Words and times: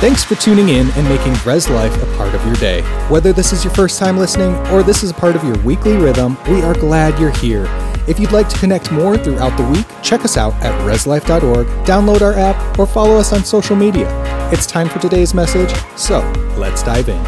Thanks 0.00 0.22
for 0.22 0.36
tuning 0.36 0.68
in 0.68 0.88
and 0.92 1.08
making 1.08 1.34
Res 1.44 1.68
Life 1.68 1.92
a 2.00 2.06
part 2.16 2.32
of 2.32 2.46
your 2.46 2.54
day. 2.54 2.82
Whether 3.08 3.32
this 3.32 3.52
is 3.52 3.64
your 3.64 3.74
first 3.74 3.98
time 3.98 4.16
listening 4.16 4.54
or 4.68 4.84
this 4.84 5.02
is 5.02 5.10
a 5.10 5.14
part 5.14 5.34
of 5.34 5.42
your 5.42 5.58
weekly 5.64 5.96
rhythm, 5.96 6.38
we 6.48 6.62
are 6.62 6.72
glad 6.72 7.18
you're 7.18 7.32
here. 7.32 7.64
If 8.06 8.20
you'd 8.20 8.30
like 8.30 8.48
to 8.48 8.58
connect 8.60 8.92
more 8.92 9.18
throughout 9.18 9.56
the 9.56 9.64
week, 9.64 9.86
check 10.00 10.24
us 10.24 10.36
out 10.36 10.54
at 10.62 10.72
reslife.org, 10.86 11.66
download 11.84 12.22
our 12.22 12.34
app, 12.34 12.78
or 12.78 12.86
follow 12.86 13.16
us 13.16 13.32
on 13.32 13.42
social 13.42 13.74
media. 13.74 14.06
It's 14.52 14.66
time 14.66 14.88
for 14.88 15.00
today's 15.00 15.34
message, 15.34 15.74
so 15.96 16.20
let's 16.56 16.84
dive 16.84 17.08
in. 17.08 17.24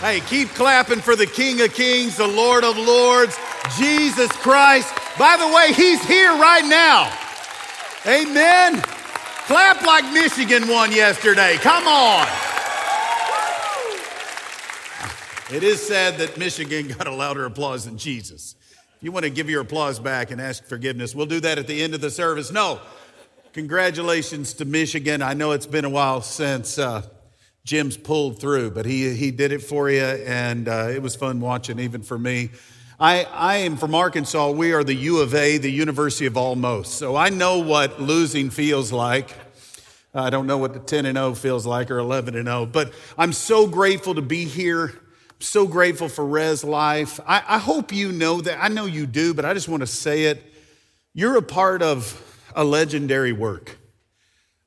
Hey, 0.00 0.18
keep 0.26 0.48
clapping 0.48 0.98
for 0.98 1.14
the 1.14 1.26
King 1.26 1.60
of 1.60 1.72
Kings, 1.72 2.16
the 2.16 2.26
Lord 2.26 2.64
of 2.64 2.76
Lords, 2.76 3.38
Jesus 3.78 4.32
Christ. 4.32 4.92
By 5.16 5.36
the 5.36 5.46
way, 5.46 5.72
He's 5.72 6.04
here 6.06 6.32
right 6.32 6.64
now. 6.64 7.16
Amen. 8.04 8.82
Clap 9.46 9.86
like 9.86 10.12
Michigan 10.12 10.66
won 10.66 10.90
yesterday. 10.90 11.56
Come 11.58 11.86
on. 11.86 12.26
It 15.52 15.62
is 15.62 15.80
sad 15.80 16.18
that 16.18 16.36
Michigan 16.36 16.88
got 16.88 17.06
a 17.06 17.14
louder 17.14 17.44
applause 17.44 17.84
than 17.84 17.96
Jesus. 17.96 18.56
If 18.96 19.04
you 19.04 19.12
want 19.12 19.22
to 19.22 19.30
give 19.30 19.48
your 19.48 19.60
applause 19.60 20.00
back 20.00 20.32
and 20.32 20.40
ask 20.40 20.64
forgiveness, 20.64 21.14
we'll 21.14 21.26
do 21.26 21.38
that 21.38 21.58
at 21.58 21.68
the 21.68 21.80
end 21.80 21.94
of 21.94 22.00
the 22.00 22.10
service. 22.10 22.50
No, 22.50 22.80
congratulations 23.52 24.52
to 24.54 24.64
Michigan. 24.64 25.22
I 25.22 25.34
know 25.34 25.52
it's 25.52 25.64
been 25.64 25.84
a 25.84 25.90
while 25.90 26.22
since 26.22 26.76
uh, 26.76 27.02
Jim's 27.62 27.96
pulled 27.96 28.40
through, 28.40 28.72
but 28.72 28.84
he, 28.84 29.14
he 29.14 29.30
did 29.30 29.52
it 29.52 29.62
for 29.62 29.88
you, 29.88 30.02
and 30.02 30.66
uh, 30.66 30.88
it 30.90 31.00
was 31.00 31.14
fun 31.14 31.40
watching, 31.40 31.78
even 31.78 32.02
for 32.02 32.18
me. 32.18 32.50
I, 32.98 33.24
I 33.24 33.56
am 33.58 33.76
from 33.76 33.94
Arkansas. 33.94 34.52
We 34.52 34.72
are 34.72 34.82
the 34.82 34.94
U 34.94 35.20
of 35.20 35.34
A, 35.34 35.58
the 35.58 35.70
University 35.70 36.24
of 36.24 36.38
Almost. 36.38 36.94
So 36.94 37.14
I 37.14 37.28
know 37.28 37.58
what 37.58 38.00
losing 38.00 38.48
feels 38.48 38.90
like. 38.90 39.34
I 40.14 40.30
don't 40.30 40.46
know 40.46 40.56
what 40.56 40.72
the 40.72 40.78
10 40.80 41.04
and 41.04 41.18
0 41.18 41.34
feels 41.34 41.66
like 41.66 41.90
or 41.90 41.98
11 41.98 42.34
and 42.36 42.46
0, 42.46 42.64
but 42.64 42.94
I'm 43.18 43.34
so 43.34 43.66
grateful 43.66 44.14
to 44.14 44.22
be 44.22 44.46
here. 44.46 44.86
I'm 44.86 45.40
so 45.40 45.66
grateful 45.66 46.08
for 46.08 46.24
Res 46.24 46.64
Life. 46.64 47.20
I, 47.26 47.42
I 47.46 47.58
hope 47.58 47.92
you 47.92 48.12
know 48.12 48.40
that. 48.40 48.58
I 48.64 48.68
know 48.68 48.86
you 48.86 49.06
do, 49.06 49.34
but 49.34 49.44
I 49.44 49.52
just 49.52 49.68
want 49.68 49.82
to 49.82 49.86
say 49.86 50.24
it. 50.24 50.42
You're 51.12 51.36
a 51.36 51.42
part 51.42 51.82
of 51.82 52.22
a 52.54 52.64
legendary 52.64 53.32
work, 53.32 53.76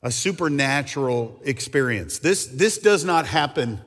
a 0.03 0.11
supernatural 0.11 1.39
experience. 1.44 2.19
This, 2.19 2.45
this 2.45 2.77
does 2.77 3.03
not 3.03 3.25
happen 3.25 3.81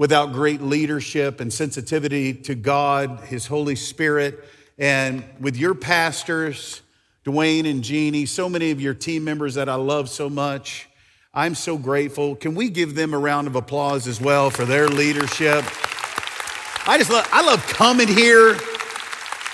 without 0.00 0.32
great 0.32 0.62
leadership 0.62 1.40
and 1.40 1.52
sensitivity 1.52 2.32
to 2.32 2.54
God, 2.54 3.20
His 3.26 3.46
Holy 3.46 3.76
Spirit, 3.76 4.42
and 4.78 5.22
with 5.40 5.58
your 5.58 5.74
pastors 5.74 6.80
Duane 7.22 7.66
and 7.66 7.84
Jeannie, 7.84 8.24
so 8.24 8.48
many 8.48 8.70
of 8.70 8.80
your 8.80 8.94
team 8.94 9.24
members 9.24 9.56
that 9.56 9.68
I 9.68 9.74
love 9.74 10.08
so 10.08 10.30
much. 10.30 10.88
I'm 11.34 11.54
so 11.54 11.76
grateful. 11.76 12.34
Can 12.34 12.54
we 12.54 12.70
give 12.70 12.94
them 12.94 13.12
a 13.12 13.18
round 13.18 13.46
of 13.46 13.56
applause 13.56 14.06
as 14.06 14.22
well 14.22 14.48
for 14.48 14.64
their 14.64 14.88
leadership? 14.88 15.66
I 16.86 16.96
just 16.96 17.10
love, 17.10 17.28
I 17.30 17.42
love 17.42 17.62
coming 17.66 18.08
here. 18.08 18.56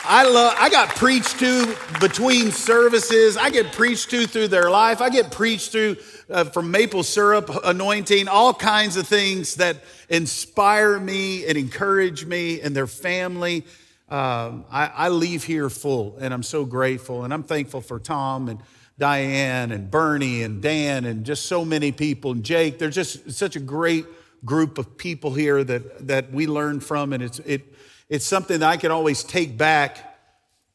I 0.05 0.28
love, 0.28 0.55
I 0.61 0.69
got 0.69 0.91
preached 0.91 1.41
to 1.41 1.77
between 1.98 2.52
services. 2.52 3.36
I 3.36 3.50
get 3.50 3.72
preached 3.72 4.11
to 4.11 4.28
through 4.28 4.47
their 4.47 4.70
life. 4.70 5.00
I 5.00 5.11
get 5.11 5.33
preached 5.33 5.72
to 5.72 5.97
uh, 6.28 6.44
from 6.44 6.70
maple 6.70 7.02
syrup 7.02 7.50
anointing, 7.64 8.28
all 8.28 8.52
kinds 8.52 8.96
of 8.96 9.06
things 9.06 9.56
that 9.56 9.77
inspire 10.08 10.98
me 10.98 11.46
and 11.46 11.56
encourage 11.56 12.24
me 12.24 12.60
and 12.60 12.74
their 12.74 12.86
family 12.86 13.64
um, 14.08 14.64
I, 14.70 14.86
I, 14.86 15.08
leave 15.08 15.42
here 15.42 15.68
full, 15.68 16.16
and 16.20 16.33
I'm 16.33 16.44
so 16.44 16.64
grateful. 16.64 17.24
And 17.24 17.34
I'm 17.34 17.42
thankful 17.42 17.80
for 17.80 17.98
Tom 17.98 18.48
and 18.48 18.60
Diane 18.98 19.72
and 19.72 19.91
Bernie 19.91 20.44
and 20.44 20.62
Dan 20.62 21.05
and 21.05 21.27
just 21.27 21.46
so 21.46 21.64
many 21.64 21.91
people 21.91 22.30
and 22.30 22.44
Jake. 22.44 22.78
They're 22.78 22.88
just 22.88 23.33
such 23.33 23.56
a 23.56 23.61
great 23.61 24.06
group 24.44 24.78
of 24.78 24.96
people 24.96 25.34
here 25.34 25.64
that, 25.64 26.06
that 26.06 26.30
we 26.30 26.46
learn 26.46 26.78
from, 26.78 27.12
and 27.12 27.20
it's, 27.20 27.40
it, 27.40 27.62
it's 28.08 28.24
something 28.24 28.61
that 28.61 28.68
I 28.68 28.77
can 28.77 28.92
always 28.92 29.24
take 29.24 29.58
back 29.58 30.17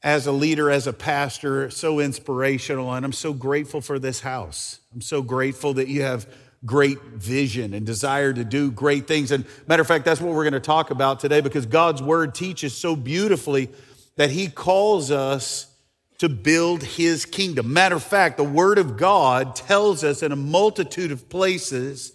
as 0.04 0.28
a 0.28 0.34
leader, 0.34 0.70
as 0.70 0.86
a 0.86 0.94
pastor, 0.94 1.70
so 1.70 2.02
inspirational. 2.02 2.94
And 2.94 3.06
I'm 3.06 3.14
so 3.14 3.32
grateful 3.32 3.80
for 3.80 3.98
this 3.98 4.20
house. 4.20 4.81
I'm 4.94 5.02
so 5.02 5.22
grateful 5.22 5.76
that 5.76 5.88
you 5.88 6.02
have 6.02 6.28
great 6.66 7.02
vision 7.02 7.74
and 7.74 7.86
desire 7.86 8.34
to 8.34 8.44
do 8.44 8.70
great 8.72 9.08
things. 9.08 9.32
And 9.32 9.46
matter 9.68 9.82
of 9.82 9.88
fact, 9.88 10.04
that's 10.04 10.20
what 10.20 10.34
we're 10.34 10.44
going 10.44 10.54
to 10.54 10.60
talk 10.60 10.92
about 10.92 11.22
today 11.22 11.40
because 11.40 11.66
God's 11.66 12.02
word 12.02 12.36
teaches 12.36 12.76
so 12.76 12.96
beautifully 12.96 13.70
that 14.18 14.32
he 14.32 14.50
calls 14.50 15.10
us 15.10 15.68
to 16.18 16.28
build 16.28 16.84
his 16.84 17.26
kingdom. 17.26 17.72
Matter 17.72 17.96
of 17.96 18.04
fact, 18.04 18.36
the 18.36 18.44
word 18.44 18.78
of 18.78 18.98
God 18.98 19.56
tells 19.56 20.04
us 20.04 20.22
in 20.22 20.34
a 20.34 20.36
multitude 20.36 21.12
of 21.12 21.30
places 21.30 22.12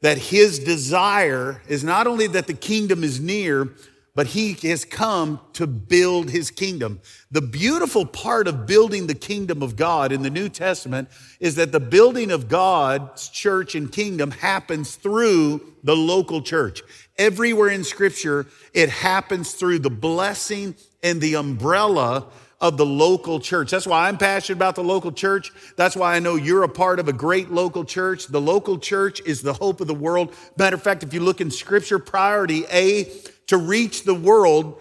that 0.00 0.16
his 0.16 0.58
desire 0.58 1.60
is 1.68 1.84
not 1.84 2.06
only 2.06 2.26
that 2.28 2.46
the 2.46 2.54
kingdom 2.54 3.04
is 3.04 3.20
near, 3.20 3.74
but 4.16 4.28
he 4.28 4.54
has 4.54 4.84
come 4.86 5.38
to 5.52 5.66
build 5.66 6.30
his 6.30 6.50
kingdom. 6.50 7.00
The 7.30 7.42
beautiful 7.42 8.06
part 8.06 8.48
of 8.48 8.66
building 8.66 9.06
the 9.06 9.14
kingdom 9.14 9.62
of 9.62 9.76
God 9.76 10.10
in 10.10 10.22
the 10.22 10.30
New 10.30 10.48
Testament 10.48 11.10
is 11.38 11.56
that 11.56 11.70
the 11.70 11.80
building 11.80 12.30
of 12.30 12.48
God's 12.48 13.28
church 13.28 13.74
and 13.74 13.92
kingdom 13.92 14.30
happens 14.30 14.96
through 14.96 15.74
the 15.84 15.94
local 15.94 16.40
church. 16.40 16.82
Everywhere 17.18 17.68
in 17.68 17.84
scripture, 17.84 18.46
it 18.72 18.88
happens 18.88 19.52
through 19.52 19.80
the 19.80 19.90
blessing 19.90 20.74
and 21.02 21.20
the 21.20 21.36
umbrella 21.36 22.26
of 22.58 22.78
the 22.78 22.86
local 22.86 23.38
church. 23.38 23.70
That's 23.70 23.86
why 23.86 24.08
I'm 24.08 24.16
passionate 24.16 24.56
about 24.56 24.76
the 24.76 24.82
local 24.82 25.12
church. 25.12 25.52
That's 25.76 25.94
why 25.94 26.16
I 26.16 26.20
know 26.20 26.36
you're 26.36 26.62
a 26.62 26.70
part 26.70 26.98
of 26.98 27.08
a 27.08 27.12
great 27.12 27.50
local 27.50 27.84
church. 27.84 28.28
The 28.28 28.40
local 28.40 28.78
church 28.78 29.20
is 29.26 29.42
the 29.42 29.52
hope 29.52 29.82
of 29.82 29.88
the 29.88 29.94
world. 29.94 30.34
Matter 30.56 30.76
of 30.76 30.82
fact, 30.82 31.02
if 31.02 31.12
you 31.12 31.20
look 31.20 31.42
in 31.42 31.50
scripture, 31.50 31.98
priority 31.98 32.64
A 32.72 33.12
to 33.46 33.56
reach 33.56 34.04
the 34.04 34.14
world 34.14 34.80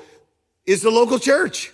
is 0.66 0.81
the 0.81 0.92
local 0.92 1.20
church. 1.20 1.72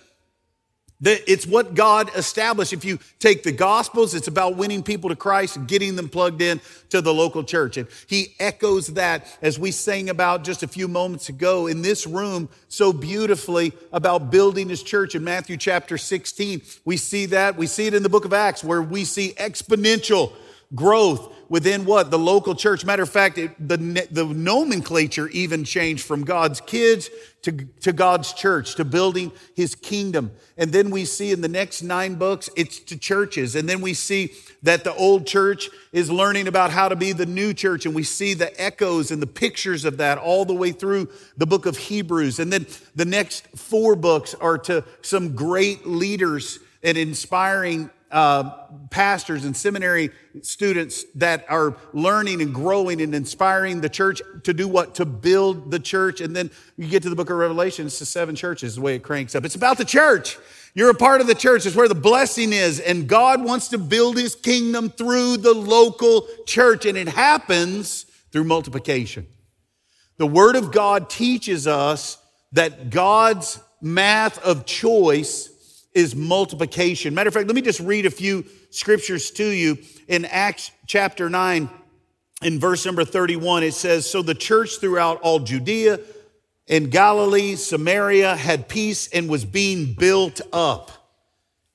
It's 1.04 1.48
what 1.48 1.74
God 1.74 2.10
established. 2.14 2.72
If 2.72 2.84
you 2.84 3.00
take 3.18 3.42
the 3.42 3.50
Gospels, 3.50 4.14
it's 4.14 4.28
about 4.28 4.56
winning 4.56 4.84
people 4.84 5.10
to 5.10 5.16
Christ 5.16 5.66
getting 5.66 5.96
them 5.96 6.08
plugged 6.08 6.40
in 6.40 6.60
to 6.90 7.00
the 7.00 7.12
local 7.12 7.42
church. 7.42 7.76
And 7.76 7.88
He 8.06 8.36
echoes 8.38 8.86
that 8.88 9.26
as 9.42 9.58
we 9.58 9.72
sang 9.72 10.10
about 10.10 10.44
just 10.44 10.62
a 10.62 10.68
few 10.68 10.86
moments 10.86 11.28
ago 11.28 11.66
in 11.66 11.82
this 11.82 12.06
room 12.06 12.48
so 12.68 12.92
beautifully 12.92 13.72
about 13.92 14.30
building 14.30 14.68
His 14.68 14.80
church 14.80 15.16
in 15.16 15.24
Matthew 15.24 15.56
chapter 15.56 15.98
16. 15.98 16.62
We 16.84 16.96
see 16.96 17.26
that. 17.26 17.56
We 17.56 17.66
see 17.66 17.88
it 17.88 17.94
in 17.94 18.04
the 18.04 18.08
book 18.08 18.24
of 18.24 18.32
Acts 18.32 18.62
where 18.62 18.82
we 18.82 19.04
see 19.04 19.32
exponential 19.38 20.32
growth 20.74 21.34
within 21.48 21.84
what? 21.84 22.10
The 22.10 22.18
local 22.18 22.54
church. 22.54 22.84
Matter 22.84 23.02
of 23.02 23.10
fact, 23.10 23.36
it, 23.36 23.50
the, 23.58 23.76
the 24.10 24.24
nomenclature 24.24 25.28
even 25.28 25.64
changed 25.64 26.04
from 26.04 26.24
God's 26.24 26.62
kids 26.62 27.10
to, 27.42 27.52
to 27.80 27.92
God's 27.92 28.32
church, 28.32 28.76
to 28.76 28.84
building 28.84 29.32
his 29.54 29.74
kingdom. 29.74 30.30
And 30.56 30.72
then 30.72 30.90
we 30.90 31.04
see 31.04 31.30
in 31.30 31.40
the 31.42 31.48
next 31.48 31.82
nine 31.82 32.14
books, 32.14 32.48
it's 32.56 32.78
to 32.80 32.98
churches. 32.98 33.54
And 33.54 33.68
then 33.68 33.80
we 33.80 33.92
see 33.92 34.32
that 34.62 34.84
the 34.84 34.94
old 34.94 35.26
church 35.26 35.68
is 35.92 36.10
learning 36.10 36.48
about 36.48 36.70
how 36.70 36.88
to 36.88 36.96
be 36.96 37.12
the 37.12 37.26
new 37.26 37.52
church. 37.52 37.84
And 37.84 37.94
we 37.94 38.04
see 38.04 38.32
the 38.32 38.58
echoes 38.60 39.10
and 39.10 39.20
the 39.20 39.26
pictures 39.26 39.84
of 39.84 39.98
that 39.98 40.18
all 40.18 40.44
the 40.44 40.54
way 40.54 40.72
through 40.72 41.10
the 41.36 41.46
book 41.46 41.66
of 41.66 41.76
Hebrews. 41.76 42.38
And 42.38 42.52
then 42.52 42.66
the 42.94 43.04
next 43.04 43.46
four 43.58 43.94
books 43.94 44.34
are 44.34 44.56
to 44.58 44.84
some 45.02 45.34
great 45.34 45.86
leaders 45.86 46.60
and 46.82 46.96
inspiring 46.96 47.90
uh, 48.12 48.50
pastors 48.90 49.44
and 49.44 49.56
seminary 49.56 50.10
students 50.42 51.04
that 51.14 51.46
are 51.48 51.76
learning 51.92 52.42
and 52.42 52.54
growing 52.54 53.00
and 53.00 53.14
inspiring 53.14 53.80
the 53.80 53.88
church 53.88 54.20
to 54.44 54.52
do 54.52 54.68
what? 54.68 54.94
To 54.96 55.04
build 55.06 55.70
the 55.70 55.80
church. 55.80 56.20
And 56.20 56.36
then 56.36 56.50
you 56.76 56.88
get 56.88 57.02
to 57.04 57.10
the 57.10 57.16
book 57.16 57.30
of 57.30 57.36
Revelation, 57.36 57.86
it's 57.86 57.98
the 57.98 58.06
seven 58.06 58.36
churches, 58.36 58.76
the 58.76 58.82
way 58.82 58.94
it 58.94 59.02
cranks 59.02 59.34
up. 59.34 59.44
It's 59.44 59.54
about 59.54 59.78
the 59.78 59.84
church. 59.84 60.38
You're 60.74 60.90
a 60.90 60.94
part 60.94 61.20
of 61.20 61.26
the 61.26 61.34
church. 61.34 61.66
It's 61.66 61.76
where 61.76 61.88
the 61.88 61.94
blessing 61.94 62.52
is. 62.52 62.80
And 62.80 63.08
God 63.08 63.44
wants 63.44 63.68
to 63.68 63.78
build 63.78 64.16
his 64.16 64.34
kingdom 64.34 64.90
through 64.90 65.38
the 65.38 65.54
local 65.54 66.26
church. 66.46 66.86
And 66.86 66.96
it 66.96 67.08
happens 67.08 68.06
through 68.30 68.44
multiplication. 68.44 69.26
The 70.18 70.26
word 70.26 70.56
of 70.56 70.70
God 70.70 71.10
teaches 71.10 71.66
us 71.66 72.18
that 72.52 72.90
God's 72.90 73.58
math 73.80 74.38
of 74.44 74.64
choice 74.64 75.51
is 75.94 76.16
multiplication. 76.16 77.14
Matter 77.14 77.28
of 77.28 77.34
fact, 77.34 77.46
let 77.46 77.54
me 77.54 77.62
just 77.62 77.80
read 77.80 78.06
a 78.06 78.10
few 78.10 78.44
scriptures 78.70 79.30
to 79.32 79.46
you. 79.46 79.78
In 80.08 80.24
Acts 80.24 80.70
chapter 80.86 81.28
9, 81.28 81.68
in 82.42 82.58
verse 82.58 82.84
number 82.84 83.04
31, 83.04 83.62
it 83.62 83.74
says, 83.74 84.08
So 84.08 84.22
the 84.22 84.34
church 84.34 84.78
throughout 84.78 85.20
all 85.20 85.38
Judea 85.38 86.00
and 86.68 86.90
Galilee, 86.90 87.56
Samaria 87.56 88.36
had 88.36 88.68
peace 88.68 89.08
and 89.08 89.28
was 89.28 89.44
being 89.44 89.94
built 89.94 90.40
up. 90.52 90.90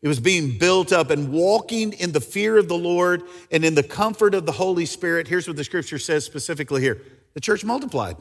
It 0.02 0.08
was 0.08 0.20
being 0.20 0.58
built 0.58 0.94
up 0.94 1.10
and 1.10 1.32
walking 1.32 1.94
in 1.94 2.12
the 2.12 2.22
fear 2.22 2.58
of 2.58 2.68
the 2.68 2.78
Lord 2.78 3.24
and 3.52 3.66
in 3.66 3.76
the 3.76 3.84
comfort 3.84 4.36
of 4.36 4.46
the 4.46 4.52
Holy 4.52 4.86
Spirit. 4.86 5.28
Here's 5.28 5.48
what 5.48 5.58
the 5.58 5.64
scripture 5.64 6.00
says 6.00 6.26
specifically 6.26 6.82
here 6.82 7.02
the 7.34 7.42
church 7.42 7.64
multiplied. 7.64 8.18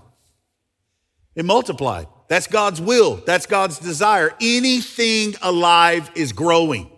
It 1.37 1.45
multiplied. 1.45 2.09
That's 2.29 2.49
God's 2.49 2.81
will. 2.81 3.17
That's 3.25 3.47
God's 3.47 3.79
desire. 3.79 4.35
Anything 4.41 5.35
alive 5.43 6.11
is 6.17 6.33
growing. 6.33 6.91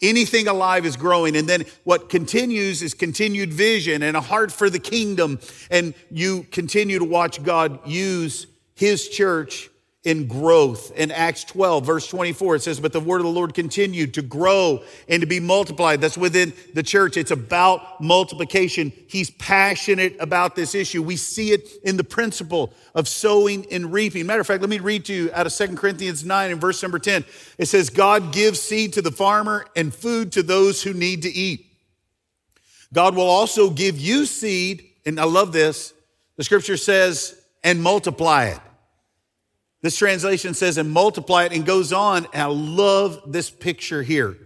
Anything 0.00 0.48
alive 0.48 0.86
is 0.86 0.96
growing. 0.96 1.36
And 1.36 1.48
then 1.48 1.64
what 1.84 2.08
continues 2.08 2.82
is 2.82 2.94
continued 2.94 3.52
vision 3.52 4.02
and 4.02 4.16
a 4.16 4.20
heart 4.20 4.50
for 4.50 4.70
the 4.70 4.78
kingdom. 4.78 5.40
And 5.70 5.94
you 6.10 6.44
continue 6.44 6.98
to 6.98 7.04
watch 7.04 7.42
God 7.42 7.86
use 7.86 8.46
his 8.74 9.08
church 9.08 9.68
in 10.04 10.26
growth. 10.26 10.90
In 10.96 11.12
Acts 11.12 11.44
12, 11.44 11.86
verse 11.86 12.08
24, 12.08 12.56
it 12.56 12.62
says, 12.62 12.80
But 12.80 12.92
the 12.92 13.00
word 13.00 13.18
of 13.18 13.24
the 13.24 13.30
Lord 13.30 13.54
continued 13.54 14.14
to 14.14 14.22
grow 14.22 14.82
and 15.08 15.20
to 15.20 15.26
be 15.26 15.38
multiplied. 15.38 16.00
That's 16.00 16.18
within 16.18 16.52
the 16.74 16.82
church. 16.82 17.16
It's 17.16 17.30
about 17.30 18.00
multiplication. 18.00 18.92
He's 19.06 19.30
passionate 19.30 20.16
about 20.18 20.56
this 20.56 20.74
issue. 20.74 21.02
We 21.02 21.16
see 21.16 21.52
it 21.52 21.68
in 21.84 21.96
the 21.96 22.04
principle 22.04 22.72
of 22.96 23.06
sowing 23.06 23.64
and 23.70 23.92
reaping. 23.92 24.26
Matter 24.26 24.40
of 24.40 24.46
fact, 24.46 24.60
let 24.60 24.70
me 24.70 24.80
read 24.80 25.04
to 25.04 25.14
you 25.14 25.30
out 25.34 25.46
of 25.46 25.54
2 25.54 25.76
Corinthians 25.76 26.24
9 26.24 26.50
and 26.50 26.60
verse 26.60 26.82
number 26.82 26.98
10. 26.98 27.24
It 27.58 27.66
says, 27.66 27.88
God 27.88 28.32
gives 28.32 28.60
seed 28.60 28.94
to 28.94 29.02
the 29.02 29.12
farmer 29.12 29.66
and 29.76 29.94
food 29.94 30.32
to 30.32 30.42
those 30.42 30.82
who 30.82 30.92
need 30.92 31.22
to 31.22 31.30
eat. 31.30 31.66
God 32.92 33.14
will 33.14 33.22
also 33.30 33.70
give 33.70 33.98
you 33.98 34.26
seed, 34.26 34.84
and 35.06 35.18
I 35.20 35.24
love 35.24 35.52
this. 35.52 35.94
The 36.36 36.44
scripture 36.44 36.76
says, 36.76 37.40
and 37.62 37.80
multiply 37.80 38.46
it. 38.46 38.58
This 39.82 39.96
translation 39.96 40.54
says, 40.54 40.78
and 40.78 40.90
multiply 40.90 41.44
it, 41.44 41.52
and 41.52 41.66
goes 41.66 41.92
on. 41.92 42.26
And 42.32 42.42
I 42.42 42.46
love 42.46 43.20
this 43.26 43.50
picture 43.50 44.02
here. 44.02 44.36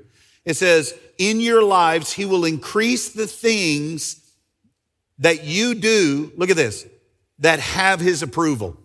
It 0.44 0.54
says, 0.54 0.94
in 1.18 1.40
your 1.40 1.62
lives, 1.62 2.12
he 2.12 2.24
will 2.24 2.44
increase 2.44 3.10
the 3.10 3.26
things 3.26 4.20
that 5.18 5.44
you 5.44 5.74
do. 5.74 6.32
Look 6.36 6.50
at 6.50 6.56
this, 6.56 6.86
that 7.38 7.60
have 7.60 8.00
his 8.00 8.22
approval 8.22 8.78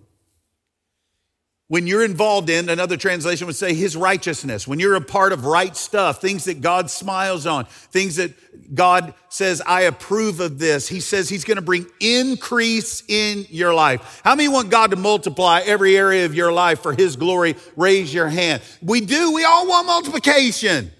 when 1.71 1.87
you're 1.87 2.03
involved 2.03 2.49
in, 2.49 2.67
another 2.67 2.97
translation 2.97 3.47
would 3.47 3.55
say 3.55 3.73
his 3.73 3.95
righteousness, 3.95 4.67
when 4.67 4.77
you're 4.77 4.95
a 4.95 4.99
part 4.99 5.31
of 5.31 5.45
right 5.45 5.73
stuff, 5.73 6.19
things 6.19 6.43
that 6.43 6.59
God 6.59 6.91
smiles 6.91 7.47
on, 7.47 7.63
things 7.63 8.17
that 8.17 8.33
God 8.75 9.13
says, 9.29 9.61
I 9.65 9.83
approve 9.83 10.41
of 10.41 10.59
this. 10.59 10.89
He 10.89 10.99
says 10.99 11.29
he's 11.29 11.45
going 11.45 11.55
to 11.55 11.61
bring 11.61 11.85
increase 12.01 13.03
in 13.07 13.45
your 13.49 13.73
life. 13.73 14.19
How 14.21 14.35
many 14.35 14.49
want 14.49 14.69
God 14.69 14.91
to 14.91 14.97
multiply 14.97 15.61
every 15.63 15.95
area 15.95 16.25
of 16.25 16.35
your 16.35 16.51
life 16.51 16.81
for 16.81 16.91
his 16.91 17.15
glory? 17.15 17.55
Raise 17.77 18.13
your 18.13 18.27
hand. 18.27 18.61
We 18.81 18.99
do. 18.99 19.31
We 19.31 19.45
all 19.45 19.65
want 19.65 19.87
multiplication. 19.87 20.91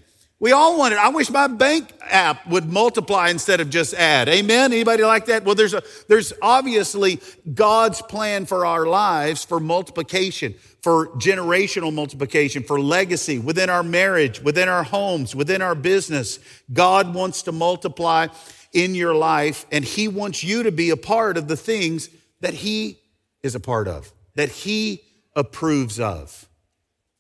We 0.42 0.54
all 0.54 0.76
want 0.76 0.96
it. 0.96 0.98
I 0.98 1.10
wish 1.10 1.30
my 1.30 1.46
bank 1.46 1.94
app 2.02 2.48
would 2.48 2.68
multiply 2.68 3.30
instead 3.30 3.60
of 3.60 3.70
just 3.70 3.94
add. 3.94 4.28
Amen. 4.28 4.74
Anybody 4.74 5.04
like 5.04 5.28
that? 5.28 5.44
Well, 5.44 5.54
there's 5.54 5.76
a, 5.76 5.84
there's 6.08 6.34
obviously 6.42 7.20
God's 7.54 8.02
plan 8.02 8.48
for 8.48 8.66
our 8.66 8.88
lives 8.88 9.46
for 9.46 9.60
multiplication, 9.60 10.56
for 10.82 11.10
generational 11.18 11.94
multiplication, 11.94 12.64
for 12.64 12.82
legacy 12.82 13.38
within 13.38 13.70
our 13.70 13.84
marriage, 13.84 14.42
within 14.42 14.68
our 14.68 14.82
homes, 14.82 15.36
within 15.36 15.62
our 15.62 15.76
business. 15.76 16.40
God 16.74 17.14
wants 17.14 17.44
to 17.44 17.52
multiply 17.52 18.26
in 18.74 18.96
your 18.96 19.14
life 19.14 19.68
and 19.72 19.86
he 19.86 20.08
wants 20.08 20.44
you 20.44 20.64
to 20.64 20.72
be 20.72 20.90
a 20.90 20.98
part 20.98 21.38
of 21.38 21.48
the 21.50 21.58
things 21.58 22.10
that 22.40 22.56
he 22.56 22.98
is 23.44 23.54
a 23.54 23.60
part 23.60 23.88
of, 23.88 24.12
that 24.34 24.50
he 24.50 25.04
approves 25.36 26.00
of, 26.00 26.50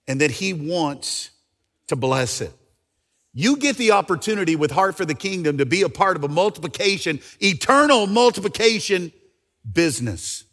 and 0.08 0.22
that 0.22 0.32
he 0.32 0.54
wants 0.54 1.30
to 1.86 1.96
bless 1.96 2.42
it. 2.42 2.52
You 3.34 3.58
get 3.58 3.78
the 3.78 3.92
opportunity 3.92 4.56
with 4.56 4.72
Heart 4.72 4.98
for 4.98 5.06
the 5.06 5.16
Kingdom 5.16 5.58
to 5.60 5.66
be 5.66 5.84
a 5.84 5.90
part 5.90 6.18
of 6.18 6.24
a 6.24 6.28
multiplication, 6.28 7.22
eternal 7.40 8.08
multiplication 8.08 9.14
business, 9.72 10.44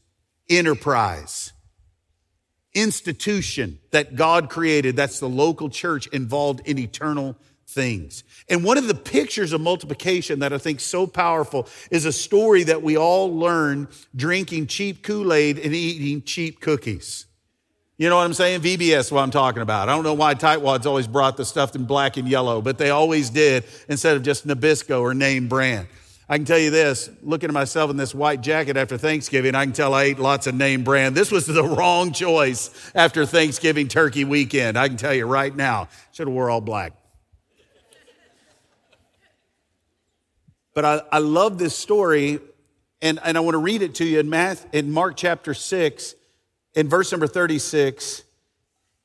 enterprise, 0.49 1.53
institution 2.75 3.81
that 3.91 4.15
God 4.15 4.49
created. 4.49 4.95
That's 4.95 5.19
the 5.19 5.29
local 5.29 5.69
church 5.69 6.07
involved 6.09 6.61
in 6.67 6.79
eternal 6.79 7.37
things. 7.67 8.25
And 8.49 8.65
one 8.65 8.79
of 8.79 8.87
the 8.87 8.95
pictures 8.95 9.53
of 9.53 9.61
multiplication 9.61 10.39
that 10.39 10.53
I 10.53 10.59
think 10.59 10.81
so 10.81 11.07
powerful 11.07 11.69
is 11.91 12.05
a 12.05 12.13
story 12.13 12.63
that 12.65 12.83
we 12.83 12.97
all 12.97 13.35
learn 13.37 13.89
drinking 14.15 14.69
cheap 14.69 15.03
Kool 15.03 15.33
Aid 15.33 15.59
and 15.59 15.75
eating 15.75 16.23
cheap 16.23 16.61
cookies. 16.61 17.27
You 17.99 18.09
know 18.09 18.15
what 18.15 18.27
I'm 18.27 18.33
saying? 18.33 18.61
VBS, 18.61 19.11
what 19.11 19.23
I'm 19.23 19.33
talking 19.33 19.61
about. 19.61 19.89
I 19.89 19.95
don't 19.97 20.05
know 20.05 20.15
why 20.15 20.37
Tightwads 20.37 20.87
always 20.87 21.09
brought 21.09 21.37
the 21.37 21.45
stuff 21.45 21.75
in 21.75 21.85
black 21.85 22.17
and 22.17 22.29
yellow, 22.29 22.63
but 22.63 22.79
they 22.79 22.91
always 22.91 23.29
did 23.29 23.65
instead 23.89 24.17
of 24.17 24.23
just 24.23 24.47
Nabisco 24.47 25.01
or 25.01 25.15
name 25.15 25.49
brand. 25.49 25.89
I 26.29 26.37
can 26.37 26.45
tell 26.45 26.61
you 26.61 26.71
this, 26.71 27.11
looking 27.23 27.51
at 27.51 27.55
myself 27.55 27.91
in 27.91 27.97
this 27.97 28.15
white 28.15 28.41
jacket 28.41 28.77
after 28.77 28.97
Thanksgiving, 28.99 29.57
I 29.57 29.65
can 29.65 29.73
tell 29.73 29.95
I 29.95 30.05
ate 30.05 30.21
lots 30.21 30.47
of 30.47 30.55
name 30.55 30.85
brand. 30.85 31.17
This 31.17 31.33
was 31.33 31.47
the 31.49 31.65
wrong 31.65 32.13
choice 32.13 32.71
after 32.95 33.27
Thanksgiving 33.27 33.89
turkey 33.89 34.25
weekend. 34.25 34.79
I 34.79 34.87
can 34.87 34.97
tell 34.97 35.15
you 35.15 35.27
right 35.27 35.55
now. 35.55 35.89
Should 36.13 36.29
have 36.29 36.35
wore 36.35 36.51
all 36.51 36.61
black. 36.61 36.93
But 40.73 40.85
I, 40.85 41.03
I 41.11 41.19
love 41.19 41.59
this 41.59 41.77
story, 41.77 42.39
and, 43.03 43.19
and 43.25 43.37
I 43.37 43.41
want 43.41 43.55
to 43.55 43.59
read 43.59 43.83
it 43.83 43.97
to 43.97 44.05
you 44.05 44.21
in, 44.21 44.31
Math, 44.31 44.73
in 44.73 44.93
Mark 44.93 45.17
chapter 45.17 45.53
6 45.53 46.15
in 46.79 46.89
verse 46.89 47.11
number 47.11 47.27
36, 47.27 48.23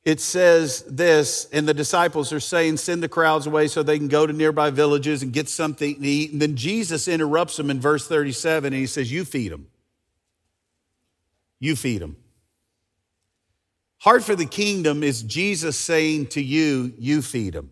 it 0.05 0.19
says 0.19 0.83
this, 0.83 1.47
and 1.51 1.67
the 1.67 1.73
disciples 1.73 2.31
are 2.31 2.39
saying, 2.39 2.77
Send 2.77 3.01
the 3.01 3.09
crowds 3.09 3.47
away 3.47 3.67
so 3.67 3.81
they 3.81 3.97
can 3.97 4.09
go 4.09 4.27
to 4.27 4.31
nearby 4.31 4.69
villages 4.69 5.23
and 5.23 5.33
get 5.33 5.49
something 5.49 5.95
to 5.99 6.07
eat. 6.07 6.31
And 6.31 6.39
then 6.39 6.55
Jesus 6.55 7.07
interrupts 7.07 7.57
them 7.57 7.71
in 7.71 7.81
verse 7.81 8.07
37 8.07 8.73
and 8.73 8.79
he 8.79 8.85
says, 8.85 9.11
You 9.11 9.25
feed 9.25 9.51
them. 9.51 9.69
You 11.59 11.75
feed 11.75 12.03
them. 12.03 12.15
Heart 14.01 14.23
for 14.23 14.35
the 14.35 14.45
kingdom 14.45 15.01
is 15.01 15.23
Jesus 15.23 15.75
saying 15.75 16.27
to 16.27 16.43
you, 16.43 16.93
You 16.99 17.23
feed 17.23 17.53
them. 17.53 17.71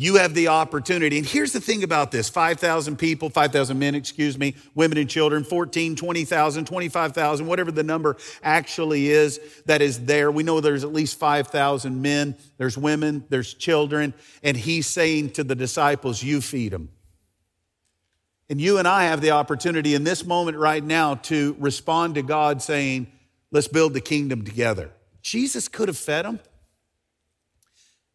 You 0.00 0.14
have 0.14 0.32
the 0.32 0.48
opportunity. 0.48 1.18
And 1.18 1.26
here's 1.26 1.52
the 1.52 1.60
thing 1.60 1.82
about 1.82 2.10
this 2.10 2.30
5,000 2.30 2.96
people, 2.96 3.28
5,000 3.28 3.78
men, 3.78 3.94
excuse 3.94 4.38
me, 4.38 4.54
women 4.74 4.96
and 4.96 5.10
children, 5.10 5.44
14, 5.44 5.94
20,000, 5.94 6.64
25,000, 6.64 7.46
whatever 7.46 7.70
the 7.70 7.82
number 7.82 8.16
actually 8.42 9.10
is 9.10 9.38
that 9.66 9.82
is 9.82 10.06
there. 10.06 10.30
We 10.30 10.42
know 10.42 10.62
there's 10.62 10.84
at 10.84 10.92
least 10.94 11.18
5,000 11.18 12.00
men, 12.00 12.34
there's 12.56 12.78
women, 12.78 13.26
there's 13.28 13.52
children. 13.52 14.14
And 14.42 14.56
he's 14.56 14.86
saying 14.86 15.32
to 15.32 15.44
the 15.44 15.54
disciples, 15.54 16.22
You 16.22 16.40
feed 16.40 16.72
them. 16.72 16.88
And 18.48 18.58
you 18.58 18.78
and 18.78 18.88
I 18.88 19.02
have 19.02 19.20
the 19.20 19.32
opportunity 19.32 19.94
in 19.94 20.04
this 20.04 20.24
moment 20.24 20.56
right 20.56 20.82
now 20.82 21.16
to 21.16 21.54
respond 21.58 22.14
to 22.14 22.22
God 22.22 22.62
saying, 22.62 23.06
Let's 23.50 23.68
build 23.68 23.92
the 23.92 24.00
kingdom 24.00 24.46
together. 24.46 24.92
Jesus 25.20 25.68
could 25.68 25.88
have 25.88 25.98
fed 25.98 26.24
them. 26.24 26.40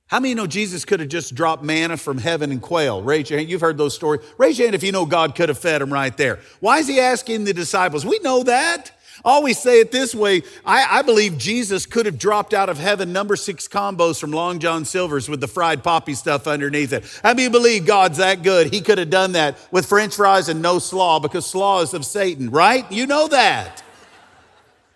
How 0.07 0.19
many 0.19 0.35
know 0.35 0.45
Jesus 0.45 0.85
could 0.85 0.99
have 0.99 1.09
just 1.09 1.33
dropped 1.33 1.63
manna 1.63 1.97
from 1.97 2.19
heaven 2.19 2.51
and 2.51 2.61
quail? 2.61 3.01
Raise 3.01 3.29
your 3.29 3.39
hand. 3.39 3.49
You've 3.49 3.61
heard 3.61 3.77
those 3.77 3.95
stories. 3.95 4.21
Raise 4.37 4.59
your 4.59 4.67
hand 4.67 4.75
if 4.75 4.83
you 4.83 4.91
know 4.91 5.05
God 5.05 5.33
could 5.33 5.49
have 5.49 5.57
fed 5.57 5.81
them 5.81 5.91
right 5.91 6.15
there. 6.15 6.39
Why 6.59 6.77
is 6.77 6.87
he 6.87 6.99
asking 6.99 7.45
the 7.45 7.53
disciples? 7.53 8.05
We 8.05 8.19
know 8.19 8.43
that. 8.43 8.91
Always 9.23 9.57
say 9.57 9.79
it 9.79 9.91
this 9.91 10.13
way. 10.13 10.43
I, 10.63 10.99
I, 10.99 11.01
believe 11.01 11.37
Jesus 11.37 11.87
could 11.87 12.05
have 12.05 12.19
dropped 12.19 12.53
out 12.53 12.69
of 12.69 12.77
heaven 12.77 13.13
number 13.13 13.35
six 13.35 13.67
combos 13.67 14.19
from 14.19 14.31
Long 14.31 14.59
John 14.59 14.85
Silver's 14.85 15.27
with 15.27 15.41
the 15.41 15.47
fried 15.47 15.83
poppy 15.83 16.13
stuff 16.13 16.45
underneath 16.45 16.93
it. 16.93 17.03
How 17.23 17.33
many 17.33 17.49
believe 17.49 17.87
God's 17.87 18.17
that 18.17 18.43
good? 18.43 18.71
He 18.71 18.81
could 18.81 18.99
have 18.99 19.09
done 19.09 19.31
that 19.31 19.57
with 19.71 19.87
french 19.87 20.15
fries 20.15 20.49
and 20.49 20.61
no 20.61 20.77
slaw 20.77 21.19
because 21.19 21.45
slaw 21.45 21.81
is 21.81 21.93
of 21.95 22.05
Satan, 22.05 22.51
right? 22.51 22.89
You 22.91 23.07
know 23.07 23.27
that. 23.29 23.81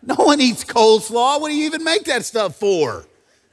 No 0.03 0.15
one 0.15 0.39
eats 0.39 0.63
coleslaw. 0.63 1.41
What 1.41 1.49
do 1.49 1.55
you 1.55 1.65
even 1.65 1.83
make 1.83 2.03
that 2.03 2.23
stuff 2.23 2.55
for? 2.55 3.05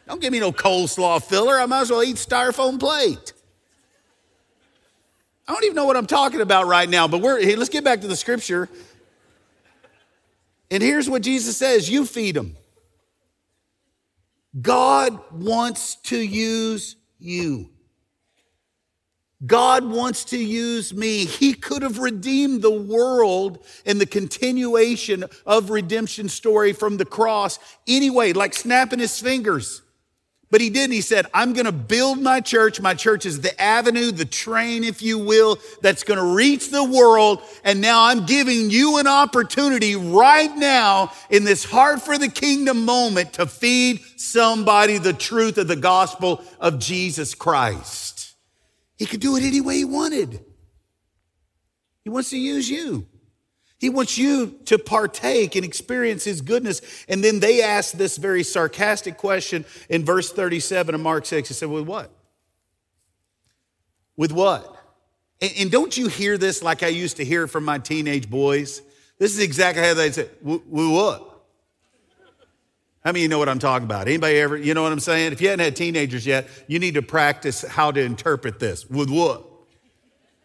Don't 0.07 0.21
give 0.21 0.33
me 0.33 0.41
no 0.41 0.53
coleslaw 0.53 1.23
filler. 1.23 1.59
I 1.59 1.67
might 1.67 1.83
as 1.83 1.91
well 1.91 2.03
eat 2.03 2.17
styrofoam 2.17 2.79
plate. 2.79 3.33
I 5.49 5.53
don't 5.53 5.65
even 5.65 5.77
know 5.77 5.85
what 5.85 5.97
I'm 5.97 6.07
talking 6.07 6.41
about 6.41 6.67
right 6.67 6.89
now, 6.89 7.07
but 7.07 7.21
we're, 7.21 7.41
hey, 7.41 7.57
let's 7.57 7.71
get 7.71 7.85
back 7.85 8.01
to 8.01 8.09
the 8.09 8.17
scripture. 8.17 8.69
And 10.71 10.83
here's 10.83 11.09
what 11.09 11.23
Jesus 11.23 11.57
says 11.57 11.89
you 11.89 12.05
feed 12.05 12.35
them. 12.35 12.57
God 14.61 15.21
wants 15.33 15.97
to 16.05 16.19
use 16.19 16.97
you. 17.19 17.71
God 19.45 19.85
wants 19.85 20.25
to 20.27 20.39
use 20.39 20.95
me. 20.95 21.27
He 21.27 21.53
could 21.53 21.83
have 21.83 21.99
redeemed 21.99 22.63
the 22.63 22.71
world 22.71 23.65
in 23.85 23.99
the 23.99 24.07
continuation 24.07 25.25
of 25.45 25.71
redemption 25.71 26.29
story 26.29 26.73
from 26.73 26.97
the 26.97 27.05
cross 27.05 27.59
anyway, 27.87 28.33
like 28.33 28.55
snapping 28.55 28.99
his 28.99 29.21
fingers. 29.21 29.83
But 30.49 30.61
he 30.61 30.71
didn't. 30.71 30.93
He 30.93 31.01
said, 31.01 31.27
I'm 31.35 31.55
going 31.55 31.67
to 31.67 31.73
build 31.73 32.21
my 32.21 32.41
church. 32.41 32.81
My 32.81 32.95
church 32.95 33.27
is 33.27 33.41
the 33.41 33.61
avenue, 33.61 34.13
the 34.13 34.25
train, 34.25 34.85
if 34.85 35.03
you 35.03 35.19
will, 35.19 35.59
that's 35.83 36.05
going 36.05 36.19
to 36.21 36.37
reach 36.37 36.71
the 36.71 36.85
world. 36.85 37.43
And 37.65 37.81
now 37.81 38.05
I'm 38.05 38.27
giving 38.27 38.71
you 38.71 38.99
an 38.99 39.09
opportunity 39.09 39.97
right 39.97 40.55
now 40.57 41.13
in 41.31 41.45
this 41.45 41.65
heart 41.65 42.01
for 42.01 42.17
the 42.17 42.29
kingdom 42.29 42.85
moment 42.85 43.33
to 43.35 43.47
feed 43.47 44.01
somebody 44.17 44.99
the 44.99 45.13
truth 45.13 45.59
of 45.59 45.67
the 45.67 45.77
gospel 45.77 46.43
of 46.61 46.79
Jesus 46.79 47.35
Christ. 47.35 48.35
He 48.97 49.05
could 49.05 49.21
do 49.21 49.37
it 49.37 49.43
any 49.43 49.61
way 49.61 49.79
he 49.79 49.85
wanted. 49.85 50.45
He 52.05 52.11
wants 52.11 52.31
to 52.31 52.39
use 52.39 52.71
you. 52.71 53.09
He 53.79 53.91
wants 53.91 54.17
you 54.17 54.59
to 54.67 54.79
partake 54.79 55.55
and 55.55 55.65
experience 55.65 56.25
his 56.25 56.41
goodness. 56.41 56.81
And 57.09 57.23
then 57.23 57.41
they 57.41 57.63
ask 57.63 57.93
this 57.93 58.17
very 58.17 58.43
sarcastic 58.43 59.19
question 59.19 59.65
in 59.91 60.05
verse 60.05 60.33
37 60.33 60.95
of 60.95 61.01
Mark 61.01 61.27
6. 61.27 61.49
He 61.49 61.55
said, 61.55 61.69
With 61.69 61.87
what? 61.87 62.11
With 64.17 64.33
what? 64.33 64.73
And, 65.43 65.53
and, 65.59 65.71
don't 65.71 65.95
you 65.95 66.09
hear 66.09 66.39
this 66.39 66.63
like 66.63 66.83
I 66.83 66.89
used 66.89 67.19
to 67.19 67.25
hear 67.25 67.47
from 67.47 67.67
my 67.67 67.79
teenage 67.79 68.31
boys? 68.31 68.81
This 69.19 69.33
is 69.33 69.41
exactly 69.41 69.83
how 69.83 69.93
they 69.93 70.11
say, 70.11 70.31
with 70.43 70.63
what? 70.67 71.37
How 73.05 73.13
many 73.13 73.21
of 73.21 73.23
you 73.25 73.29
know 73.29 73.39
what 73.39 73.49
I'm 73.49 73.59
talking 73.59 73.85
about? 73.85 74.09
Anybody 74.09 74.39
ever, 74.39 74.57
you 74.57 74.73
know 74.73 74.83
what 74.83 74.93
I'm 74.93 75.01
saying? 75.01 75.33
If 75.33 75.41
you 75.43 75.49
haven't 75.49 75.65
had 75.65 75.77
teenagers 75.77 76.27
yet, 76.27 76.49
you 76.67 76.79
need 76.79 76.95
to 76.95 77.03
practice 77.03 77.63
how 77.63 77.93
to 77.93 78.01
interpret 78.01 78.59
this. 78.59 78.89
With 78.89 79.11
what? 79.11 79.45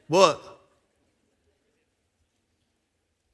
What? 0.08 0.51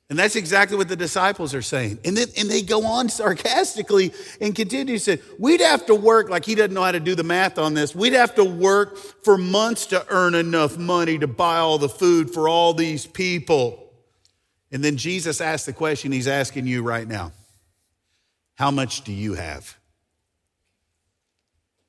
And 0.10 0.18
that's 0.18 0.38
exactly 0.38 0.78
what 0.78 0.88
the 0.88 0.96
disciples 0.96 1.54
are 1.54 1.62
saying. 1.62 2.00
And 2.06 2.16
then 2.16 2.28
and 2.38 2.50
they 2.50 2.62
go 2.62 2.86
on 2.86 3.10
sarcastically 3.10 4.14
and 4.40 4.56
continue 4.56 4.98
to 4.98 5.04
say, 5.04 5.20
we'd 5.38 5.60
have 5.60 5.86
to 5.88 5.96
work, 5.96 6.30
like 6.30 6.46
he 6.46 6.56
doesn't 6.56 6.74
know 6.74 6.84
how 6.84 6.94
to 6.94 7.00
do 7.02 7.14
the 7.14 7.26
math 7.26 7.58
on 7.58 7.74
this, 7.74 7.94
we'd 7.94 8.14
have 8.14 8.34
to 8.36 8.46
work 8.46 8.96
for 8.98 9.38
months 9.38 9.88
to 9.88 10.06
earn 10.10 10.34
enough 10.34 10.78
money 10.78 11.18
to 11.18 11.28
buy 11.28 11.58
all 11.58 11.78
the 11.78 11.90
food 11.90 12.32
for 12.34 12.48
all 12.48 12.74
these 12.74 13.06
people. 13.06 13.92
And 14.72 14.82
then 14.84 14.96
Jesus 14.96 15.42
asked 15.42 15.66
the 15.66 15.74
question 15.74 16.12
he's 16.14 16.28
asking 16.28 16.68
you 16.68 16.84
right 16.84 17.08
now. 17.08 17.34
How 18.56 18.72
much 18.72 19.04
do 19.04 19.12
you 19.12 19.34
have? 19.34 19.78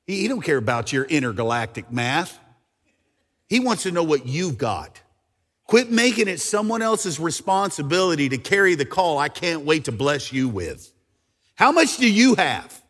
He, 0.07 0.23
he 0.23 0.29
don't 0.29 0.43
care 0.43 0.57
about 0.57 0.93
your 0.93 1.05
intergalactic 1.05 1.93
math. 1.93 2.39
He 3.49 3.61
wants 3.61 3.85
to 3.85 3.93
know 3.93 4.03
what 4.03 4.27
you've 4.27 4.59
got. 4.59 5.01
Quit 5.69 5.91
making 5.91 6.29
it 6.29 6.41
someone 6.41 6.81
else's 6.81 7.21
responsibility 7.21 8.31
to 8.31 8.39
carry 8.39 8.75
the 8.75 8.87
call 8.87 9.19
I 9.19 9.29
can't 9.29 9.67
wait 9.67 9.85
to 9.85 9.93
bless 9.93 10.33
you 10.33 10.49
with. 10.49 10.91
How 11.57 11.73
much 11.73 11.99
do 11.99 12.11
you 12.11 12.35
have? 12.37 12.83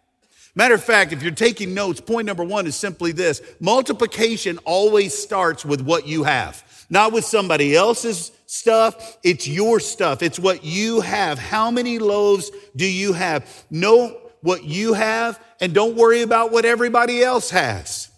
Matter 0.55 0.75
of 0.75 0.85
fact, 0.85 1.13
if 1.13 1.21
you're 1.21 1.33
taking 1.33 1.75
notes, 1.75 2.01
point 2.01 2.27
number 2.27 2.45
one 2.45 2.69
is 2.69 2.77
simply 2.77 3.11
this 3.11 3.43
multiplication 3.59 4.59
always 4.65 5.13
starts 5.13 5.65
with 5.65 5.81
what 5.81 6.07
you 6.07 6.23
have, 6.23 6.65
not 6.89 7.13
with 7.13 7.25
somebody 7.25 7.75
else's 7.75 8.31
stuff, 8.47 9.19
it's 9.25 9.49
your 9.49 9.81
stuff. 9.81 10.23
It's 10.23 10.39
what 10.39 10.65
you 10.65 11.01
have. 11.01 11.39
How 11.39 11.73
many 11.73 11.99
loaves 11.99 12.51
do 12.77 12.87
you 12.87 13.13
have? 13.13 13.65
Know 13.71 14.21
what 14.41 14.63
you 14.63 14.95
have 14.95 15.41
and 15.61 15.75
don't 15.75 15.97
worry 15.97 16.23
about 16.23 16.53
what 16.53 16.65
everybody 16.65 17.25
else 17.25 17.51
has. 17.51 18.09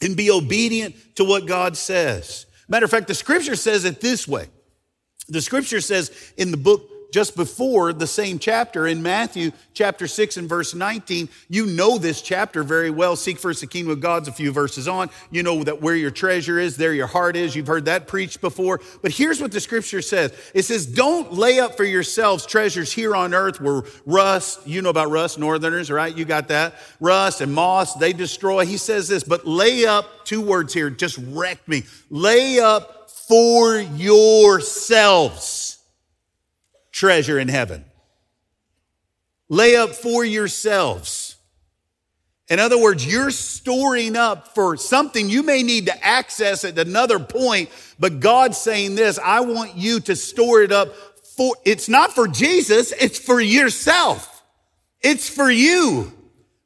And 0.00 0.16
be 0.16 0.30
obedient 0.30 0.96
to 1.16 1.24
what 1.24 1.46
God 1.46 1.76
says. 1.76 2.46
Matter 2.70 2.84
of 2.84 2.90
fact, 2.90 3.08
the 3.08 3.14
scripture 3.14 3.56
says 3.56 3.84
it 3.84 4.00
this 4.00 4.26
way. 4.26 4.46
The 5.28 5.42
scripture 5.42 5.80
says 5.80 6.10
in 6.38 6.52
the 6.52 6.56
book 6.56 6.88
just 7.12 7.36
before 7.36 7.92
the 7.92 8.06
same 8.06 8.38
chapter 8.38 8.86
in 8.86 9.02
Matthew 9.02 9.52
chapter 9.74 10.06
6 10.06 10.36
and 10.36 10.48
verse 10.48 10.74
19. 10.74 11.28
You 11.48 11.66
know 11.66 11.98
this 11.98 12.22
chapter 12.22 12.62
very 12.62 12.90
well. 12.90 13.16
Seek 13.16 13.38
first 13.38 13.60
the 13.60 13.66
kingdom 13.66 13.92
of 13.92 14.00
God's 14.00 14.28
a 14.28 14.32
few 14.32 14.52
verses 14.52 14.88
on. 14.88 15.10
You 15.30 15.42
know 15.42 15.62
that 15.64 15.80
where 15.80 15.94
your 15.94 16.10
treasure 16.10 16.58
is, 16.58 16.76
there 16.76 16.92
your 16.92 17.06
heart 17.06 17.36
is. 17.36 17.54
You've 17.56 17.66
heard 17.66 17.84
that 17.86 18.06
preached 18.06 18.40
before. 18.40 18.80
But 19.02 19.12
here's 19.12 19.40
what 19.40 19.52
the 19.52 19.60
scripture 19.60 20.02
says. 20.02 20.32
It 20.54 20.62
says, 20.62 20.86
don't 20.86 21.32
lay 21.32 21.60
up 21.60 21.76
for 21.76 21.84
yourselves 21.84 22.46
treasures 22.46 22.92
here 22.92 23.14
on 23.16 23.34
earth 23.34 23.60
where 23.60 23.82
rust, 24.06 24.66
you 24.66 24.82
know 24.82 24.90
about 24.90 25.10
rust, 25.10 25.38
northerners, 25.38 25.90
right? 25.90 26.16
You 26.16 26.24
got 26.24 26.48
that. 26.48 26.74
Rust 27.00 27.40
and 27.40 27.52
moss, 27.52 27.94
they 27.94 28.12
destroy. 28.12 28.66
He 28.66 28.76
says 28.76 29.08
this, 29.08 29.24
but 29.24 29.46
lay 29.46 29.86
up, 29.86 30.24
two 30.24 30.40
words 30.40 30.74
here, 30.74 30.90
just 30.90 31.18
wrecked 31.28 31.68
me. 31.68 31.84
Lay 32.10 32.58
up 32.60 33.10
for 33.10 33.78
yourselves 33.78 35.69
treasure 36.92 37.38
in 37.38 37.48
heaven. 37.48 37.84
Lay 39.48 39.76
up 39.76 39.90
for 39.90 40.24
yourselves. 40.24 41.36
In 42.48 42.58
other 42.58 42.78
words, 42.78 43.06
you're 43.06 43.30
storing 43.30 44.16
up 44.16 44.54
for 44.54 44.76
something 44.76 45.28
you 45.28 45.44
may 45.44 45.62
need 45.62 45.86
to 45.86 46.04
access 46.04 46.64
at 46.64 46.78
another 46.78 47.20
point, 47.20 47.70
but 47.98 48.18
God's 48.18 48.58
saying 48.58 48.96
this, 48.96 49.18
I 49.22 49.40
want 49.40 49.76
you 49.76 50.00
to 50.00 50.16
store 50.16 50.62
it 50.62 50.72
up 50.72 50.94
for, 51.36 51.54
it's 51.64 51.88
not 51.88 52.12
for 52.12 52.26
Jesus, 52.26 52.92
it's 52.92 53.18
for 53.18 53.40
yourself. 53.40 54.42
It's 55.00 55.28
for 55.28 55.50
you. 55.50 56.12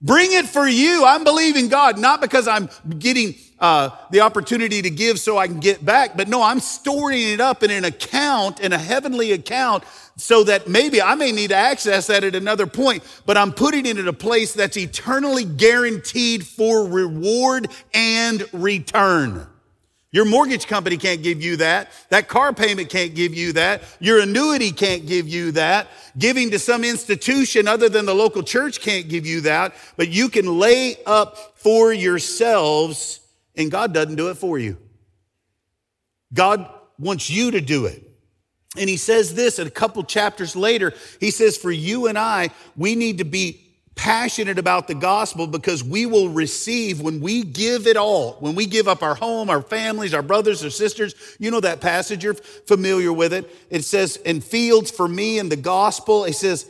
Bring 0.00 0.32
it 0.32 0.46
for 0.46 0.66
you. 0.66 1.04
I'm 1.04 1.22
believing 1.22 1.68
God, 1.68 1.98
not 1.98 2.20
because 2.20 2.48
I'm 2.48 2.68
getting 2.98 3.34
uh, 3.60 3.90
the 4.10 4.20
opportunity 4.20 4.82
to 4.82 4.90
give 4.90 5.18
so 5.18 5.38
I 5.38 5.46
can 5.46 5.60
get 5.60 5.84
back, 5.84 6.16
but 6.16 6.28
no, 6.28 6.42
I'm 6.42 6.60
storing 6.60 7.20
it 7.20 7.40
up 7.40 7.62
in 7.62 7.70
an 7.70 7.84
account, 7.84 8.60
in 8.60 8.72
a 8.72 8.78
heavenly 8.78 9.32
account 9.32 9.84
so 10.16 10.44
that 10.44 10.68
maybe 10.68 11.02
I 11.02 11.14
may 11.14 11.32
need 11.32 11.48
to 11.48 11.56
access 11.56 12.06
that 12.06 12.24
at 12.24 12.34
another 12.34 12.66
point, 12.66 13.02
but 13.26 13.36
I'm 13.36 13.52
putting 13.52 13.86
it 13.86 13.98
in 13.98 14.06
a 14.08 14.12
place 14.12 14.54
that's 14.54 14.76
eternally 14.76 15.44
guaranteed 15.44 16.46
for 16.46 16.86
reward 16.86 17.68
and 17.92 18.46
return. 18.52 19.46
Your 20.14 20.24
mortgage 20.24 20.68
company 20.68 20.96
can't 20.96 21.24
give 21.24 21.42
you 21.42 21.56
that. 21.56 21.90
That 22.10 22.28
car 22.28 22.52
payment 22.52 22.88
can't 22.88 23.16
give 23.16 23.34
you 23.34 23.54
that. 23.54 23.82
Your 23.98 24.20
annuity 24.20 24.70
can't 24.70 25.06
give 25.06 25.28
you 25.28 25.50
that. 25.52 25.88
Giving 26.16 26.52
to 26.52 26.60
some 26.60 26.84
institution 26.84 27.66
other 27.66 27.88
than 27.88 28.06
the 28.06 28.14
local 28.14 28.44
church 28.44 28.80
can't 28.80 29.08
give 29.08 29.26
you 29.26 29.40
that. 29.40 29.74
But 29.96 30.10
you 30.10 30.28
can 30.28 30.60
lay 30.60 30.98
up 31.04 31.58
for 31.58 31.92
yourselves, 31.92 33.18
and 33.56 33.70
God 33.70 33.94
doesn't 33.94 34.16
do 34.16 34.28
it 34.30 34.36
for 34.36 34.58
you. 34.58 34.78
God 36.32 36.68
wants 36.98 37.30
you 37.30 37.52
to 37.52 37.60
do 37.60 37.86
it. 37.86 38.02
And 38.76 38.88
he 38.88 38.96
says 38.96 39.34
this 39.34 39.58
a 39.58 39.70
couple 39.70 40.02
chapters 40.02 40.56
later. 40.56 40.92
He 41.20 41.30
says, 41.30 41.56
For 41.56 41.70
you 41.70 42.08
and 42.08 42.18
I, 42.18 42.50
we 42.76 42.96
need 42.96 43.18
to 43.18 43.24
be 43.24 43.60
passionate 43.94 44.58
about 44.58 44.88
the 44.88 44.94
gospel 44.94 45.46
because 45.46 45.84
we 45.84 46.04
will 46.06 46.28
receive 46.28 47.00
when 47.00 47.20
we 47.20 47.44
give 47.44 47.86
it 47.86 47.96
all, 47.96 48.32
when 48.40 48.56
we 48.56 48.66
give 48.66 48.88
up 48.88 49.04
our 49.04 49.14
home, 49.14 49.48
our 49.48 49.62
families, 49.62 50.12
our 50.12 50.22
brothers 50.22 50.64
or 50.64 50.70
sisters. 50.70 51.14
You 51.38 51.52
know 51.52 51.60
that 51.60 51.80
passage, 51.80 52.24
you're 52.24 52.34
familiar 52.34 53.12
with 53.12 53.32
it. 53.32 53.48
It 53.70 53.84
says, 53.84 54.16
In 54.16 54.40
fields 54.40 54.90
for 54.90 55.06
me 55.06 55.38
and 55.38 55.50
the 55.50 55.56
gospel, 55.56 56.24
it 56.24 56.34
says, 56.34 56.68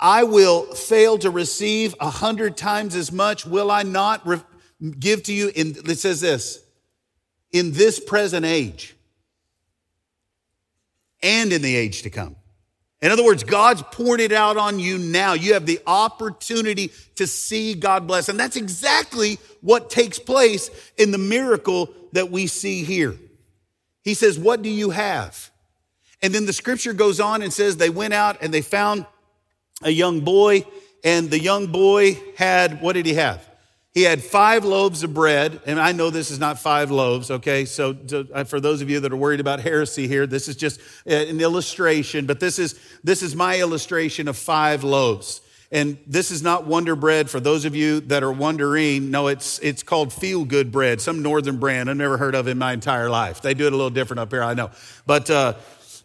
I 0.00 0.24
will 0.24 0.74
fail 0.74 1.18
to 1.18 1.30
receive 1.30 1.94
a 2.00 2.10
hundred 2.10 2.56
times 2.56 2.94
as 2.94 3.12
much. 3.12 3.46
Will 3.46 3.70
I 3.70 3.82
not 3.82 4.26
give 4.98 5.22
to 5.24 5.32
you? 5.32 5.50
In, 5.54 5.76
it 5.86 5.98
says 5.98 6.20
this, 6.20 6.62
in 7.52 7.72
this 7.72 8.00
present 8.00 8.44
age 8.44 8.94
and 11.22 11.52
in 11.52 11.62
the 11.62 11.74
age 11.74 12.02
to 12.02 12.10
come. 12.10 12.36
In 13.00 13.10
other 13.10 13.24
words, 13.24 13.44
God's 13.44 13.82
pouring 13.92 14.22
it 14.22 14.32
out 14.32 14.56
on 14.56 14.78
you 14.78 14.96
now. 14.96 15.34
You 15.34 15.54
have 15.54 15.66
the 15.66 15.80
opportunity 15.86 16.90
to 17.16 17.26
see 17.26 17.74
God 17.74 18.06
bless. 18.06 18.28
And 18.28 18.40
that's 18.40 18.56
exactly 18.56 19.38
what 19.60 19.90
takes 19.90 20.18
place 20.18 20.70
in 20.96 21.10
the 21.10 21.18
miracle 21.18 21.92
that 22.12 22.30
we 22.30 22.46
see 22.46 22.82
here. 22.82 23.14
He 24.02 24.14
says, 24.14 24.38
What 24.38 24.62
do 24.62 24.70
you 24.70 24.90
have? 24.90 25.50
And 26.22 26.34
then 26.34 26.46
the 26.46 26.52
scripture 26.54 26.94
goes 26.94 27.20
on 27.20 27.42
and 27.42 27.52
says, 27.52 27.76
They 27.76 27.90
went 27.90 28.14
out 28.14 28.38
and 28.40 28.54
they 28.54 28.62
found 28.62 29.04
a 29.82 29.90
young 29.90 30.20
boy, 30.20 30.64
and 31.02 31.30
the 31.30 31.38
young 31.38 31.66
boy 31.66 32.18
had, 32.36 32.80
what 32.80 32.94
did 32.94 33.06
he 33.06 33.14
have? 33.14 33.46
He 33.94 34.02
had 34.02 34.24
five 34.24 34.64
loaves 34.64 35.04
of 35.04 35.14
bread, 35.14 35.60
and 35.66 35.80
I 35.80 35.92
know 35.92 36.10
this 36.10 36.32
is 36.32 36.40
not 36.40 36.58
five 36.58 36.90
loaves, 36.90 37.30
okay? 37.30 37.64
So, 37.64 37.96
so, 38.08 38.26
uh, 38.34 38.42
for 38.42 38.58
those 38.58 38.82
of 38.82 38.90
you 38.90 38.98
that 38.98 39.12
are 39.12 39.16
worried 39.16 39.38
about 39.38 39.60
heresy 39.60 40.08
here, 40.08 40.26
this 40.26 40.48
is 40.48 40.56
just 40.56 40.80
uh, 41.08 41.14
an 41.14 41.40
illustration, 41.40 42.26
but 42.26 42.40
this 42.40 42.58
is, 42.58 42.78
this 43.04 43.22
is 43.22 43.36
my 43.36 43.60
illustration 43.60 44.26
of 44.26 44.36
five 44.36 44.82
loaves. 44.82 45.42
And 45.70 45.96
this 46.08 46.30
is 46.30 46.42
not 46.42 46.66
Wonder 46.66 46.94
Bread 46.96 47.30
for 47.30 47.40
those 47.40 47.64
of 47.64 47.74
you 47.74 48.00
that 48.00 48.22
are 48.22 48.32
wondering. 48.32 49.10
No, 49.10 49.28
it's, 49.28 49.58
it's 49.60 49.82
called 49.82 50.12
Feel 50.12 50.44
Good 50.44 50.70
Bread, 50.70 51.00
some 51.00 51.22
northern 51.22 51.58
brand 51.58 51.88
I've 51.88 51.96
never 51.96 52.16
heard 52.16 52.34
of 52.34 52.48
in 52.48 52.58
my 52.58 52.72
entire 52.72 53.08
life. 53.08 53.42
They 53.42 53.54
do 53.54 53.66
it 53.66 53.72
a 53.72 53.76
little 53.76 53.90
different 53.90 54.20
up 54.20 54.30
here, 54.30 54.42
I 54.42 54.54
know. 54.54 54.70
But 55.06 55.30
uh, 55.30 55.54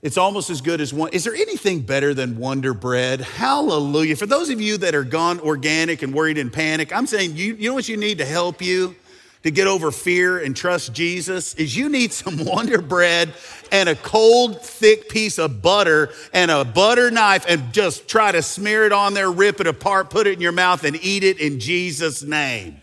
it's 0.01 0.17
almost 0.17 0.49
as 0.49 0.61
good 0.61 0.79
as 0.79 0.93
one. 0.93 1.11
Is 1.11 1.25
there 1.25 1.35
anything 1.35 1.81
better 1.81 2.13
than 2.13 2.37
Wonder 2.37 2.73
Bread? 2.73 3.19
Hallelujah. 3.19 4.15
For 4.15 4.25
those 4.25 4.49
of 4.49 4.61
you 4.61 4.77
that 4.77 4.95
are 4.95 5.03
gone 5.03 5.41
organic 5.41 6.01
and 6.01 6.13
worried 6.13 6.37
and 6.37 6.53
panic, 6.53 6.95
I'm 6.95 7.05
saying 7.05 7.35
you, 7.35 7.55
you 7.55 7.69
know 7.69 7.75
what 7.75 7.89
you 7.89 7.97
need 7.97 8.19
to 8.19 8.25
help 8.25 8.61
you 8.61 8.95
to 9.43 9.51
get 9.51 9.67
over 9.67 9.91
fear 9.91 10.39
and 10.39 10.55
trust 10.55 10.93
Jesus 10.93 11.53
is 11.55 11.75
you 11.75 11.89
need 11.89 12.13
some 12.13 12.45
Wonder 12.45 12.81
Bread 12.81 13.33
and 13.73 13.89
a 13.89 13.95
cold, 13.95 14.61
thick 14.61 15.09
piece 15.09 15.37
of 15.37 15.61
butter 15.61 16.11
and 16.33 16.49
a 16.49 16.63
butter 16.63 17.11
knife 17.11 17.45
and 17.47 17.73
just 17.73 18.07
try 18.07 18.31
to 18.31 18.41
smear 18.41 18.85
it 18.85 18.93
on 18.93 19.13
there, 19.13 19.29
rip 19.29 19.59
it 19.59 19.67
apart, 19.67 20.09
put 20.09 20.27
it 20.27 20.33
in 20.33 20.41
your 20.41 20.51
mouth, 20.53 20.85
and 20.85 20.97
eat 21.03 21.23
it 21.25 21.39
in 21.39 21.59
Jesus' 21.59 22.23
name. 22.23 22.81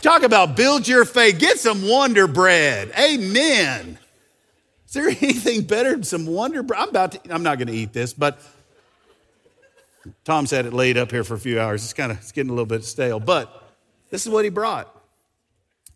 Talk 0.00 0.22
about 0.22 0.56
build 0.56 0.86
your 0.86 1.04
faith. 1.04 1.38
Get 1.38 1.58
some 1.58 1.88
Wonder 1.88 2.26
Bread. 2.26 2.92
Amen. 2.98 3.98
Is 4.94 5.02
there 5.02 5.08
anything 5.28 5.62
better 5.62 5.90
than 5.90 6.04
some 6.04 6.24
Wonder 6.24 6.64
I'm 6.76 6.88
about 6.88 7.12
to, 7.12 7.34
I'm 7.34 7.42
not 7.42 7.58
going 7.58 7.66
to 7.66 7.74
eat 7.74 7.92
this, 7.92 8.12
but 8.12 8.38
Tom's 10.22 10.52
had 10.52 10.66
it 10.66 10.72
laid 10.72 10.96
up 10.96 11.10
here 11.10 11.24
for 11.24 11.34
a 11.34 11.38
few 11.38 11.60
hours. 11.60 11.82
It's 11.82 11.92
kind 11.92 12.12
of 12.12 12.18
it's 12.18 12.30
getting 12.30 12.50
a 12.50 12.52
little 12.52 12.64
bit 12.64 12.84
stale, 12.84 13.18
but 13.18 13.74
this 14.10 14.24
is 14.24 14.30
what 14.30 14.44
he 14.44 14.50
brought. 14.50 14.88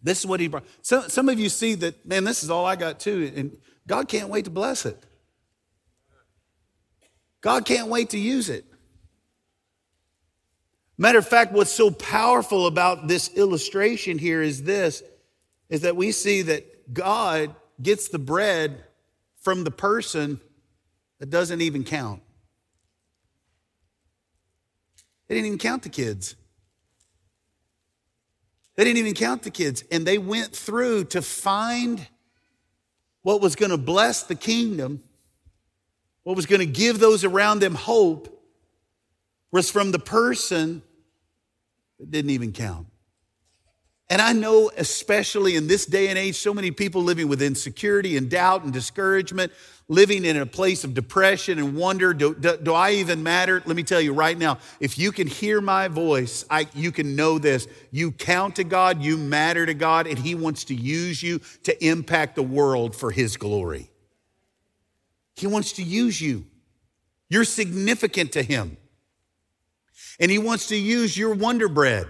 This 0.03 0.19
is 0.19 0.27
what 0.27 0.41
he 0.41 0.49
brought. 0.49 0.65
Some, 0.83 1.09
some 1.09 1.29
of 1.29 1.39
you 1.39 1.49
see 1.49 1.77
that, 1.77 2.07
man, 2.07 2.25
this 2.25 2.43
is 2.43 2.51
all 2.51 2.67
I 2.67 2.75
got 2.75 2.99
too, 2.99 3.33
and 3.37 3.57
God 3.87 4.09
can't 4.09 4.31
wait 4.31 4.47
to 4.47 4.51
bless 4.51 4.85
it. 4.85 5.01
God 7.41 7.65
can't 7.65 7.87
wait 7.87 8.11
to 8.11 8.19
use 8.19 8.49
it. 8.49 8.65
Matter 10.97 11.19
of 11.19 11.29
fact, 11.29 11.53
what's 11.53 11.71
so 11.71 11.93
powerful 11.93 12.67
about 12.67 13.07
this 13.07 13.33
illustration 13.37 14.19
here 14.19 14.43
is 14.43 14.65
this, 14.65 15.05
is 15.69 15.83
that 15.83 15.95
we 15.95 16.11
see 16.11 16.43
that 16.43 16.93
God 16.93 17.55
gets 17.81 18.09
the 18.09 18.19
bread 18.19 18.85
from 19.49 19.65
the 19.65 19.71
person 19.71 20.39
that 21.21 21.31
doesn't 21.31 21.63
even 21.63 21.83
count. 21.83 22.21
They 25.27 25.37
didn't 25.37 25.47
even 25.47 25.59
count 25.59 25.85
the 25.85 25.89
kids. 25.89 26.37
They 28.77 28.85
didn't 28.85 28.99
even 28.99 29.15
count 29.15 29.45
the 29.45 29.51
kids. 29.51 29.85
And 29.91 30.07
they 30.07 30.19
went 30.19 30.55
through 30.55 31.05
to 31.05 31.23
find 31.23 32.07
what 33.23 33.41
was 33.41 33.57
going 33.57 33.71
to 33.71 33.79
bless 33.79 34.23
the 34.23 34.35
kingdom, 34.35 35.03
what 36.25 36.37
was 36.37 36.45
going 36.45 36.61
to 36.61 36.67
give 36.67 36.99
those 36.99 37.25
around 37.25 37.61
them 37.61 37.75
hope, 37.75 38.45
was 39.51 39.71
from 39.71 39.93
the 39.93 39.99
person 39.99 40.83
that 41.99 42.11
didn't 42.11 42.33
even 42.33 42.53
count. 42.53 42.87
And 44.11 44.23
I 44.23 44.33
know, 44.33 44.71
especially 44.77 45.57
in 45.57 45.67
this 45.67 45.85
day 45.85 46.09
and 46.09 46.19
age, 46.19 46.37
so 46.37 46.55
many 46.55 46.71
people 46.71 47.03
living 47.03 47.29
with 47.29 47.43
insecurity 47.43 48.17
and 48.17 48.31
doubt 48.31 48.65
and 48.65 48.73
discouragement, 48.73 49.53
living 49.87 50.25
in 50.25 50.39
a 50.39 50.47
place 50.47 50.83
of 50.83 50.95
depression 50.95 51.59
and 51.59 51.77
wonder 51.77 52.15
do, 52.15 52.35
do, 52.35 52.57
do, 52.57 52.73
I 52.73 52.93
even 52.93 53.23
matter? 53.23 53.63
Let 53.67 53.77
me 53.77 53.83
tell 53.83 54.01
you 54.01 54.15
right 54.15 54.37
now 54.37 54.59
if 54.81 54.99
you 54.99 55.13
can 55.13 55.27
hear 55.27 55.61
my 55.61 55.89
voice, 55.89 56.47
I, 56.49 56.69
you 56.75 56.91
can 56.91 57.17
know 57.17 57.39
this. 57.39 57.69
You 57.91 58.13
count 58.13 58.57
to 58.57 58.65
God, 58.65 59.03
you 59.03 59.19
matter 59.19 59.67
to 59.67 59.75
God, 59.75 60.07
and 60.07 60.19
He 60.19 60.35
wants 60.35 60.65
to 60.65 60.75
use 60.75 61.23
you 61.23 61.41
to 61.65 61.87
impact 61.87 62.35
the 62.35 62.43
world 62.43 62.97
for 62.97 63.11
His 63.11 63.37
glory. 63.37 63.91
He 65.37 65.47
wants 65.47 65.73
to 65.73 65.83
use 65.83 66.19
you. 66.19 66.47
You're 67.29 67.45
significant 67.45 68.33
to 68.33 68.43
Him. 68.43 68.79
And 70.19 70.31
He 70.31 70.39
wants 70.39 70.69
to 70.69 70.77
use 70.77 71.17
your 71.17 71.35
Wonder 71.35 71.69
Bread 71.69 72.09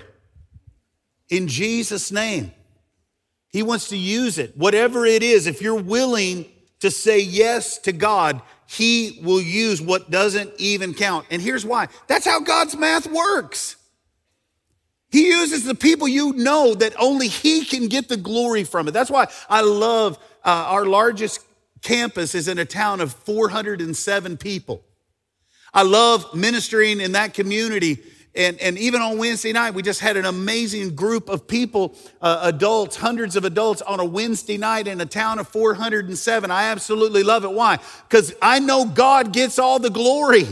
in 1.28 1.48
Jesus' 1.48 2.10
name. 2.10 2.52
He 3.48 3.62
wants 3.62 3.88
to 3.88 3.96
use 3.96 4.38
it. 4.38 4.56
Whatever 4.56 5.06
it 5.06 5.22
is, 5.22 5.46
if 5.46 5.62
you're 5.62 5.74
willing 5.74 6.46
to 6.80 6.90
say 6.90 7.20
yes 7.20 7.78
to 7.78 7.92
God, 7.92 8.42
He 8.66 9.20
will 9.22 9.40
use 9.40 9.80
what 9.80 10.10
doesn't 10.10 10.52
even 10.58 10.94
count. 10.94 11.26
And 11.30 11.40
here's 11.40 11.64
why 11.64 11.88
that's 12.06 12.26
how 12.26 12.40
God's 12.40 12.76
math 12.76 13.10
works. 13.10 13.76
He 15.10 15.28
uses 15.28 15.64
the 15.64 15.74
people 15.74 16.06
you 16.06 16.34
know 16.34 16.74
that 16.74 16.94
only 16.98 17.28
He 17.28 17.64
can 17.64 17.88
get 17.88 18.08
the 18.08 18.18
glory 18.18 18.64
from 18.64 18.88
it. 18.88 18.90
That's 18.90 19.10
why 19.10 19.28
I 19.48 19.62
love 19.62 20.18
uh, 20.44 20.66
our 20.68 20.84
largest 20.84 21.40
campus 21.82 22.34
is 22.34 22.48
in 22.48 22.58
a 22.58 22.64
town 22.64 23.00
of 23.00 23.12
407 23.12 24.36
people. 24.36 24.82
I 25.72 25.82
love 25.82 26.34
ministering 26.34 27.00
in 27.00 27.12
that 27.12 27.34
community 27.34 28.02
and, 28.38 28.60
and 28.60 28.78
even 28.78 29.02
on 29.02 29.18
Wednesday 29.18 29.52
night, 29.52 29.74
we 29.74 29.82
just 29.82 29.98
had 29.98 30.16
an 30.16 30.24
amazing 30.24 30.94
group 30.94 31.28
of 31.28 31.48
people, 31.48 31.96
uh, 32.22 32.38
adults, 32.44 32.94
hundreds 32.94 33.34
of 33.34 33.44
adults 33.44 33.82
on 33.82 33.98
a 33.98 34.04
Wednesday 34.04 34.56
night 34.56 34.86
in 34.86 35.00
a 35.00 35.06
town 35.06 35.40
of 35.40 35.48
407. 35.48 36.48
I 36.48 36.64
absolutely 36.66 37.24
love 37.24 37.44
it. 37.44 37.50
Why? 37.50 37.80
Because 38.08 38.32
I 38.40 38.60
know 38.60 38.84
God 38.84 39.32
gets 39.32 39.58
all 39.58 39.80
the 39.80 39.90
glory. 39.90 40.46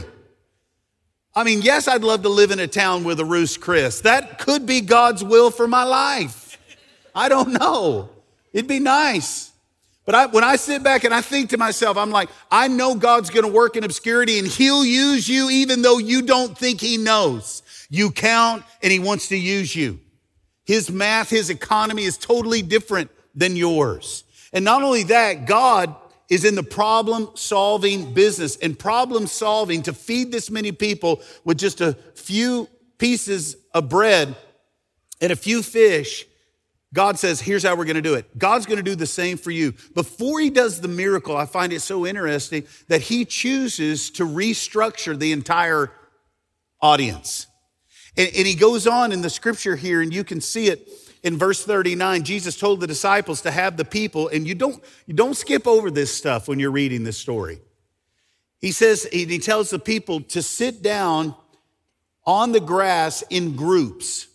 I 1.32 1.44
mean, 1.44 1.62
yes, 1.62 1.86
I'd 1.86 2.02
love 2.02 2.22
to 2.22 2.28
live 2.28 2.50
in 2.50 2.58
a 2.58 2.66
town 2.66 3.04
with 3.04 3.20
a 3.20 3.24
roost, 3.24 3.60
Chris. 3.60 4.00
That 4.00 4.40
could 4.40 4.66
be 4.66 4.80
God's 4.80 5.22
will 5.22 5.52
for 5.52 5.68
my 5.68 5.84
life. 5.84 6.58
I 7.14 7.28
don't 7.28 7.52
know. 7.52 8.08
It'd 8.52 8.66
be 8.66 8.80
nice. 8.80 9.52
But 10.04 10.14
I, 10.14 10.26
when 10.26 10.42
I 10.42 10.56
sit 10.56 10.82
back 10.82 11.04
and 11.04 11.14
I 11.14 11.20
think 11.20 11.50
to 11.50 11.58
myself, 11.58 11.96
I'm 11.96 12.10
like, 12.10 12.30
I 12.50 12.66
know 12.66 12.96
God's 12.96 13.30
going 13.30 13.44
to 13.44 13.52
work 13.52 13.76
in 13.76 13.84
obscurity 13.84 14.40
and 14.40 14.48
He'll 14.48 14.84
use 14.84 15.28
you 15.28 15.50
even 15.50 15.82
though 15.82 15.98
you 15.98 16.22
don't 16.22 16.56
think 16.58 16.80
He 16.80 16.96
knows. 16.96 17.62
You 17.88 18.10
count 18.10 18.64
and 18.82 18.92
he 18.92 18.98
wants 18.98 19.28
to 19.28 19.36
use 19.36 19.74
you. 19.74 20.00
His 20.64 20.90
math, 20.90 21.30
his 21.30 21.50
economy 21.50 22.04
is 22.04 22.18
totally 22.18 22.62
different 22.62 23.10
than 23.34 23.56
yours. 23.56 24.24
And 24.52 24.64
not 24.64 24.82
only 24.82 25.04
that, 25.04 25.46
God 25.46 25.94
is 26.28 26.44
in 26.44 26.56
the 26.56 26.62
problem 26.62 27.30
solving 27.34 28.12
business 28.12 28.56
and 28.56 28.76
problem 28.76 29.26
solving 29.26 29.82
to 29.82 29.92
feed 29.92 30.32
this 30.32 30.50
many 30.50 30.72
people 30.72 31.20
with 31.44 31.58
just 31.58 31.80
a 31.80 31.92
few 32.14 32.68
pieces 32.98 33.56
of 33.72 33.88
bread 33.88 34.34
and 35.20 35.30
a 35.30 35.36
few 35.36 35.62
fish. 35.62 36.26
God 36.92 37.18
says, 37.18 37.40
here's 37.40 37.62
how 37.62 37.76
we're 37.76 37.84
going 37.84 37.96
to 37.96 38.02
do 38.02 38.14
it. 38.14 38.38
God's 38.38 38.66
going 38.66 38.78
to 38.78 38.82
do 38.82 38.94
the 38.94 39.06
same 39.06 39.36
for 39.36 39.50
you. 39.50 39.74
Before 39.94 40.40
he 40.40 40.50
does 40.50 40.80
the 40.80 40.88
miracle, 40.88 41.36
I 41.36 41.44
find 41.44 41.72
it 41.72 41.80
so 41.80 42.06
interesting 42.06 42.64
that 42.88 43.02
he 43.02 43.24
chooses 43.24 44.10
to 44.12 44.26
restructure 44.26 45.18
the 45.18 45.32
entire 45.32 45.92
audience. 46.80 47.46
And, 48.16 48.30
and 48.34 48.46
he 48.46 48.54
goes 48.54 48.86
on 48.86 49.12
in 49.12 49.22
the 49.22 49.30
scripture 49.30 49.76
here, 49.76 50.02
and 50.02 50.12
you 50.12 50.24
can 50.24 50.40
see 50.40 50.68
it 50.68 50.88
in 51.22 51.38
verse 51.38 51.64
39 51.64 52.22
jesus 52.22 52.56
told 52.56 52.78
the 52.78 52.86
disciples 52.86 53.40
to 53.40 53.50
have 53.50 53.76
the 53.76 53.84
people 53.84 54.28
and 54.28 54.46
you 54.46 54.54
don't 54.54 54.84
you 55.06 55.14
don't 55.14 55.34
skip 55.34 55.66
over 55.66 55.90
this 55.90 56.14
stuff 56.14 56.46
when 56.46 56.60
you're 56.60 56.70
reading 56.70 57.02
this 57.02 57.18
story. 57.18 57.58
He 58.60 58.70
says 58.70 59.08
he 59.10 59.38
tells 59.38 59.70
the 59.70 59.78
people 59.78 60.20
to 60.20 60.42
sit 60.42 60.82
down 60.82 61.34
on 62.24 62.52
the 62.52 62.60
grass 62.60 63.22
in 63.30 63.56
groups 63.56 64.28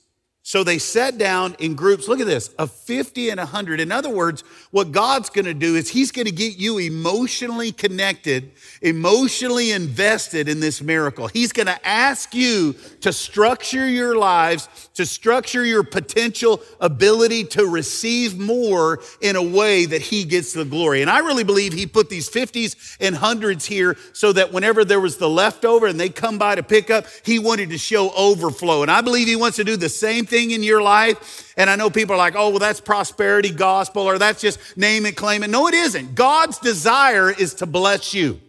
so 0.51 0.65
they 0.65 0.79
sat 0.79 1.17
down 1.17 1.55
in 1.59 1.75
groups, 1.75 2.09
look 2.09 2.19
at 2.19 2.27
this, 2.27 2.49
of 2.59 2.71
50 2.71 3.29
and 3.29 3.37
100. 3.37 3.79
In 3.79 3.89
other 3.89 4.09
words, 4.09 4.43
what 4.71 4.91
God's 4.91 5.29
going 5.29 5.45
to 5.45 5.53
do 5.53 5.77
is 5.77 5.87
He's 5.87 6.11
going 6.11 6.25
to 6.25 6.31
get 6.33 6.57
you 6.57 6.77
emotionally 6.77 7.71
connected, 7.71 8.51
emotionally 8.81 9.71
invested 9.71 10.49
in 10.49 10.59
this 10.59 10.81
miracle. 10.81 11.27
He's 11.27 11.53
going 11.53 11.67
to 11.67 11.87
ask 11.87 12.35
you 12.35 12.75
to 12.99 13.13
structure 13.13 13.87
your 13.87 14.17
lives, 14.17 14.67
to 14.95 15.05
structure 15.05 15.63
your 15.63 15.83
potential 15.83 16.61
ability 16.81 17.45
to 17.45 17.65
receive 17.65 18.37
more 18.37 18.99
in 19.21 19.37
a 19.37 19.41
way 19.41 19.85
that 19.85 20.01
He 20.01 20.25
gets 20.25 20.51
the 20.51 20.65
glory. 20.65 21.01
And 21.01 21.09
I 21.09 21.19
really 21.19 21.45
believe 21.45 21.71
He 21.71 21.85
put 21.85 22.09
these 22.09 22.29
50s 22.29 22.97
and 22.99 23.15
100s 23.15 23.65
here 23.65 23.95
so 24.11 24.33
that 24.33 24.51
whenever 24.51 24.83
there 24.83 24.99
was 24.99 25.15
the 25.15 25.29
leftover 25.29 25.87
and 25.87 25.97
they 25.97 26.09
come 26.09 26.37
by 26.37 26.55
to 26.55 26.63
pick 26.63 26.89
up, 26.89 27.05
He 27.23 27.39
wanted 27.39 27.69
to 27.69 27.77
show 27.77 28.09
overflow. 28.17 28.81
And 28.81 28.91
I 28.91 28.99
believe 28.99 29.29
He 29.29 29.37
wants 29.37 29.55
to 29.55 29.63
do 29.63 29.77
the 29.77 29.87
same 29.87 30.25
thing 30.25 30.40
in 30.49 30.63
your 30.63 30.81
life. 30.81 31.53
And 31.57 31.69
I 31.69 31.75
know 31.75 31.91
people 31.91 32.15
are 32.15 32.17
like, 32.17 32.33
oh, 32.35 32.49
well, 32.49 32.57
that's 32.57 32.81
prosperity 32.81 33.51
gospel 33.51 34.01
or 34.01 34.17
that's 34.17 34.41
just 34.41 34.75
name 34.75 35.05
it, 35.05 35.15
claim 35.15 35.43
it. 35.43 35.51
No, 35.51 35.67
it 35.67 35.75
isn't. 35.75 36.15
God's 36.15 36.57
desire 36.57 37.29
is 37.29 37.53
to 37.55 37.67
bless 37.67 38.15
you. 38.15 38.41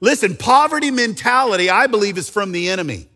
Listen, 0.00 0.36
poverty 0.36 0.92
mentality, 0.92 1.70
I 1.70 1.88
believe, 1.88 2.18
is 2.18 2.28
from 2.28 2.52
the 2.52 2.68
enemy. 2.68 3.08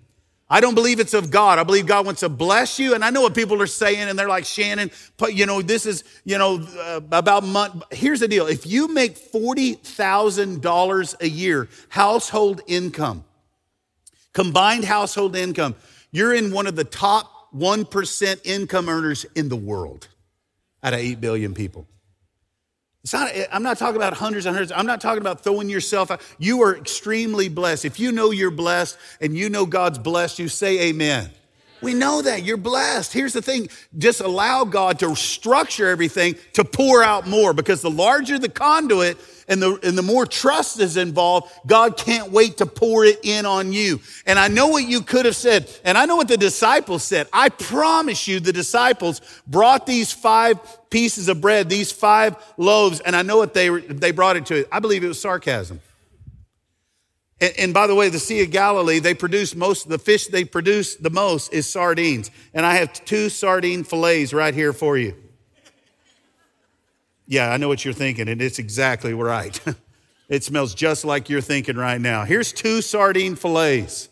I 0.53 0.61
don't 0.61 0.75
believe 0.75 0.99
it's 0.99 1.15
of 1.15 1.31
God. 1.31 1.61
I 1.61 1.63
believe 1.63 1.87
God 1.87 2.05
wants 2.05 2.19
to 2.21 2.29
bless 2.29 2.81
you. 2.81 2.95
And 2.95 3.05
I 3.05 3.11
know 3.11 3.21
what 3.21 3.37
people 3.37 3.63
are 3.63 3.69
saying, 3.69 4.09
and 4.09 4.19
they're 4.19 4.29
like, 4.29 4.45
Shannon, 4.45 4.91
you 5.29 5.47
know, 5.47 5.63
this 5.63 5.87
is, 5.87 6.03
you 6.25 6.39
know, 6.39 6.67
uh, 6.77 7.01
about 7.13 7.45
month. 7.45 7.85
Here's 7.93 8.19
the 8.19 8.27
deal. 8.27 8.49
If 8.49 8.67
you 8.67 8.93
make 8.93 9.17
$40,000 9.17 11.21
a 11.21 11.29
year, 11.29 11.69
household 11.91 12.63
income, 12.67 13.23
combined 14.33 14.87
household 14.87 15.37
income, 15.37 15.77
you're 16.11 16.35
in 16.35 16.53
one 16.53 16.67
of 16.67 16.75
the 16.75 16.83
top 17.51 17.61
1% 17.61 18.41
income 18.45 18.89
earners 18.89 19.25
in 19.35 19.49
the 19.49 19.57
world 19.57 20.09
out 20.83 20.93
of 20.93 21.01
8 21.01 21.21
billion 21.21 21.55
people. 21.55 21.87
It's 23.03 23.15
not, 23.15 23.31
I'm 23.51 23.63
not 23.63 23.79
talking 23.79 23.97
about 23.97 24.13
hundreds 24.13 24.45
and 24.45 24.55
hundreds. 24.55 24.73
I'm 24.73 24.87
not 24.87 25.01
talking 25.01 25.23
about 25.23 25.43
throwing 25.43 25.71
yourself 25.71 26.11
out. 26.11 26.21
You 26.39 26.63
are 26.63 26.77
extremely 26.77 27.49
blessed. 27.49 27.87
If 27.87 27.99
you 27.99 28.13
know 28.13 28.31
you're 28.31 28.51
blessed 28.51 28.99
and 29.23 29.37
you 29.37 29.49
know 29.49 29.65
God's 29.65 29.99
blessed 29.99 30.39
you, 30.39 30.49
say 30.49 30.89
amen. 30.89 31.31
We 31.83 31.95
know 31.95 32.23
that 32.23 32.43
you're 32.43 32.57
blessed. 32.57 33.13
Here's 33.13 33.33
the 33.33 33.43
thing 33.43 33.69
just 33.97 34.21
allow 34.21 34.65
God 34.65 34.99
to 35.01 35.15
structure 35.17 35.89
everything 35.89 36.37
to 36.55 36.65
pour 36.65 37.03
out 37.03 37.27
more 37.27 37.53
because 37.53 37.83
the 37.83 37.91
larger 37.91 38.39
the 38.39 38.49
conduit, 38.49 39.19
and 39.51 39.61
the, 39.61 39.79
and 39.83 39.99
the 39.99 40.03
more 40.03 40.25
trust 40.25 40.79
is 40.81 40.97
involved, 40.97 41.53
God 41.67 41.97
can't 41.97 42.31
wait 42.31 42.59
to 42.59 42.67
pour 42.67 43.05
it 43.05 43.19
in 43.25 43.45
on 43.45 43.73
you. 43.73 44.01
And 44.25 44.39
I 44.39 44.47
know 44.47 44.69
what 44.69 44.85
you 44.85 45.03
could 45.03 45.27
have 45.27 45.35
said, 45.35 45.69
and 45.85 45.99
I 45.99 46.07
know 46.07 46.17
what 46.17 46.29
the 46.29 46.37
disciples 46.37 47.03
said. 47.03 47.27
I 47.33 47.49
promise 47.49 48.29
you, 48.29 48.39
the 48.39 48.53
disciples 48.53 49.21
brought 49.49 49.87
these 49.87 50.13
five 50.13 50.59
pieces 50.89 51.29
of 51.29 51.41
bread, 51.41 51.69
these 51.69 51.91
five 51.91 52.37
loaves, 52.57 53.01
and 53.01 53.17
I 53.17 53.23
know 53.23 53.39
what 53.39 53.53
they, 53.53 53.69
they 53.69 54.13
brought 54.13 54.37
it 54.37 54.47
to. 54.47 54.67
I 54.71 54.79
believe 54.79 55.03
it 55.03 55.09
was 55.09 55.21
sarcasm. 55.21 55.81
And, 57.41 57.55
and, 57.59 57.75
by 57.75 57.87
the 57.87 57.95
way, 57.95 58.09
the 58.09 58.19
Sea 58.19 58.43
of 58.43 58.51
Galilee, 58.51 58.99
they 58.99 59.15
produce 59.15 59.55
most, 59.55 59.89
the 59.89 59.99
fish 59.99 60.27
they 60.27 60.45
produce 60.45 60.97
the 60.97 61.11
most 61.11 61.53
is 61.53 61.69
sardines. 61.69 62.31
And 62.53 62.67
I 62.67 62.75
have 62.75 62.93
two 62.93 63.31
sardine 63.31 63.83
fillets 63.85 64.33
right 64.33 64.55
here 64.55 64.73
for 64.73 64.99
you. 64.99 65.15
Yeah, 67.27 67.51
I 67.51 67.57
know 67.57 67.69
what 67.69 67.85
you're 67.85 67.95
thinking, 67.95 68.29
and 68.29 68.43
it's 68.43 68.59
exactly 68.59 69.15
right. 69.15 69.59
it 70.29 70.45
smells 70.45 70.75
just 70.75 71.05
like 71.05 71.31
you're 71.31 71.41
thinking 71.41 71.77
right 71.77 72.01
now. 72.01 72.25
Here's 72.25 72.53
two 72.53 72.83
sardine 72.83 73.37
fillets. 73.37 74.09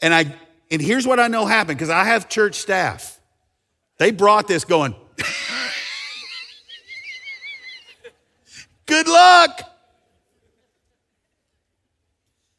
And 0.00 0.12
I 0.12 0.34
and 0.70 0.80
here's 0.80 1.06
what 1.06 1.20
I 1.20 1.28
know 1.28 1.46
happened 1.46 1.78
because 1.78 1.90
I 1.90 2.04
have 2.04 2.28
church 2.28 2.54
staff. 2.56 3.20
They 3.98 4.10
brought 4.10 4.48
this 4.48 4.64
going, 4.64 4.94
Good 8.86 9.06
luck. 9.06 9.71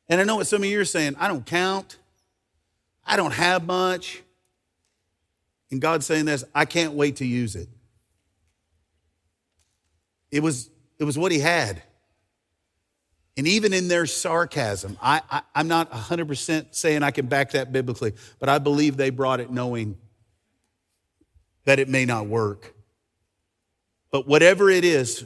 And 0.09 0.19
I 0.19 0.23
know 0.23 0.37
what 0.37 0.47
some 0.47 0.63
of 0.63 0.69
you 0.69 0.79
are 0.79 0.85
saying. 0.85 1.15
I 1.19 1.27
don't 1.27 1.45
count. 1.45 1.97
I 3.05 3.15
don't 3.15 3.33
have 3.33 3.65
much. 3.65 4.21
And 5.71 5.81
God's 5.81 6.05
saying 6.05 6.25
this 6.25 6.43
I 6.53 6.65
can't 6.65 6.93
wait 6.93 7.17
to 7.17 7.25
use 7.25 7.55
it. 7.55 7.67
it 10.31 10.41
was, 10.41 10.69
it 10.99 11.03
was 11.03 11.17
what 11.17 11.31
he 11.31 11.39
had. 11.39 11.81
And 13.35 13.47
even 13.47 13.73
in 13.73 13.87
their 13.87 14.05
sarcasm, 14.05 14.97
I, 15.01 15.21
I, 15.29 15.41
am 15.55 15.67
not 15.67 15.91
100% 15.91 16.75
saying 16.75 17.01
I 17.01 17.09
can 17.09 17.25
back 17.25 17.51
that 17.51 17.71
biblically, 17.71 18.13
but 18.39 18.47
I 18.47 18.59
believe 18.59 18.95
they 18.95 19.09
brought 19.09 19.39
it 19.39 19.49
knowing 19.49 19.97
that 21.65 21.79
it 21.79 21.89
may 21.89 22.05
not 22.05 22.27
work. 22.27 22.75
But 24.11 24.27
whatever 24.27 24.69
it 24.69 24.85
is, 24.85 25.25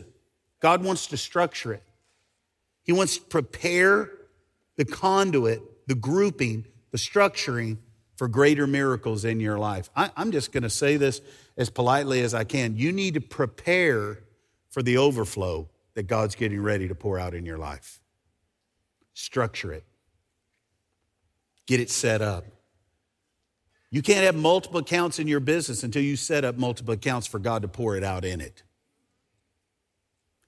God 0.62 0.84
wants 0.84 1.08
to 1.08 1.18
structure 1.18 1.74
it. 1.74 1.84
He 2.84 2.94
wants 2.94 3.18
to 3.18 3.24
prepare 3.24 4.10
the 4.78 4.86
conduit, 4.86 5.62
the 5.88 5.96
grouping, 5.96 6.66
the 6.92 6.98
structuring 6.98 7.78
for 8.16 8.28
greater 8.28 8.66
miracles 8.66 9.26
in 9.26 9.40
your 9.40 9.60
life. 9.60 9.90
I, 9.96 10.10
am 10.16 10.32
just 10.32 10.52
going 10.52 10.63
to 10.63 10.70
say 10.70 10.98
this 10.98 11.22
as 11.58 11.70
politely 11.70 12.22
as 12.22 12.34
I 12.34 12.44
can. 12.44 12.76
You 12.76 12.92
need 12.92 13.16
to 13.16 13.22
prepare 13.22 14.20
for 14.70 14.82
the 14.82 14.98
overflow 14.98 15.70
that 15.94 16.04
God's 16.04 16.36
getting 16.36 16.62
ready 16.62 16.88
to 16.88 16.96
pour 16.96 17.20
out 17.20 17.34
in 17.34 17.46
your 17.46 17.58
life. 17.58 18.00
Structure 19.13 19.74
it, 19.74 19.84
get 21.66 21.80
it 21.80 21.90
set 21.90 22.22
up. 22.22 22.46
You 23.90 24.02
can't 24.02 24.26
have 24.26 24.36
multiple 24.36 24.80
accounts 24.80 25.18
in 25.18 25.28
your 25.28 25.40
business 25.40 25.84
until 25.84 26.02
you 26.02 26.18
set 26.18 26.44
up 26.44 26.58
multiple 26.58 26.94
accounts 26.94 27.26
for 27.26 27.40
God 27.40 27.62
to 27.62 27.68
pour 27.68 27.96
it 27.96 28.04
out 28.04 28.26
in 28.26 28.42
it. 28.42 28.63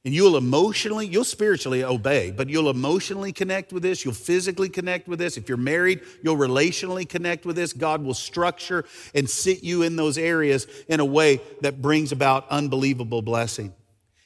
And 0.06 0.14
you'll 0.14 0.38
emotionally, 0.38 1.08
you'll 1.08 1.26
spiritually 1.26 1.84
obey, 1.84 2.32
but 2.32 2.50
you'll 2.50 2.70
emotionally 2.70 3.34
connect 3.34 3.74
with 3.74 3.84
this. 3.84 4.06
You'll 4.06 4.14
physically 4.14 4.70
connect 4.70 5.10
with 5.10 5.20
this. 5.20 5.36
If 5.36 5.50
you're 5.50 5.58
married, 5.58 6.02
you'll 6.24 6.38
relationally 6.38 7.08
connect 7.08 7.46
with 7.46 7.58
this. 7.58 7.74
God 7.74 8.02
will 8.02 8.14
structure 8.14 8.86
and 9.14 9.30
sit 9.30 9.62
you 9.62 9.82
in 9.82 9.98
those 9.98 10.18
areas 10.18 10.68
in 10.88 11.02
a 11.02 11.06
way 11.06 11.42
that 11.62 11.82
brings 11.82 12.14
about 12.14 12.50
unbelievable 12.50 13.22
blessing. 13.22 13.74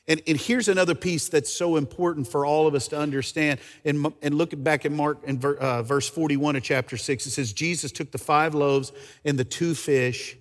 And, 0.08 0.22
and 0.28 0.38
here's 0.38 0.68
another 0.68 0.96
piece 0.96 1.30
that's 1.30 1.52
so 1.52 1.78
important 1.78 2.28
for 2.28 2.46
all 2.46 2.68
of 2.68 2.76
us 2.76 2.90
to 2.90 3.00
understand. 3.00 3.60
And, 3.86 4.14
and 4.22 4.36
look 4.36 4.52
back 4.62 4.86
at 4.86 4.92
Mark 4.92 5.24
in 5.24 5.40
ver, 5.40 5.56
uh, 5.56 5.82
verse 5.82 6.10
41 6.10 6.58
of 6.58 6.64
chapter 6.64 6.98
6. 6.98 7.26
It 7.26 7.32
says, 7.32 7.54
Jesus 7.54 7.92
took 7.92 8.12
the 8.12 8.18
five 8.18 8.54
loaves 8.54 8.92
and 9.24 9.40
the 9.40 9.46
two 9.46 9.74
fish. 9.74 10.38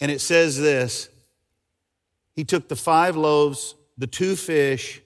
And 0.00 0.10
it 0.10 0.20
says 0.20 0.58
this 0.58 1.08
He 2.34 2.44
took 2.44 2.68
the 2.68 2.76
five 2.76 3.16
loaves, 3.16 3.76
the 4.00 4.06
two 4.06 4.34
fish, 4.34 5.02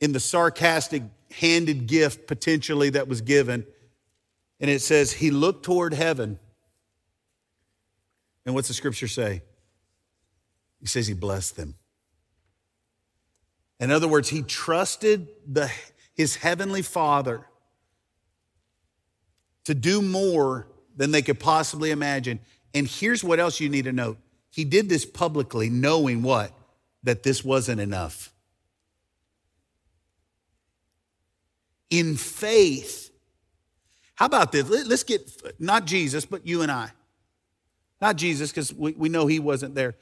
in 0.00 0.12
the 0.12 0.20
sarcastic 0.20 1.02
handed 1.30 1.86
gift 1.86 2.26
potentially 2.26 2.88
that 2.90 3.06
was 3.06 3.20
given. 3.20 3.66
And 4.58 4.70
it 4.70 4.80
says, 4.80 5.12
He 5.12 5.30
looked 5.30 5.62
toward 5.62 5.92
heaven. 5.92 6.38
And 8.46 8.54
what's 8.54 8.68
the 8.68 8.74
scripture 8.74 9.08
say? 9.08 9.42
He 10.80 10.86
says, 10.86 11.06
He 11.06 11.12
blessed 11.12 11.56
them. 11.56 11.74
In 13.78 13.90
other 13.90 14.08
words, 14.08 14.30
he 14.30 14.42
trusted 14.42 15.28
the, 15.46 15.70
his 16.14 16.36
heavenly 16.36 16.82
father 16.82 17.44
to 19.64 19.74
do 19.74 20.00
more 20.00 20.66
than 20.96 21.10
they 21.10 21.20
could 21.20 21.38
possibly 21.38 21.90
imagine. 21.90 22.40
And 22.74 22.88
here's 22.88 23.22
what 23.22 23.38
else 23.38 23.60
you 23.60 23.68
need 23.68 23.84
to 23.84 23.92
note 23.92 24.16
he 24.50 24.64
did 24.64 24.88
this 24.88 25.04
publicly, 25.04 25.68
knowing 25.68 26.22
what? 26.22 26.52
That 27.02 27.22
this 27.22 27.44
wasn't 27.44 27.80
enough. 27.80 28.32
In 31.88 32.16
faith, 32.16 33.10
how 34.14 34.26
about 34.26 34.52
this? 34.52 34.68
Let's 34.68 35.02
get 35.02 35.30
not 35.58 35.86
Jesus, 35.86 36.24
but 36.24 36.46
you 36.46 36.62
and 36.62 36.70
I. 36.70 36.90
Not 38.00 38.16
Jesus, 38.16 38.50
because 38.50 38.72
we, 38.72 38.92
we 38.92 39.08
know 39.08 39.26
he 39.26 39.38
wasn't 39.38 39.74
there. 39.74 39.96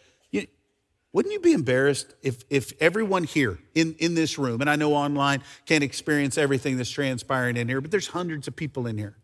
Wouldn't 1.12 1.32
you 1.32 1.40
be 1.40 1.52
embarrassed 1.52 2.14
if, 2.22 2.44
if 2.50 2.72
everyone 2.80 3.24
here 3.24 3.58
in, 3.74 3.94
in 3.98 4.14
this 4.14 4.38
room, 4.38 4.60
and 4.60 4.68
I 4.68 4.76
know 4.76 4.94
online 4.94 5.42
can't 5.64 5.82
experience 5.82 6.36
everything 6.36 6.76
that's 6.76 6.90
transpiring 6.90 7.56
in 7.56 7.66
here, 7.66 7.80
but 7.80 7.90
there's 7.90 8.08
hundreds 8.08 8.46
of 8.46 8.54
people 8.54 8.86
in 8.86 8.98
here. 8.98 9.16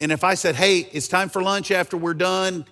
And 0.00 0.10
if 0.10 0.24
I 0.24 0.34
said, 0.34 0.56
hey, 0.56 0.88
it's 0.92 1.06
time 1.06 1.28
for 1.28 1.42
lunch 1.42 1.70
after 1.70 1.96
we're 1.96 2.14
done, 2.14 2.64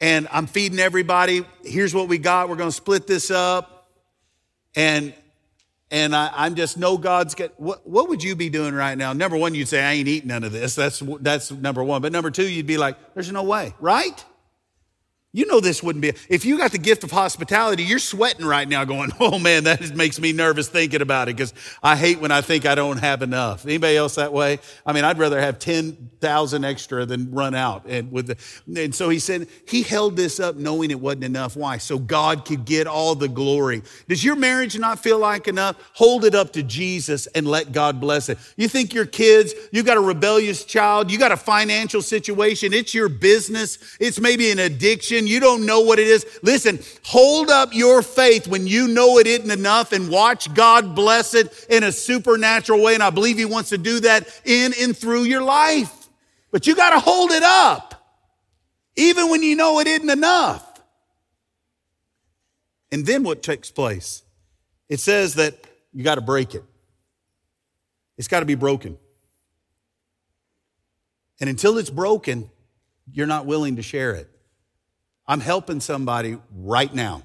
and 0.00 0.28
I'm 0.30 0.46
feeding 0.46 0.78
everybody, 0.78 1.44
here's 1.64 1.94
what 1.94 2.08
we 2.08 2.18
got, 2.18 2.48
we're 2.48 2.56
gonna 2.56 2.72
split 2.72 3.06
this 3.06 3.30
up, 3.30 3.88
and 4.74 5.14
and 5.90 6.14
I, 6.14 6.46
am 6.46 6.54
just 6.54 6.78
no 6.78 6.96
God's 6.96 7.34
got 7.34 7.58
what, 7.60 7.86
what 7.88 8.08
would 8.08 8.22
you 8.22 8.36
be 8.36 8.48
doing 8.48 8.74
right 8.74 8.96
now? 8.96 9.12
Number 9.12 9.36
one, 9.36 9.54
you'd 9.54 9.68
say, 9.68 9.82
I 9.82 9.92
ain't 9.92 10.08
eating 10.08 10.28
none 10.28 10.44
of 10.44 10.52
this. 10.52 10.74
That's 10.76 11.02
that's 11.20 11.50
number 11.50 11.82
one. 11.82 12.00
But 12.00 12.12
number 12.12 12.30
two, 12.30 12.48
you'd 12.48 12.66
be 12.66 12.78
like, 12.78 12.96
there's 13.14 13.30
no 13.32 13.42
way, 13.42 13.74
right? 13.80 14.24
You 15.32 15.46
know 15.46 15.60
this 15.60 15.80
wouldn't 15.80 16.02
be. 16.02 16.12
If 16.28 16.44
you 16.44 16.58
got 16.58 16.72
the 16.72 16.78
gift 16.78 17.04
of 17.04 17.12
hospitality, 17.12 17.84
you're 17.84 18.00
sweating 18.00 18.44
right 18.44 18.68
now 18.68 18.84
going, 18.84 19.12
oh 19.20 19.38
man, 19.38 19.62
that 19.64 19.94
makes 19.94 20.18
me 20.18 20.32
nervous 20.32 20.68
thinking 20.68 21.02
about 21.02 21.28
it 21.28 21.36
because 21.36 21.54
I 21.84 21.94
hate 21.94 22.20
when 22.20 22.32
I 22.32 22.40
think 22.40 22.66
I 22.66 22.74
don't 22.74 22.96
have 22.96 23.22
enough. 23.22 23.64
Anybody 23.64 23.96
else 23.96 24.16
that 24.16 24.32
way? 24.32 24.58
I 24.84 24.92
mean, 24.92 25.04
I'd 25.04 25.18
rather 25.18 25.40
have 25.40 25.60
10,000 25.60 26.64
extra 26.64 27.06
than 27.06 27.30
run 27.30 27.54
out. 27.54 27.86
And 27.86 28.10
with 28.10 28.26
the, 28.26 28.80
and 28.82 28.92
so 28.92 29.08
he 29.08 29.20
said, 29.20 29.46
he 29.68 29.82
held 29.82 30.16
this 30.16 30.40
up 30.40 30.56
knowing 30.56 30.90
it 30.90 30.98
wasn't 30.98 31.24
enough. 31.24 31.56
Why? 31.56 31.78
So 31.78 31.96
God 31.96 32.44
could 32.44 32.64
get 32.64 32.88
all 32.88 33.14
the 33.14 33.28
glory. 33.28 33.82
Does 34.08 34.24
your 34.24 34.34
marriage 34.34 34.76
not 34.76 34.98
feel 34.98 35.20
like 35.20 35.46
enough? 35.46 35.76
Hold 35.92 36.24
it 36.24 36.34
up 36.34 36.52
to 36.54 36.64
Jesus 36.64 37.28
and 37.28 37.46
let 37.46 37.70
God 37.70 38.00
bless 38.00 38.28
it. 38.30 38.38
You 38.56 38.66
think 38.66 38.92
your 38.92 39.06
kids, 39.06 39.54
you 39.70 39.84
got 39.84 39.96
a 39.96 40.00
rebellious 40.00 40.64
child, 40.64 41.08
you 41.08 41.18
got 41.20 41.30
a 41.30 41.36
financial 41.36 42.02
situation, 42.02 42.72
it's 42.72 42.94
your 42.94 43.08
business, 43.08 43.78
it's 44.00 44.18
maybe 44.18 44.50
an 44.50 44.58
addiction 44.58 45.19
you 45.28 45.40
don't 45.40 45.66
know 45.66 45.80
what 45.80 45.98
it 45.98 46.06
is. 46.06 46.24
Listen, 46.42 46.78
hold 47.04 47.50
up 47.50 47.74
your 47.74 48.02
faith 48.02 48.46
when 48.46 48.66
you 48.66 48.88
know 48.88 49.18
it 49.18 49.26
isn't 49.26 49.50
enough 49.50 49.92
and 49.92 50.10
watch 50.10 50.52
God 50.54 50.94
bless 50.94 51.34
it 51.34 51.66
in 51.68 51.82
a 51.82 51.92
supernatural 51.92 52.82
way. 52.82 52.94
And 52.94 53.02
I 53.02 53.10
believe 53.10 53.38
He 53.38 53.44
wants 53.44 53.70
to 53.70 53.78
do 53.78 54.00
that 54.00 54.28
in 54.44 54.72
and 54.80 54.96
through 54.96 55.24
your 55.24 55.42
life. 55.42 56.08
But 56.50 56.66
you 56.66 56.74
got 56.74 56.90
to 56.90 57.00
hold 57.00 57.30
it 57.30 57.42
up, 57.42 57.94
even 58.96 59.30
when 59.30 59.42
you 59.42 59.56
know 59.56 59.80
it 59.80 59.86
isn't 59.86 60.10
enough. 60.10 60.66
And 62.92 63.06
then 63.06 63.22
what 63.22 63.42
takes 63.42 63.70
place? 63.70 64.22
It 64.88 65.00
says 65.00 65.34
that 65.34 65.54
you 65.92 66.02
got 66.02 66.16
to 66.16 66.20
break 66.20 66.54
it. 66.54 66.64
It's 68.16 68.28
got 68.28 68.40
to 68.40 68.46
be 68.46 68.54
broken. 68.54 68.98
And 71.40 71.48
until 71.48 71.78
it's 71.78 71.90
broken, 71.90 72.50
you're 73.12 73.26
not 73.26 73.46
willing 73.46 73.76
to 73.76 73.82
share 73.82 74.12
it. 74.12 74.29
I'm 75.30 75.38
helping 75.38 75.78
somebody 75.78 76.38
right 76.56 76.92
now. 76.92 77.22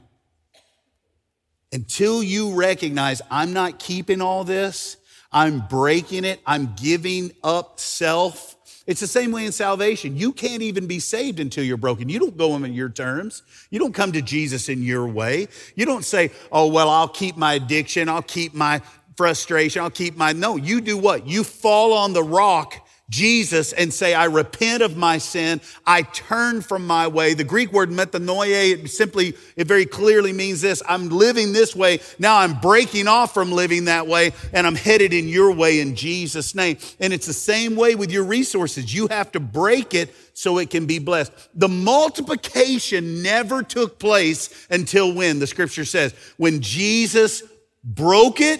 Until 1.74 2.22
you 2.22 2.54
recognize 2.54 3.20
I'm 3.32 3.52
not 3.52 3.80
keeping 3.80 4.22
all 4.22 4.44
this, 4.44 4.98
I'm 5.32 5.62
breaking 5.62 6.24
it, 6.24 6.40
I'm 6.46 6.76
giving 6.76 7.32
up 7.44 7.80
self. 7.80 8.56
It's 8.86 9.00
the 9.00 9.08
same 9.08 9.32
way 9.32 9.48
in 9.48 9.52
salvation. 9.52 10.16
You 10.16 10.34
can't 10.34 10.62
even 10.62 10.86
be 10.86 11.00
saved 11.00 11.40
until 11.40 11.64
you're 11.64 11.78
broken. 11.78 12.08
You 12.08 12.20
don't 12.20 12.38
go 12.38 12.56
in 12.56 12.74
your 12.76 12.90
terms. 12.90 13.42
You 13.72 13.80
don't 13.80 13.96
come 13.96 14.12
to 14.12 14.22
Jesus 14.22 14.70
in 14.70 14.84
your 14.84 15.08
way. 15.08 15.48
You 15.74 15.88
don't 15.88 16.06
say, 16.06 16.30
oh, 16.52 16.68
well, 16.68 16.92
I'll 16.92 17.08
keep 17.08 17.36
my 17.38 17.56
addiction. 17.56 18.08
I'll 18.08 18.22
keep 18.22 18.54
my 18.54 18.84
frustration. 19.18 19.82
I'll 19.82 19.90
keep 19.90 20.16
my, 20.16 20.32
no, 20.32 20.58
you 20.58 20.80
do 20.80 20.96
what? 20.96 21.26
You 21.26 21.44
fall 21.44 21.94
on 21.94 22.14
the 22.14 22.24
rock 22.24 22.85
Jesus 23.10 23.72
and 23.74 23.94
say, 23.94 24.14
I 24.14 24.26
repent 24.26 24.82
of 24.82 24.98
my 24.98 25.20
sin. 25.20 25.62
I 25.86 26.02
turn 26.02 26.62
from 26.62 26.88
my 26.88 27.08
way. 27.08 27.34
The 27.34 27.44
Greek 27.44 27.72
word 27.72 27.90
metanoia, 27.92 28.72
it 28.72 28.90
simply, 28.90 29.36
it 29.56 29.68
very 29.68 29.86
clearly 29.86 30.34
means 30.34 30.62
this. 30.62 30.82
I'm 30.88 31.10
living 31.10 31.54
this 31.54 31.76
way. 31.76 32.00
Now 32.18 32.40
I'm 32.40 32.60
breaking 32.60 33.08
off 33.08 33.34
from 33.34 33.52
living 33.52 33.86
that 33.86 34.08
way 34.08 34.32
and 34.54 34.66
I'm 34.66 34.76
headed 34.76 35.14
in 35.14 35.28
your 35.28 35.52
way 35.52 35.80
in 35.80 35.96
Jesus' 35.96 36.56
name. 36.56 36.78
And 37.00 37.14
it's 37.14 37.28
the 37.28 37.34
same 37.34 37.76
way 37.76 37.94
with 37.96 38.12
your 38.12 38.24
resources. 38.24 38.94
You 38.94 39.08
have 39.08 39.32
to 39.34 39.40
break 39.40 39.94
it 39.94 40.14
so 40.34 40.58
it 40.58 40.70
can 40.70 40.86
be 40.86 41.00
blessed. 41.00 41.32
The 41.54 41.70
multiplication 41.70 43.22
never 43.22 43.62
took 43.62 44.00
place 44.00 44.68
until 44.70 45.14
when? 45.14 45.40
The 45.40 45.48
scripture 45.48 45.86
says, 45.86 46.16
when 46.38 46.62
Jesus 46.62 47.44
broke 47.84 48.42
it, 48.42 48.60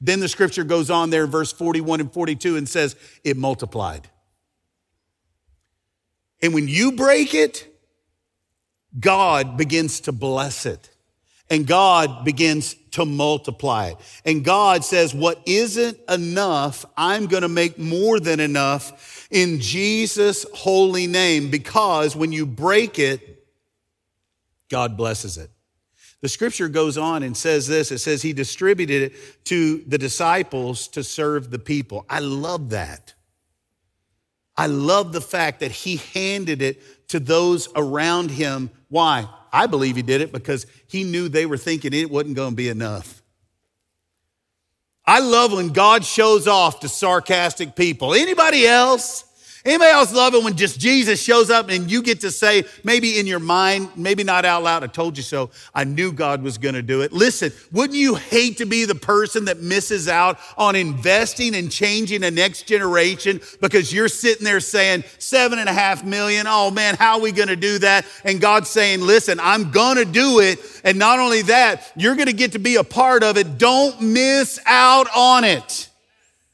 then 0.00 0.20
the 0.20 0.28
scripture 0.28 0.64
goes 0.64 0.90
on 0.90 1.10
there, 1.10 1.26
verse 1.26 1.52
41 1.52 2.00
and 2.00 2.12
42, 2.12 2.56
and 2.56 2.68
says, 2.68 2.96
It 3.22 3.36
multiplied. 3.36 4.08
And 6.42 6.54
when 6.54 6.68
you 6.68 6.92
break 6.92 7.34
it, 7.34 7.66
God 8.98 9.56
begins 9.56 10.00
to 10.00 10.12
bless 10.12 10.64
it. 10.64 10.90
And 11.50 11.66
God 11.66 12.24
begins 12.24 12.76
to 12.92 13.04
multiply 13.04 13.88
it. 13.88 13.96
And 14.24 14.44
God 14.44 14.84
says, 14.84 15.14
What 15.14 15.42
isn't 15.46 15.98
enough, 16.08 16.86
I'm 16.96 17.26
going 17.26 17.42
to 17.42 17.48
make 17.48 17.78
more 17.78 18.20
than 18.20 18.40
enough 18.40 19.28
in 19.30 19.60
Jesus' 19.60 20.46
holy 20.54 21.06
name, 21.06 21.50
because 21.50 22.16
when 22.16 22.32
you 22.32 22.46
break 22.46 22.98
it, 22.98 23.46
God 24.70 24.96
blesses 24.96 25.36
it. 25.36 25.50
The 26.22 26.28
scripture 26.28 26.68
goes 26.68 26.98
on 26.98 27.22
and 27.22 27.36
says 27.36 27.66
this 27.66 27.90
it 27.90 27.98
says, 27.98 28.22
He 28.22 28.32
distributed 28.32 29.12
it 29.12 29.44
to 29.46 29.78
the 29.86 29.98
disciples 29.98 30.88
to 30.88 31.02
serve 31.02 31.50
the 31.50 31.58
people. 31.58 32.04
I 32.08 32.20
love 32.20 32.70
that. 32.70 33.14
I 34.56 34.66
love 34.66 35.12
the 35.12 35.22
fact 35.22 35.60
that 35.60 35.70
he 35.70 35.96
handed 36.12 36.60
it 36.60 37.08
to 37.08 37.18
those 37.18 37.68
around 37.74 38.30
him. 38.30 38.70
Why? 38.88 39.26
I 39.52 39.66
believe 39.66 39.96
he 39.96 40.02
did 40.02 40.20
it 40.20 40.32
because 40.32 40.66
he 40.86 41.04
knew 41.04 41.28
they 41.28 41.46
were 41.46 41.56
thinking 41.56 41.94
it 41.94 42.10
wasn't 42.10 42.36
going 42.36 42.50
to 42.50 42.56
be 42.56 42.68
enough. 42.68 43.22
I 45.06 45.20
love 45.20 45.52
when 45.52 45.68
God 45.68 46.04
shows 46.04 46.46
off 46.46 46.80
to 46.80 46.88
sarcastic 46.88 47.74
people. 47.74 48.14
Anybody 48.14 48.66
else? 48.66 49.24
Anybody 49.62 49.90
else 49.90 50.14
love 50.14 50.32
it 50.32 50.42
when 50.42 50.56
just 50.56 50.80
Jesus 50.80 51.22
shows 51.22 51.50
up 51.50 51.68
and 51.68 51.90
you 51.90 52.02
get 52.02 52.20
to 52.20 52.30
say, 52.30 52.64
maybe 52.82 53.18
in 53.18 53.26
your 53.26 53.38
mind, 53.38 53.90
maybe 53.94 54.24
not 54.24 54.46
out 54.46 54.62
loud, 54.62 54.82
I 54.82 54.86
told 54.86 55.18
you 55.18 55.22
so. 55.22 55.50
I 55.74 55.84
knew 55.84 56.12
God 56.12 56.42
was 56.42 56.56
going 56.56 56.76
to 56.76 56.82
do 56.82 57.02
it. 57.02 57.12
Listen, 57.12 57.52
wouldn't 57.70 57.98
you 57.98 58.14
hate 58.14 58.56
to 58.58 58.64
be 58.64 58.86
the 58.86 58.94
person 58.94 59.44
that 59.44 59.60
misses 59.60 60.08
out 60.08 60.38
on 60.56 60.76
investing 60.76 61.54
and 61.54 61.70
changing 61.70 62.22
the 62.22 62.30
next 62.30 62.66
generation 62.66 63.38
because 63.60 63.92
you're 63.92 64.08
sitting 64.08 64.44
there 64.44 64.60
saying, 64.60 65.04
seven 65.18 65.58
and 65.58 65.68
a 65.68 65.74
half 65.74 66.04
million, 66.04 66.46
oh 66.48 66.70
man, 66.70 66.94
how 66.94 67.16
are 67.16 67.20
we 67.20 67.30
going 67.30 67.48
to 67.48 67.56
do 67.56 67.78
that? 67.80 68.06
And 68.24 68.40
God's 68.40 68.70
saying, 68.70 69.02
listen, 69.02 69.38
I'm 69.40 69.70
going 69.70 69.98
to 69.98 70.06
do 70.06 70.40
it. 70.40 70.58
And 70.84 70.98
not 70.98 71.18
only 71.18 71.42
that, 71.42 71.92
you're 71.96 72.14
going 72.14 72.28
to 72.28 72.32
get 72.32 72.52
to 72.52 72.58
be 72.58 72.76
a 72.76 72.84
part 72.84 73.22
of 73.22 73.36
it. 73.36 73.58
Don't 73.58 74.00
miss 74.00 74.58
out 74.64 75.06
on 75.14 75.44
it. 75.44 75.90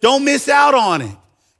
Don't 0.00 0.24
miss 0.24 0.48
out 0.48 0.74
on 0.74 1.02
it. 1.02 1.16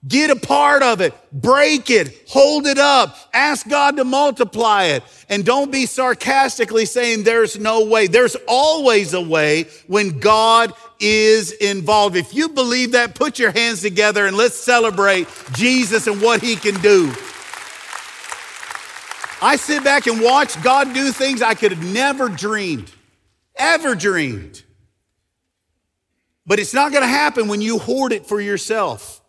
Get 0.07 0.31
a 0.31 0.37
part 0.37 0.83
of 0.83 1.01
it, 1.01 1.15
break 1.33 1.91
it, 1.91 2.25
hold 2.29 2.67
it 2.67 2.79
up, 2.79 3.17
ask 3.33 3.67
God 3.69 3.97
to 3.97 4.05
multiply 4.05 4.85
it. 4.85 5.03
And 5.29 5.45
don't 5.45 5.73
be 5.73 5.87
sarcastically 5.87 6.87
saying 6.87 7.25
there's 7.25 7.59
no 7.59 7.87
way. 7.87 8.07
There's 8.07 8.37
always 8.47 9.15
a 9.15 9.21
way 9.21 9.65
when 9.89 10.21
God 10.21 10.75
is 11.01 11.51
involved. 11.53 12.15
If 12.15 12.35
you 12.35 12.51
believe 12.51 12.93
that, 12.93 13.15
put 13.17 13.39
your 13.39 13.51
hands 13.51 13.81
together 13.83 14.27
and 14.27 14.37
let's 14.37 14.55
celebrate 14.55 15.27
Jesus 15.55 16.07
and 16.07 16.23
what 16.23 16.41
he 16.41 16.55
can 16.55 16.81
do. 16.81 17.13
I 19.43 19.57
sit 19.57 19.83
back 19.83 20.07
and 20.07 20.23
watch 20.23 20.63
God 20.63 20.95
do 20.95 21.11
things 21.11 21.43
I 21.43 21.55
could 21.55 21.73
have 21.73 21.85
never 21.85 22.29
dreamed, 22.29 22.91
ever 23.57 23.95
dreamed. 23.95 24.63
But 26.47 26.61
it's 26.61 26.73
not 26.73 26.93
going 26.93 27.03
to 27.03 27.09
happen 27.09 27.49
when 27.49 27.61
you 27.61 27.79
hoard 27.79 28.13
it 28.13 28.25
for 28.25 28.41
yourself. 28.41 29.21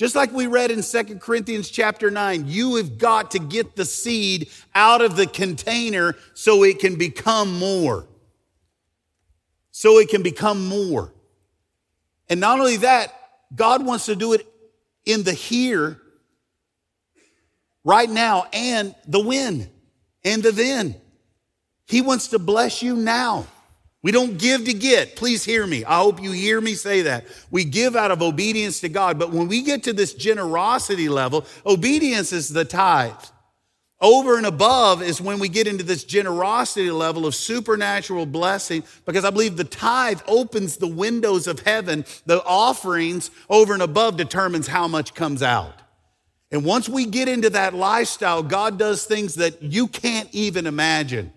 Just 0.00 0.14
like 0.14 0.32
we 0.32 0.46
read 0.46 0.70
in 0.70 0.82
Second 0.82 1.20
Corinthians 1.20 1.68
chapter 1.68 2.10
9, 2.10 2.44
you 2.48 2.76
have 2.76 2.96
got 2.96 3.32
to 3.32 3.38
get 3.38 3.76
the 3.76 3.84
seed 3.84 4.48
out 4.74 5.02
of 5.02 5.14
the 5.14 5.26
container 5.26 6.16
so 6.32 6.64
it 6.64 6.78
can 6.78 6.96
become 6.96 7.58
more. 7.58 8.08
So 9.72 9.98
it 9.98 10.08
can 10.08 10.22
become 10.22 10.66
more. 10.66 11.12
And 12.30 12.40
not 12.40 12.60
only 12.60 12.78
that, 12.78 13.12
God 13.54 13.84
wants 13.84 14.06
to 14.06 14.16
do 14.16 14.32
it 14.32 14.46
in 15.04 15.22
the 15.22 15.34
here, 15.34 16.00
right 17.84 18.08
now, 18.08 18.46
and 18.54 18.94
the 19.06 19.20
when, 19.20 19.68
and 20.24 20.42
the 20.42 20.52
then. 20.52 20.94
He 21.84 22.00
wants 22.00 22.28
to 22.28 22.38
bless 22.38 22.82
you 22.82 22.96
now. 22.96 23.46
We 24.02 24.12
don't 24.12 24.38
give 24.38 24.64
to 24.64 24.72
get. 24.72 25.16
Please 25.16 25.44
hear 25.44 25.66
me. 25.66 25.84
I 25.84 25.98
hope 25.98 26.22
you 26.22 26.32
hear 26.32 26.60
me 26.60 26.74
say 26.74 27.02
that. 27.02 27.26
We 27.50 27.64
give 27.64 27.96
out 27.96 28.10
of 28.10 28.22
obedience 28.22 28.80
to 28.80 28.88
God. 28.88 29.18
But 29.18 29.30
when 29.30 29.46
we 29.46 29.62
get 29.62 29.82
to 29.84 29.92
this 29.92 30.14
generosity 30.14 31.08
level, 31.10 31.44
obedience 31.66 32.32
is 32.32 32.48
the 32.48 32.64
tithe. 32.64 33.12
Over 34.00 34.38
and 34.38 34.46
above 34.46 35.02
is 35.02 35.20
when 35.20 35.38
we 35.38 35.50
get 35.50 35.66
into 35.66 35.84
this 35.84 36.04
generosity 36.04 36.90
level 36.90 37.26
of 37.26 37.34
supernatural 37.34 38.24
blessing, 38.24 38.82
because 39.04 39.26
I 39.26 39.30
believe 39.30 39.58
the 39.58 39.64
tithe 39.64 40.22
opens 40.26 40.78
the 40.78 40.86
windows 40.86 41.46
of 41.46 41.60
heaven. 41.60 42.06
The 42.24 42.42
offerings 42.44 43.30
over 43.50 43.74
and 43.74 43.82
above 43.82 44.16
determines 44.16 44.66
how 44.66 44.88
much 44.88 45.12
comes 45.12 45.42
out. 45.42 45.74
And 46.50 46.64
once 46.64 46.88
we 46.88 47.04
get 47.04 47.28
into 47.28 47.50
that 47.50 47.74
lifestyle, 47.74 48.42
God 48.42 48.78
does 48.78 49.04
things 49.04 49.34
that 49.34 49.62
you 49.62 49.86
can't 49.86 50.30
even 50.32 50.66
imagine. 50.66 51.32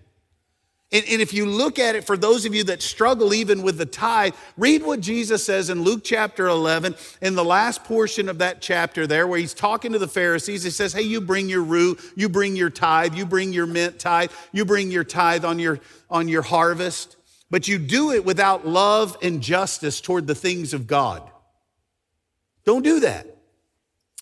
And, 0.94 1.04
and, 1.10 1.20
if 1.20 1.34
you 1.34 1.44
look 1.44 1.80
at 1.80 1.96
it, 1.96 2.04
for 2.04 2.16
those 2.16 2.46
of 2.46 2.54
you 2.54 2.62
that 2.64 2.80
struggle 2.80 3.34
even 3.34 3.62
with 3.62 3.78
the 3.78 3.84
tithe, 3.84 4.32
read 4.56 4.84
what 4.84 5.00
Jesus 5.00 5.44
says 5.44 5.68
in 5.68 5.82
Luke 5.82 6.02
chapter 6.04 6.46
11, 6.46 6.94
in 7.20 7.34
the 7.34 7.44
last 7.44 7.82
portion 7.82 8.28
of 8.28 8.38
that 8.38 8.62
chapter 8.62 9.04
there, 9.04 9.26
where 9.26 9.40
he's 9.40 9.54
talking 9.54 9.92
to 9.92 9.98
the 9.98 10.06
Pharisees. 10.06 10.62
He 10.62 10.70
says, 10.70 10.92
Hey, 10.92 11.02
you 11.02 11.20
bring 11.20 11.48
your 11.48 11.64
rue, 11.64 11.96
you 12.14 12.28
bring 12.28 12.54
your 12.54 12.70
tithe, 12.70 13.16
you 13.16 13.26
bring 13.26 13.52
your 13.52 13.66
mint 13.66 13.98
tithe, 13.98 14.30
you 14.52 14.64
bring 14.64 14.92
your 14.92 15.02
tithe 15.02 15.44
on 15.44 15.58
your, 15.58 15.80
on 16.08 16.28
your 16.28 16.42
harvest, 16.42 17.16
but 17.50 17.66
you 17.66 17.78
do 17.78 18.12
it 18.12 18.24
without 18.24 18.64
love 18.64 19.16
and 19.20 19.42
justice 19.42 20.00
toward 20.00 20.28
the 20.28 20.34
things 20.36 20.72
of 20.72 20.86
God. 20.86 21.28
Don't 22.64 22.84
do 22.84 23.00
that. 23.00 23.33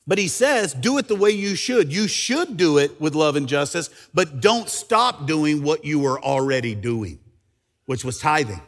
But 0.07 0.19
he 0.19 0.27
says, 0.27 0.75
do 0.75 0.99
it 0.99 1.07
the 1.07 1.15
way 1.15 1.31
you 1.31 1.55
should. 1.55 1.93
You 1.93 2.09
should 2.09 2.57
do 2.57 2.79
it 2.79 3.01
with 3.01 3.15
love 3.15 3.37
and 3.37 3.49
justice, 3.49 3.89
but 4.13 4.41
don't 4.41 4.69
stop 4.69 5.27
doing 5.27 5.63
what 5.63 5.85
you 5.85 6.01
were 6.01 6.21
already 6.21 6.75
doing, 6.75 7.21
which 7.87 8.05
was 8.05 8.19
tithing. 8.19 8.63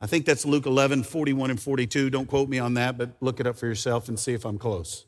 I 0.00 0.06
think 0.06 0.26
that's 0.26 0.44
Luke 0.44 0.66
11, 0.66 1.04
41 1.04 1.50
and 1.50 1.60
42. 1.60 2.10
Don't 2.10 2.26
quote 2.26 2.48
me 2.48 2.58
on 2.58 2.74
that, 2.74 2.98
but 2.98 3.10
look 3.20 3.40
it 3.40 3.46
up 3.46 3.56
for 3.56 3.66
yourself 3.66 4.08
and 4.08 4.18
see 4.18 4.32
if 4.34 4.44
I'm 4.44 4.58
close. 4.58 5.06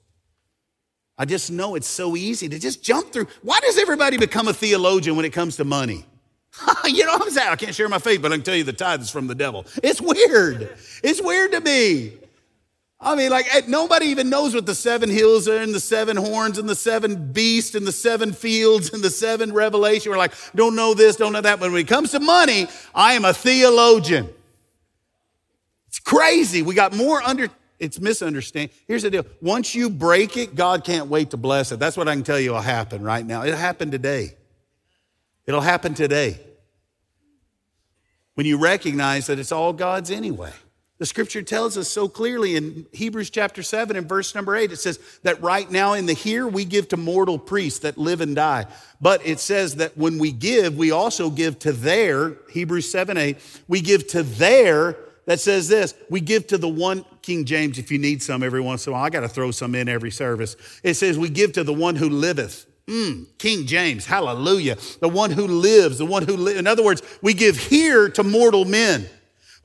I 1.17 1.27
just 1.27 1.51
know 1.51 1.75
it's 1.75 1.87
so 1.87 2.17
easy 2.17 2.49
to 2.49 2.59
just 2.59 2.83
jump 2.83 3.13
through. 3.13 3.27
Why 3.43 3.59
does 3.61 3.79
everybody 3.79 4.17
become 4.17 4.49
a 4.49 4.55
theologian 4.55 5.17
when 5.17 5.27
it 5.27 5.35
comes 5.35 5.57
to 5.57 5.65
money? 5.65 6.07
you 6.87 7.05
know 7.05 7.13
what 7.13 7.23
I'm 7.23 7.31
saying? 7.31 7.49
I 7.51 7.57
can't 7.57 7.75
share 7.75 7.89
my 7.89 7.99
faith, 7.99 8.23
but 8.23 8.33
I 8.33 8.37
can 8.37 8.45
tell 8.45 8.57
you 8.57 8.65
the 8.65 8.73
tithe 8.73 9.03
is 9.03 9.11
from 9.11 9.27
the 9.27 9.35
devil. 9.35 9.67
It's 9.83 10.01
weird. 10.01 10.75
It's 11.05 11.21
weird 11.21 11.53
to 11.53 11.61
me. 11.61 12.15
I 13.03 13.15
mean, 13.15 13.31
like 13.31 13.47
eh, 13.55 13.63
nobody 13.67 14.07
even 14.07 14.29
knows 14.29 14.55
what 14.55 14.67
the 14.67 14.75
seven 14.75 15.09
hills 15.09 15.49
are 15.49 15.57
and 15.57 15.75
the 15.75 15.81
seven 15.81 16.17
horns 16.19 16.59
and 16.59 16.69
the 16.69 16.75
seven 16.75 17.33
beasts 17.33 17.75
and 17.75 17.87
the 17.87 17.93
seven 17.93 18.33
fields 18.33 18.93
and 18.93 19.03
the 19.03 19.11
seven 19.11 19.55
revelation. 19.55 20.13
We're 20.13 20.19
like, 20.19 20.35
don't 20.55 20.77
know 20.77 20.93
this, 20.93 21.17
don't 21.17 21.33
know 21.33 21.41
that. 21.41 21.61
But 21.61 21.71
when 21.73 21.81
it 21.81 21.89
comes 21.89 22.11
to 22.11 22.21
money, 22.21 22.67
I 22.95 23.15
am 23.15 23.25
a 23.25 23.33
theologian. 23.33 24.29
It's 25.89 25.99
crazy. 25.99 26.61
We 26.61 26.75
got 26.75 26.95
more 26.95 27.23
under, 27.23 27.49
it's 27.79 27.99
misunderstanding. 27.99 28.77
Here's 28.87 29.03
the 29.03 29.11
deal. 29.11 29.25
Once 29.41 29.75
you 29.75 29.89
break 29.89 30.37
it, 30.37 30.55
God 30.55 30.85
can't 30.85 31.09
wait 31.09 31.31
to 31.31 31.39
bless 31.39 31.73
it. 31.73 31.79
That's 31.79 31.97
what 31.97 32.07
I 32.07 32.15
can 32.15 32.23
tell 32.23 32.39
you 32.39 32.53
will 32.53 32.61
happen 32.61 33.03
right 33.03 33.25
now. 33.25 33.45
It'll 33.45 33.59
happen 33.59 33.91
today. 33.91 34.37
It'll 35.47 35.63
happen 35.63 35.95
today. 35.95 36.39
When 38.35 38.45
you 38.47 38.59
recognize 38.59 39.27
that 39.29 39.39
it's 39.39 39.53
all 39.53 39.73
God's 39.73 40.11
anyway. 40.11 40.53
The 41.01 41.07
scripture 41.07 41.41
tells 41.41 41.79
us 41.79 41.89
so 41.89 42.09
clearly 42.09 42.57
in 42.57 42.85
Hebrews 42.93 43.31
chapter 43.31 43.63
7 43.63 43.97
and 43.97 44.07
verse 44.07 44.35
number 44.35 44.55
8, 44.55 44.71
it 44.71 44.77
says 44.77 44.99
that 45.23 45.41
right 45.41 45.69
now 45.71 45.95
in 45.95 46.05
the 46.05 46.13
here 46.13 46.47
we 46.47 46.67
give 46.67 46.89
to 46.89 46.99
mortal 46.99 47.39
priests 47.39 47.79
that 47.81 47.97
live 47.97 48.21
and 48.21 48.37
die. 48.37 48.67
But 49.01 49.27
it 49.27 49.41
says 49.41 49.77
that 49.77 49.97
when 49.97 50.19
we 50.19 50.31
give, 50.31 50.77
we 50.77 50.91
also 50.91 51.31
give 51.31 51.59
to 51.61 51.73
their, 51.73 52.37
Hebrews 52.51 52.91
7 52.91 53.17
8, 53.17 53.63
we 53.67 53.81
give 53.81 54.09
to 54.09 54.23
their, 54.23 54.99
that 55.25 55.41
says 55.41 55.69
this, 55.69 55.95
we 56.11 56.21
give 56.21 56.47
to 56.49 56.59
the 56.59 56.69
one, 56.69 57.07
King 57.23 57.47
James, 57.47 57.79
if 57.79 57.91
you 57.91 57.99
need 57.99 58.23
some 58.23 58.43
every 58.43 58.61
once 58.61 58.87
in 58.87 58.93
a 58.93 58.93
while, 58.93 59.03
I 59.03 59.09
got 59.09 59.21
to 59.21 59.29
throw 59.29 59.53
some 59.53 59.75
in 59.75 59.89
every 59.89 60.11
service. 60.11 60.55
It 60.83 60.95
says, 60.95 61.19
we 61.19 61.31
give 61.31 61.55
to 61.55 61.65
the 61.65 61.73
one 61.73 61.97
who 61.97 62.11
liveth. 62.11 62.67
Mm, 62.87 63.27
King 63.39 63.65
James, 63.65 64.05
hallelujah. 64.05 64.77
The 65.01 65.09
one 65.09 65.31
who 65.31 65.47
lives, 65.47 65.97
the 65.97 66.05
one 66.05 66.27
who 66.27 66.37
lives. 66.37 66.59
In 66.59 66.67
other 66.67 66.85
words, 66.85 67.01
we 67.23 67.33
give 67.33 67.57
here 67.57 68.11
to 68.11 68.23
mortal 68.23 68.67
men. 68.67 69.09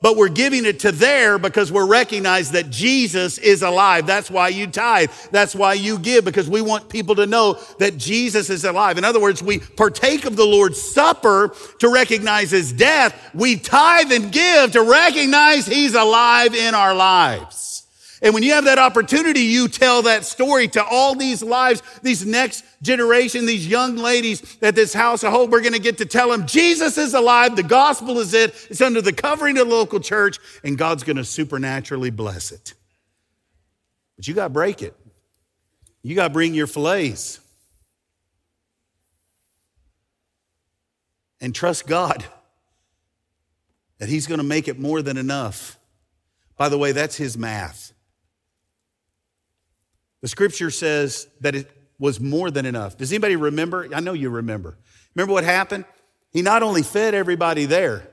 But 0.02 0.16
we're 0.16 0.28
giving 0.28 0.66
it 0.66 0.80
to 0.80 0.92
there 0.92 1.38
because 1.38 1.72
we're 1.72 1.86
recognized 1.86 2.52
that 2.52 2.68
Jesus 2.68 3.38
is 3.38 3.62
alive. 3.62 4.06
That's 4.06 4.30
why 4.30 4.48
you 4.48 4.66
tithe. 4.66 5.10
That's 5.30 5.54
why 5.54 5.72
you 5.74 5.98
give 5.98 6.24
because 6.24 6.50
we 6.50 6.60
want 6.60 6.90
people 6.90 7.14
to 7.14 7.26
know 7.26 7.58
that 7.78 7.96
Jesus 7.96 8.50
is 8.50 8.64
alive. 8.64 8.98
In 8.98 9.04
other 9.04 9.20
words, 9.20 9.42
we 9.42 9.58
partake 9.58 10.26
of 10.26 10.36
the 10.36 10.44
Lord's 10.44 10.80
Supper 10.80 11.54
to 11.78 11.88
recognize 11.88 12.50
his 12.50 12.72
death. 12.72 13.30
We 13.34 13.56
tithe 13.56 14.12
and 14.12 14.30
give 14.30 14.72
to 14.72 14.82
recognize 14.82 15.66
he's 15.66 15.94
alive 15.94 16.54
in 16.54 16.74
our 16.74 16.94
lives. 16.94 17.75
And 18.22 18.32
when 18.32 18.42
you 18.42 18.52
have 18.52 18.64
that 18.64 18.78
opportunity, 18.78 19.40
you 19.40 19.68
tell 19.68 20.02
that 20.02 20.24
story 20.24 20.68
to 20.68 20.84
all 20.84 21.14
these 21.14 21.42
lives, 21.42 21.82
these 22.02 22.24
next 22.24 22.64
generation, 22.80 23.44
these 23.44 23.66
young 23.66 23.96
ladies 23.96 24.56
at 24.62 24.74
this 24.74 24.94
house. 24.94 25.22
I 25.22 25.30
hope 25.30 25.50
we're 25.50 25.60
going 25.60 25.74
to 25.74 25.78
get 25.78 25.98
to 25.98 26.06
tell 26.06 26.30
them 26.30 26.46
Jesus 26.46 26.96
is 26.96 27.12
alive. 27.12 27.56
The 27.56 27.62
gospel 27.62 28.18
is 28.18 28.32
it. 28.32 28.54
It's 28.70 28.80
under 28.80 29.02
the 29.02 29.12
covering 29.12 29.58
of 29.58 29.68
the 29.68 29.74
local 29.74 30.00
church, 30.00 30.38
and 30.64 30.78
God's 30.78 31.02
going 31.02 31.16
to 31.16 31.24
supernaturally 31.24 32.10
bless 32.10 32.52
it. 32.52 32.74
But 34.16 34.26
you 34.26 34.34
got 34.34 34.44
to 34.44 34.50
break 34.50 34.82
it. 34.82 34.96
You 36.02 36.14
got 36.14 36.28
to 36.28 36.32
bring 36.32 36.54
your 36.54 36.66
fillets 36.66 37.40
and 41.40 41.54
trust 41.54 41.86
God 41.86 42.24
that 43.98 44.08
He's 44.08 44.26
going 44.26 44.38
to 44.38 44.44
make 44.44 44.68
it 44.68 44.78
more 44.78 45.02
than 45.02 45.18
enough. 45.18 45.78
By 46.56 46.70
the 46.70 46.78
way, 46.78 46.92
that's 46.92 47.16
His 47.16 47.36
math. 47.36 47.92
The 50.22 50.28
scripture 50.28 50.70
says 50.70 51.28
that 51.40 51.54
it 51.54 51.70
was 51.98 52.20
more 52.20 52.50
than 52.50 52.66
enough. 52.66 52.96
Does 52.96 53.12
anybody 53.12 53.36
remember? 53.36 53.88
I 53.94 54.00
know 54.00 54.12
you 54.12 54.30
remember. 54.30 54.76
Remember 55.14 55.32
what 55.32 55.44
happened? 55.44 55.84
He 56.30 56.42
not 56.42 56.62
only 56.62 56.82
fed 56.82 57.14
everybody 57.14 57.64
there, 57.64 58.08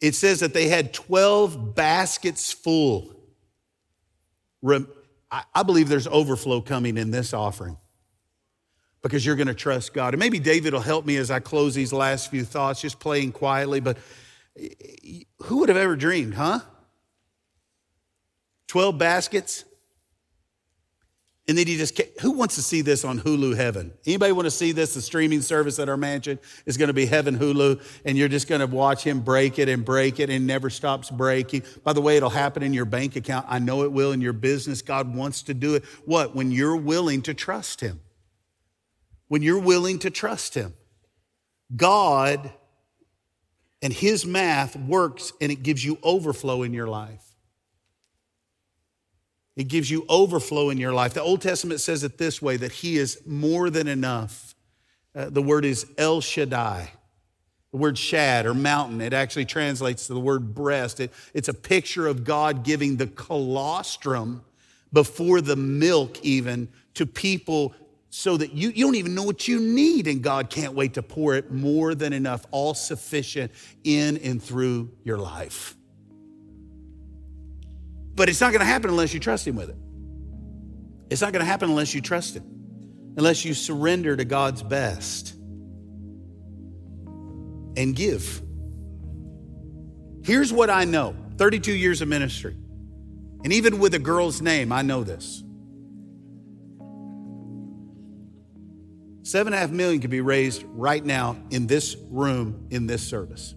it 0.00 0.14
says 0.14 0.40
that 0.40 0.54
they 0.54 0.68
had 0.68 0.92
12 0.92 1.74
baskets 1.74 2.52
full. 2.52 3.14
I, 5.30 5.62
believe 5.62 5.88
there's 5.88 6.06
overflow 6.06 6.60
coming 6.60 6.96
in 6.96 7.10
this 7.10 7.32
offering 7.32 7.76
because 9.02 9.26
you're 9.26 9.36
going 9.36 9.48
to 9.48 9.54
trust 9.54 9.92
God. 9.92 10.14
And 10.14 10.20
maybe 10.20 10.38
David 10.38 10.72
will 10.72 10.80
help 10.80 11.04
me 11.04 11.16
as 11.16 11.30
I 11.30 11.40
close 11.40 11.74
these 11.74 11.92
last 11.92 12.30
few 12.30 12.44
thoughts, 12.44 12.80
just 12.80 13.00
playing 13.00 13.32
quietly. 13.32 13.80
But 13.80 13.98
eh, 14.58 14.68
eh, 14.80 15.20
who 15.44 15.58
would 15.58 15.68
have 15.68 15.78
ever 15.78 15.96
dreamed, 15.96 16.34
huh? 16.34 16.60
12 18.68 18.98
baskets? 18.98 19.64
And 21.48 21.58
then 21.58 21.66
he 21.66 21.76
just, 21.76 22.00
who 22.20 22.30
wants 22.30 22.54
to 22.54 22.62
see 22.62 22.82
this 22.82 23.04
on 23.04 23.18
Hulu 23.18 23.56
Heaven? 23.56 23.92
Anybody 24.06 24.30
want 24.30 24.46
to 24.46 24.50
see 24.50 24.70
this? 24.70 24.94
The 24.94 25.02
streaming 25.02 25.40
service 25.40 25.80
at 25.80 25.88
our 25.88 25.96
mansion 25.96 26.38
is 26.66 26.76
going 26.76 26.86
to 26.86 26.94
be 26.94 27.04
Heaven 27.04 27.36
Hulu, 27.36 27.82
and 28.04 28.16
you're 28.16 28.28
just 28.28 28.46
going 28.46 28.60
to 28.60 28.68
watch 28.68 29.02
him 29.02 29.20
break 29.20 29.58
it 29.58 29.68
and 29.68 29.84
break 29.84 30.20
it 30.20 30.30
and 30.30 30.46
never 30.46 30.70
stops 30.70 31.10
breaking. 31.10 31.64
By 31.82 31.94
the 31.94 32.00
way, 32.00 32.16
it'll 32.16 32.30
happen 32.30 32.62
in 32.62 32.72
your 32.72 32.84
bank 32.84 33.16
account. 33.16 33.46
I 33.48 33.58
know 33.58 33.82
it 33.82 33.90
will 33.90 34.12
in 34.12 34.20
your 34.20 34.32
business. 34.32 34.82
God 34.82 35.12
wants 35.12 35.42
to 35.44 35.54
do 35.54 35.74
it. 35.74 35.84
What? 36.04 36.36
When 36.36 36.52
you're 36.52 36.76
willing 36.76 37.22
to 37.22 37.34
trust 37.34 37.80
him. 37.80 38.00
When 39.26 39.42
you're 39.42 39.58
willing 39.58 39.98
to 40.00 40.10
trust 40.10 40.54
him. 40.54 40.74
God 41.74 42.52
and 43.82 43.92
his 43.92 44.24
math 44.24 44.76
works 44.76 45.32
and 45.40 45.50
it 45.50 45.64
gives 45.64 45.84
you 45.84 45.98
overflow 46.04 46.62
in 46.62 46.72
your 46.72 46.86
life. 46.86 47.31
It 49.56 49.68
gives 49.68 49.90
you 49.90 50.06
overflow 50.08 50.70
in 50.70 50.78
your 50.78 50.92
life. 50.92 51.14
The 51.14 51.22
Old 51.22 51.42
Testament 51.42 51.80
says 51.80 52.04
it 52.04 52.18
this 52.18 52.40
way 52.40 52.56
that 52.56 52.72
He 52.72 52.96
is 52.96 53.20
more 53.26 53.70
than 53.70 53.86
enough. 53.86 54.54
Uh, 55.14 55.28
the 55.28 55.42
word 55.42 55.64
is 55.64 55.86
El 55.98 56.20
Shaddai. 56.20 56.90
The 57.72 57.78
word 57.78 57.96
shad 57.96 58.44
or 58.44 58.52
mountain, 58.52 59.00
it 59.00 59.14
actually 59.14 59.46
translates 59.46 60.06
to 60.06 60.14
the 60.14 60.20
word 60.20 60.54
breast. 60.54 61.00
It, 61.00 61.10
it's 61.32 61.48
a 61.48 61.54
picture 61.54 62.06
of 62.06 62.22
God 62.22 62.64
giving 62.64 62.96
the 62.96 63.06
colostrum 63.06 64.44
before 64.92 65.40
the 65.40 65.56
milk, 65.56 66.22
even 66.22 66.68
to 66.94 67.06
people 67.06 67.74
so 68.10 68.36
that 68.36 68.52
you, 68.52 68.68
you 68.68 68.84
don't 68.84 68.96
even 68.96 69.14
know 69.14 69.22
what 69.22 69.48
you 69.48 69.58
need, 69.58 70.06
and 70.06 70.22
God 70.22 70.50
can't 70.50 70.74
wait 70.74 70.94
to 70.94 71.02
pour 71.02 71.34
it 71.34 71.50
more 71.50 71.94
than 71.94 72.12
enough, 72.12 72.44
all 72.50 72.74
sufficient 72.74 73.50
in 73.84 74.18
and 74.18 74.42
through 74.42 74.90
your 75.02 75.16
life. 75.16 75.74
But 78.14 78.28
it's 78.28 78.40
not 78.40 78.52
going 78.52 78.60
to 78.60 78.66
happen 78.66 78.90
unless 78.90 79.14
you 79.14 79.20
trust 79.20 79.46
Him 79.46 79.56
with 79.56 79.70
it. 79.70 79.76
It's 81.10 81.20
not 81.20 81.32
going 81.32 81.44
to 81.44 81.46
happen 81.46 81.70
unless 81.70 81.94
you 81.94 82.00
trust 82.00 82.36
Him, 82.36 82.44
unless 83.16 83.44
you 83.44 83.54
surrender 83.54 84.16
to 84.16 84.24
God's 84.24 84.62
best 84.62 85.34
and 87.76 87.94
give. 87.94 88.42
Here's 90.24 90.52
what 90.52 90.70
I 90.70 90.84
know 90.84 91.16
32 91.36 91.72
years 91.72 92.02
of 92.02 92.08
ministry. 92.08 92.56
And 93.44 93.52
even 93.52 93.78
with 93.78 93.94
a 93.94 93.98
girl's 93.98 94.40
name, 94.40 94.72
I 94.72 94.82
know 94.82 95.02
this. 95.02 95.42
Seven 99.24 99.52
and 99.52 99.58
a 99.58 99.58
half 99.58 99.70
million 99.70 100.00
could 100.00 100.10
be 100.10 100.20
raised 100.20 100.64
right 100.68 101.04
now 101.04 101.36
in 101.50 101.66
this 101.66 101.96
room, 102.08 102.66
in 102.70 102.86
this 102.86 103.02
service. 103.02 103.54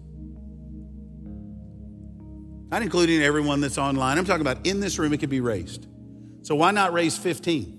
Not 2.68 2.82
including 2.82 3.22
everyone 3.22 3.60
that's 3.60 3.78
online. 3.78 4.18
I'm 4.18 4.24
talking 4.24 4.40
about 4.40 4.66
in 4.66 4.80
this 4.80 4.98
room, 4.98 5.12
it 5.12 5.18
could 5.18 5.30
be 5.30 5.40
raised. 5.40 5.86
So 6.42 6.54
why 6.54 6.72
not 6.72 6.92
raise 6.92 7.16
15? 7.16 7.76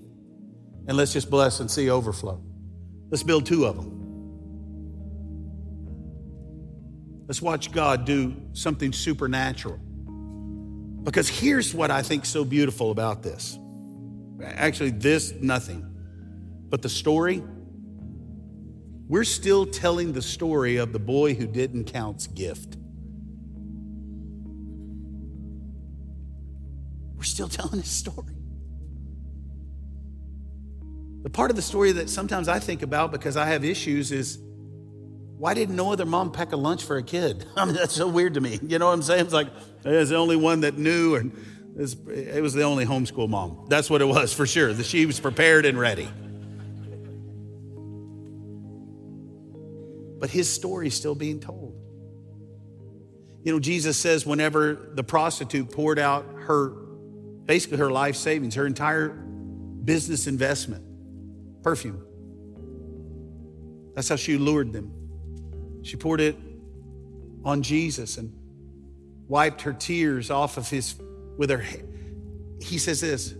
And 0.88 0.96
let's 0.96 1.12
just 1.12 1.30
bless 1.30 1.60
and 1.60 1.70
see 1.70 1.90
overflow. 1.90 2.42
Let's 3.10 3.22
build 3.22 3.46
two 3.46 3.66
of 3.66 3.76
them. 3.76 3.94
Let's 7.26 7.42
watch 7.42 7.72
God 7.72 8.06
do 8.06 8.34
something 8.54 8.92
supernatural. 8.92 9.78
Because 11.02 11.28
here's 11.28 11.74
what 11.74 11.90
I 11.90 12.02
think 12.02 12.24
so 12.24 12.44
beautiful 12.44 12.90
about 12.90 13.22
this. 13.22 13.58
Actually, 14.42 14.90
this, 14.90 15.32
nothing. 15.32 15.84
But 16.70 16.80
the 16.80 16.88
story, 16.88 17.42
we're 19.08 19.24
still 19.24 19.66
telling 19.66 20.12
the 20.12 20.22
story 20.22 20.76
of 20.76 20.92
the 20.92 20.98
boy 20.98 21.34
who 21.34 21.46
didn't 21.46 21.84
count's 21.84 22.26
gift. 22.26 22.76
We're 27.18 27.24
still 27.24 27.48
telling 27.48 27.80
his 27.80 27.90
story. 27.90 28.32
The 31.24 31.30
part 31.30 31.50
of 31.50 31.56
the 31.56 31.62
story 31.62 31.90
that 31.92 32.08
sometimes 32.08 32.46
I 32.46 32.60
think 32.60 32.82
about 32.82 33.10
because 33.10 33.36
I 33.36 33.46
have 33.46 33.64
issues 33.64 34.12
is 34.12 34.38
why 35.36 35.52
didn't 35.54 35.74
no 35.74 35.92
other 35.92 36.06
mom 36.06 36.30
pack 36.30 36.52
a 36.52 36.56
lunch 36.56 36.84
for 36.84 36.96
a 36.96 37.02
kid? 37.02 37.44
I 37.56 37.64
mean, 37.64 37.74
that's 37.74 37.94
so 37.94 38.06
weird 38.06 38.34
to 38.34 38.40
me. 38.40 38.60
You 38.62 38.78
know 38.78 38.86
what 38.86 38.92
I'm 38.92 39.02
saying? 39.02 39.24
It's 39.24 39.34
like, 39.34 39.48
it's 39.84 40.10
the 40.10 40.16
only 40.16 40.36
one 40.36 40.60
that 40.60 40.78
knew, 40.78 41.16
and 41.16 41.32
it 41.76 42.40
was 42.40 42.54
the 42.54 42.62
only 42.62 42.86
homeschool 42.86 43.28
mom. 43.28 43.66
That's 43.68 43.90
what 43.90 44.00
it 44.00 44.06
was 44.06 44.32
for 44.32 44.46
sure. 44.46 44.72
That 44.72 44.86
She 44.86 45.04
was 45.04 45.18
prepared 45.18 45.66
and 45.66 45.78
ready. 45.78 46.08
But 50.20 50.30
his 50.30 50.48
story 50.48 50.86
is 50.86 50.94
still 50.94 51.16
being 51.16 51.40
told. 51.40 51.74
You 53.42 53.52
know, 53.52 53.60
Jesus 53.60 53.96
says 53.96 54.24
whenever 54.24 54.90
the 54.94 55.04
prostitute 55.04 55.72
poured 55.72 55.98
out 55.98 56.24
her 56.46 56.87
basically 57.48 57.78
her 57.78 57.90
life 57.90 58.14
savings, 58.14 58.54
her 58.54 58.66
entire 58.66 59.08
business 59.08 60.26
investment, 60.26 60.84
perfume. 61.62 62.04
That's 63.94 64.10
how 64.10 64.16
she 64.16 64.36
lured 64.36 64.72
them. 64.74 64.92
She 65.82 65.96
poured 65.96 66.20
it 66.20 66.36
on 67.44 67.62
Jesus 67.62 68.18
and 68.18 68.32
wiped 69.28 69.62
her 69.62 69.72
tears 69.72 70.30
off 70.30 70.58
of 70.58 70.68
his 70.68 70.94
with 71.38 71.48
her. 71.48 71.64
He 72.60 72.76
says 72.76 73.00
this 73.00 73.34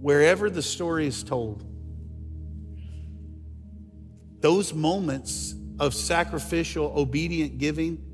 wherever 0.00 0.50
the 0.50 0.62
story 0.62 1.06
is 1.06 1.22
told, 1.22 1.64
those 4.40 4.74
moments 4.74 5.54
of 5.78 5.94
sacrificial, 5.94 6.92
obedient 6.96 7.58
giving 7.58 8.04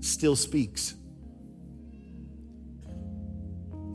still 0.00 0.36
speaks 0.36 0.94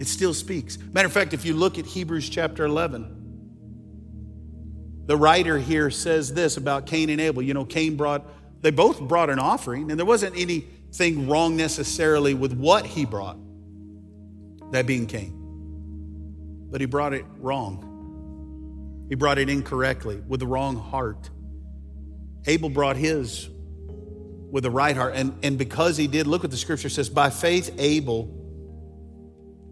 it 0.01 0.07
still 0.07 0.33
speaks. 0.33 0.79
Matter 0.79 1.05
of 1.05 1.13
fact, 1.13 1.35
if 1.35 1.45
you 1.45 1.53
look 1.53 1.77
at 1.77 1.85
Hebrews 1.85 2.27
chapter 2.27 2.65
11, 2.65 5.03
the 5.05 5.15
writer 5.15 5.59
here 5.59 5.91
says 5.91 6.33
this 6.33 6.57
about 6.57 6.87
Cain 6.87 7.11
and 7.11 7.21
Abel. 7.21 7.43
You 7.43 7.53
know, 7.53 7.65
Cain 7.65 7.97
brought, 7.97 8.25
they 8.61 8.71
both 8.71 8.99
brought 8.99 9.29
an 9.29 9.37
offering, 9.37 9.91
and 9.91 9.99
there 9.99 10.05
wasn't 10.07 10.35
anything 10.35 11.29
wrong 11.29 11.55
necessarily 11.55 12.33
with 12.33 12.51
what 12.51 12.83
he 12.83 13.05
brought, 13.05 13.37
that 14.71 14.87
being 14.87 15.05
Cain. 15.05 15.37
But 16.71 16.81
he 16.81 16.87
brought 16.87 17.13
it 17.13 17.25
wrong. 17.37 19.05
He 19.07 19.13
brought 19.13 19.37
it 19.37 19.49
incorrectly, 19.49 20.19
with 20.27 20.39
the 20.39 20.47
wrong 20.47 20.77
heart. 20.77 21.29
Abel 22.47 22.71
brought 22.71 22.97
his 22.97 23.47
with 24.49 24.63
the 24.63 24.71
right 24.71 24.97
heart. 24.97 25.13
And, 25.15 25.37
and 25.43 25.59
because 25.59 25.95
he 25.95 26.07
did, 26.07 26.25
look 26.25 26.41
what 26.41 26.49
the 26.49 26.57
scripture 26.57 26.89
says 26.89 27.07
by 27.07 27.29
faith, 27.29 27.75
Abel 27.77 28.40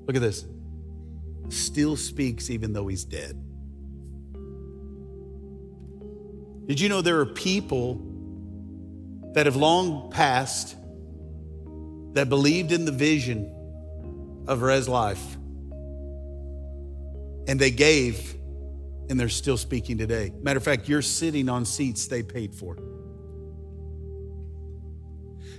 Look 0.10 0.16
at 0.16 0.24
this. 0.24 0.44
Still 1.50 1.96
speaks 1.96 2.50
even 2.50 2.74
though 2.74 2.88
he's 2.88 3.04
dead. 3.04 3.40
Did 6.66 6.80
you 6.80 6.90
know 6.90 7.04
there 7.04 7.20
are 7.20 7.28
people 7.28 8.02
that 9.36 9.46
have 9.46 9.56
long 9.56 10.10
passed 10.10 10.76
that 12.14 12.28
believed 12.28 12.72
in 12.72 12.86
the 12.86 12.92
vision 12.92 13.54
of 14.48 14.64
Res 14.64 14.90
life? 14.90 15.38
And 17.48 17.60
they 17.60 17.70
gave, 17.70 18.36
and 19.12 19.20
they're 19.20 19.30
still 19.30 19.58
speaking 19.58 20.00
today. 20.00 20.34
Matter 20.42 20.58
of 20.58 20.64
fact, 20.64 20.90
you're 20.90 21.04
sitting 21.04 21.50
on 21.50 21.66
seats 21.66 22.08
they 22.08 22.24
paid 22.24 22.56
for. 22.56 22.80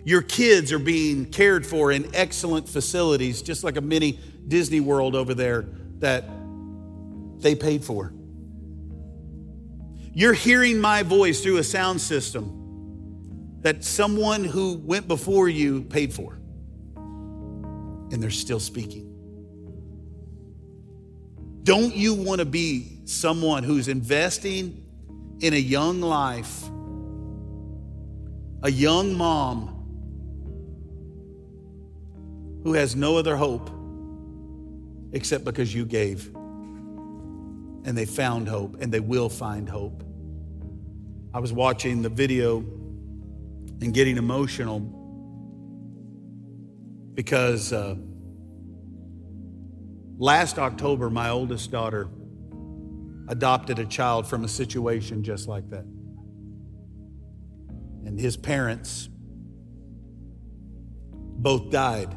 Your 0.04 0.22
kids 0.22 0.72
are 0.72 0.78
being 0.78 1.26
cared 1.26 1.66
for 1.66 1.92
in 1.92 2.14
excellent 2.14 2.68
facilities, 2.68 3.42
just 3.42 3.64
like 3.64 3.76
a 3.76 3.80
mini 3.80 4.18
Disney 4.48 4.80
World 4.80 5.14
over 5.14 5.34
there 5.34 5.66
that 5.98 6.24
they 7.38 7.54
paid 7.54 7.84
for. 7.84 8.12
You're 10.12 10.32
hearing 10.32 10.80
my 10.80 11.02
voice 11.02 11.40
through 11.42 11.58
a 11.58 11.64
sound 11.64 12.00
system 12.00 13.58
that 13.60 13.84
someone 13.84 14.44
who 14.44 14.74
went 14.78 15.06
before 15.06 15.48
you 15.48 15.82
paid 15.82 16.12
for, 16.12 16.34
and 16.94 18.22
they're 18.22 18.30
still 18.30 18.60
speaking. 18.60 19.06
Don't 21.62 21.94
you 21.94 22.14
want 22.14 22.38
to 22.38 22.46
be 22.46 23.02
someone 23.04 23.62
who's 23.62 23.86
investing 23.86 24.84
in 25.40 25.52
a 25.52 25.58
young 25.58 26.00
life, 26.00 26.64
a 28.62 28.70
young 28.70 29.14
mom 29.14 29.79
who 32.62 32.74
has 32.74 32.94
no 32.96 33.16
other 33.16 33.36
hope 33.36 33.70
except 35.12 35.44
because 35.44 35.74
you 35.74 35.84
gave. 35.84 36.26
And 37.84 37.96
they 37.96 38.04
found 38.04 38.48
hope 38.48 38.76
and 38.80 38.92
they 38.92 39.00
will 39.00 39.28
find 39.28 39.68
hope. 39.68 40.04
I 41.32 41.40
was 41.40 41.52
watching 41.52 42.02
the 42.02 42.08
video 42.08 42.58
and 42.58 43.94
getting 43.94 44.16
emotional 44.16 44.80
because 47.14 47.72
uh, 47.72 47.96
Last 50.20 50.58
October, 50.58 51.08
my 51.08 51.30
oldest 51.30 51.70
daughter 51.70 52.10
adopted 53.28 53.78
a 53.78 53.86
child 53.86 54.26
from 54.26 54.44
a 54.44 54.48
situation 54.48 55.22
just 55.22 55.48
like 55.48 55.70
that. 55.70 55.86
And 58.04 58.20
his 58.20 58.36
parents 58.36 59.08
both 61.38 61.70
died. 61.70 62.14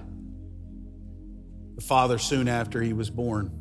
The 1.84 1.88
father 1.88 2.18
soon 2.18 2.48
after 2.48 2.82
he 2.82 2.94
was 2.94 3.10
born, 3.10 3.52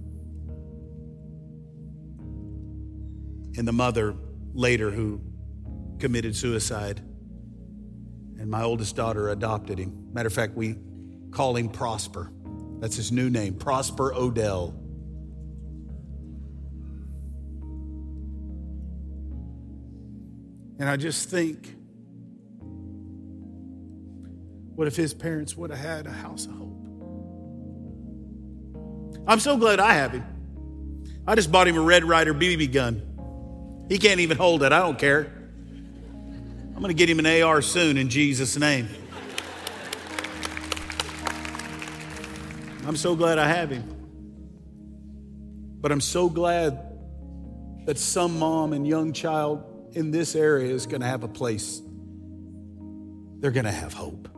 and 3.59 3.67
the 3.67 3.73
mother 3.73 4.15
later 4.55 4.93
who 4.93 5.21
committed 5.99 6.37
suicide. 6.37 7.01
And 8.39 8.49
my 8.49 8.63
oldest 8.63 8.95
daughter 8.95 9.31
adopted 9.31 9.81
him. 9.81 10.13
Matter 10.13 10.29
of 10.29 10.33
fact, 10.33 10.55
we 10.55 10.77
call 11.33 11.57
him 11.57 11.69
Prosper. 11.69 12.31
That's 12.79 12.95
his 12.95 13.11
new 13.11 13.29
name, 13.29 13.55
Prosper 13.55 14.15
Odell. 14.15 14.69
And 20.79 20.89
I 20.89 20.97
just 20.97 21.29
think, 21.29 21.75
what 24.77 24.87
if 24.87 24.95
his 24.95 25.13
parents 25.13 25.57
would 25.57 25.71
have 25.71 25.81
had 25.81 26.07
a 26.07 26.13
house? 26.13 26.47
I'm 29.27 29.41
so 29.41 29.57
glad 29.57 29.81
I 29.81 29.95
have 29.95 30.13
him. 30.13 30.25
I 31.27 31.35
just 31.35 31.53
bought 31.53 31.69
him 31.69 31.77
a 31.77 31.81
Red 31.81 32.05
Ryder 32.05 32.35
BB 32.35 32.73
gun. 32.73 33.87
He 33.89 33.99
can't 33.99 34.21
even 34.21 34.37
hold 34.37 34.63
it. 34.63 34.73
I 34.73 34.81
don't 34.81 34.99
care. 34.99 35.33
I'm 36.75 36.81
going 36.81 36.89
to 36.89 36.95
get 36.95 37.09
him 37.09 37.19
an 37.19 37.43
AR 37.43 37.63
soon 37.63 37.97
in 37.97 38.09
Jesus' 38.09 38.57
name. 38.57 38.89
I'm 42.85 42.97
so 42.97 43.15
glad 43.15 43.39
I 43.39 43.47
have 43.47 43.71
him. 43.71 43.89
But 45.81 45.93
I'm 45.93 46.01
so 46.01 46.29
glad 46.29 46.81
that 47.87 47.99
some 47.99 48.39
mom 48.39 48.73
and 48.73 48.87
young 48.87 49.13
child 49.13 49.91
in 49.93 50.11
this 50.11 50.35
area 50.35 50.73
is 50.73 50.87
going 50.87 51.01
to 51.01 51.07
have 51.07 51.23
a 51.23 51.29
place. 51.29 51.81
They're 53.39 53.51
going 53.51 53.67
to 53.67 53.73
have 53.73 53.93
hope. 53.93 54.29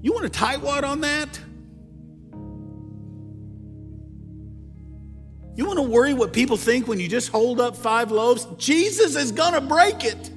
You 0.00 0.12
want 0.12 0.26
a 0.26 0.30
tightwad 0.30 0.84
on 0.84 1.00
that? 1.00 1.40
You 5.54 5.66
want 5.66 5.78
to 5.78 5.82
worry 5.82 6.14
what 6.14 6.32
people 6.32 6.56
think 6.56 6.88
when 6.88 6.98
you 6.98 7.08
just 7.08 7.28
hold 7.28 7.60
up 7.60 7.76
five 7.76 8.10
loaves? 8.10 8.46
Jesus 8.56 9.16
is 9.16 9.32
going 9.32 9.52
to 9.52 9.60
break 9.60 10.04
it. 10.04 10.28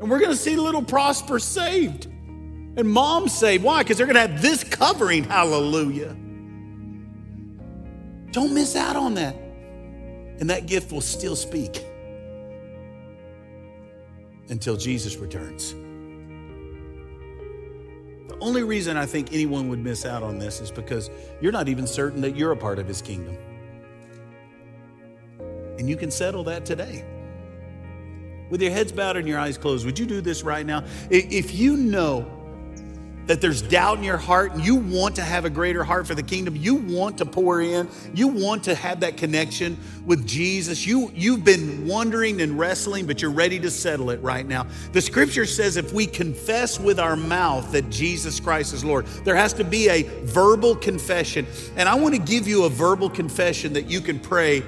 And 0.00 0.10
we're 0.10 0.18
going 0.18 0.30
to 0.30 0.36
see 0.36 0.56
little 0.56 0.82
Prosper 0.82 1.38
saved 1.38 2.06
and 2.06 2.90
mom 2.90 3.28
saved. 3.28 3.62
Why? 3.62 3.82
Because 3.82 3.98
they're 3.98 4.06
going 4.06 4.14
to 4.14 4.32
have 4.32 4.42
this 4.42 4.64
covering. 4.64 5.24
Hallelujah. 5.24 6.16
Don't 8.32 8.52
miss 8.52 8.74
out 8.74 8.96
on 8.96 9.14
that. 9.14 9.34
And 10.40 10.50
that 10.50 10.66
gift 10.66 10.90
will 10.90 11.00
still 11.00 11.36
speak 11.36 11.84
until 14.48 14.76
Jesus 14.76 15.16
returns. 15.16 15.74
The 18.28 18.38
only 18.40 18.62
reason 18.62 18.96
I 18.96 19.06
think 19.06 19.32
anyone 19.32 19.68
would 19.68 19.78
miss 19.78 20.06
out 20.06 20.22
on 20.22 20.38
this 20.38 20.60
is 20.60 20.70
because 20.70 21.10
you're 21.40 21.52
not 21.52 21.68
even 21.68 21.86
certain 21.86 22.20
that 22.22 22.36
you're 22.36 22.52
a 22.52 22.56
part 22.56 22.78
of 22.78 22.86
his 22.86 23.02
kingdom. 23.02 23.36
And 25.78 25.88
you 25.88 25.96
can 25.96 26.10
settle 26.10 26.44
that 26.44 26.64
today. 26.64 27.04
With 28.50 28.62
your 28.62 28.70
heads 28.70 28.92
bowed 28.92 29.16
and 29.16 29.26
your 29.26 29.38
eyes 29.38 29.58
closed, 29.58 29.84
would 29.84 29.98
you 29.98 30.06
do 30.06 30.20
this 30.20 30.42
right 30.42 30.64
now? 30.64 30.84
If 31.10 31.54
you 31.54 31.76
know 31.76 32.33
that 33.26 33.40
there's 33.40 33.62
doubt 33.62 33.98
in 33.98 34.04
your 34.04 34.18
heart 34.18 34.52
and 34.52 34.64
you 34.64 34.74
want 34.74 35.16
to 35.16 35.22
have 35.22 35.44
a 35.44 35.50
greater 35.50 35.82
heart 35.82 36.06
for 36.06 36.14
the 36.14 36.22
kingdom 36.22 36.54
you 36.56 36.74
want 36.74 37.18
to 37.18 37.24
pour 37.24 37.60
in 37.60 37.88
you 38.12 38.28
want 38.28 38.64
to 38.64 38.74
have 38.74 39.00
that 39.00 39.16
connection 39.16 39.76
with 40.04 40.26
jesus. 40.26 40.86
You 40.86 41.10
you've 41.14 41.44
been 41.44 41.86
wondering 41.86 42.40
and 42.40 42.58
wrestling 42.58 43.06
but 43.06 43.22
you're 43.22 43.30
ready 43.30 43.58
to 43.60 43.70
settle 43.70 44.10
it 44.10 44.20
right 44.22 44.46
now. 44.46 44.66
The 44.92 45.00
scripture 45.00 45.46
says 45.46 45.76
if 45.76 45.92
we 45.92 46.06
confess 46.06 46.78
with 46.78 47.00
our 47.00 47.16
mouth 47.16 47.72
that 47.72 47.90
jesus 47.90 48.40
christ 48.40 48.74
is 48.74 48.84
lord 48.84 49.06
there 49.24 49.36
has 49.36 49.52
to 49.54 49.64
be 49.64 49.88
a 49.88 50.02
verbal 50.24 50.76
confession. 50.76 51.46
And 51.76 51.88
i 51.88 51.94
want 51.94 52.14
to 52.14 52.20
give 52.20 52.46
you 52.46 52.64
a 52.64 52.68
verbal 52.68 53.08
confession 53.08 53.72
that 53.74 53.86
you 53.86 54.00
can 54.00 54.20
pray 54.20 54.62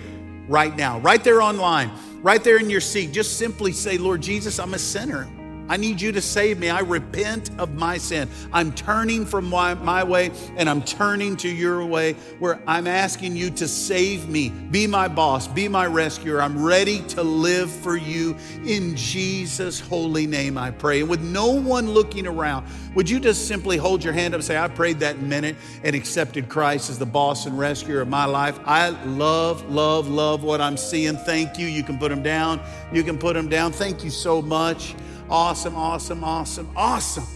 right 0.49 0.75
now 0.77 0.99
right 1.01 1.23
there 1.23 1.43
online 1.43 1.91
right 2.23 2.43
there 2.43 2.59
in 2.59 2.71
your 2.71 2.81
seat. 2.81 3.13
Just 3.13 3.39
simply 3.39 3.73
say 3.73 3.99
lord 3.99 4.23
jesus 4.23 4.59
i'm 4.59 4.75
a 4.75 4.79
sinner 4.79 5.29
I 5.69 5.77
need 5.77 6.01
you 6.01 6.13
to 6.13 6.21
save 6.21 6.59
me. 6.59 6.71
I 6.71 6.81
repent 6.81 7.51
of 7.59 7.75
my 7.75 7.99
sin. 7.99 8.29
I'm 8.53 8.73
turning 8.73 9.27
from 9.27 9.47
my, 9.47 9.75
my, 9.75 10.05
way 10.05 10.31
and 10.57 10.69
I'm 10.69 10.83
turning 10.83 11.37
to 11.39 11.49
your 11.49 11.85
way 11.85 12.15
where 12.39 12.61
I'm 12.67 12.87
asking 12.87 13.37
you 13.37 13.51
to 13.51 13.67
save 13.67 14.29
me. 14.29 14.51
Be 14.51 14.87
my 14.87 15.09
boss, 15.09 15.49
be 15.49 15.69
my 15.69 15.87
rescuer. 15.87 16.41
I'm 16.41 16.63
ready 16.63 17.01
to 17.09 17.23
live 17.23 17.71
for 17.71 17.97
you 17.97 18.37
in 18.65 18.95
Jesus' 18.97 19.81
holy 19.81 20.27
name, 20.27 20.57
I 20.57 20.71
pray. 20.71 21.01
And 21.01 21.09
with 21.09 21.23
no 21.23 21.53
one 21.53 21.91
looking 21.91 22.27
around, 22.27 22.67
would 22.95 23.11
you 23.11 23.19
just 23.21 23.49
simply 23.49 23.77
hold 23.77 24.05
your 24.05 24.13
hand 24.13 24.35
up 24.35 24.39
and 24.39 24.45
say, 24.45 24.57
I 24.57 24.69
prayed 24.69 25.01
that 25.01 25.21
minute 25.21 25.57
and 25.83 25.97
accepted 25.97 26.49
Christ 26.49 26.89
as 26.91 26.99
the 26.99 27.07
boss 27.07 27.47
and 27.47 27.59
rescuer 27.59 28.01
of 28.01 28.09
my 28.09 28.25
life? 28.25 28.59
I 28.65 28.91
love, 29.05 29.69
love, 29.71 30.09
love 30.09 30.43
what 30.43 30.61
I'm 30.61 30.77
seeing. 30.77 31.17
Thank 31.17 31.59
you. 31.59 31.67
You 31.67 31.83
can 31.83 31.99
put 31.99 32.11
them 32.11 32.23
down. 32.23 32.61
You 32.93 33.03
can 33.03 33.19
put 33.19 33.35
them 33.35 33.49
down. 33.49 33.73
Thank 33.73 34.05
you 34.05 34.11
so 34.11 34.41
much. 34.41 34.95
Awesome, 35.29 35.75
awesome, 35.75 36.23
awesome, 36.23 36.71
awesome. 36.77 37.27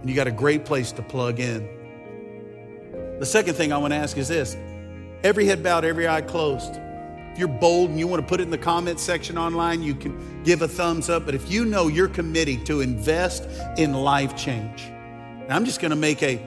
And 0.00 0.08
you 0.08 0.16
got 0.16 0.26
a 0.26 0.32
great 0.32 0.64
place 0.64 0.90
to 0.92 1.02
plug 1.02 1.38
in. 1.38 1.68
The 3.18 3.26
second 3.26 3.54
thing 3.54 3.72
I 3.72 3.76
want 3.76 3.92
to 3.92 3.96
ask 3.96 4.16
is 4.16 4.28
this 4.28 4.56
every 5.22 5.44
head 5.44 5.62
bowed, 5.62 5.84
every 5.84 6.08
eye 6.08 6.22
closed. 6.22 6.80
If 7.32 7.38
you're 7.38 7.48
bold 7.48 7.90
and 7.90 7.98
you 7.98 8.06
want 8.06 8.22
to 8.22 8.26
put 8.26 8.40
it 8.40 8.44
in 8.44 8.50
the 8.50 8.58
comment 8.58 8.98
section 8.98 9.36
online, 9.36 9.82
you 9.82 9.94
can 9.94 10.42
give 10.42 10.62
a 10.62 10.68
thumbs 10.68 11.10
up. 11.10 11.26
But 11.26 11.34
if 11.34 11.50
you 11.50 11.66
know 11.66 11.88
you're 11.88 12.08
committing 12.08 12.64
to 12.64 12.80
invest 12.80 13.46
in 13.76 13.92
life 13.92 14.34
change, 14.34 14.84
and 14.84 15.52
I'm 15.52 15.66
just 15.66 15.80
going 15.80 15.90
to 15.90 15.96
make 15.96 16.22
a 16.22 16.42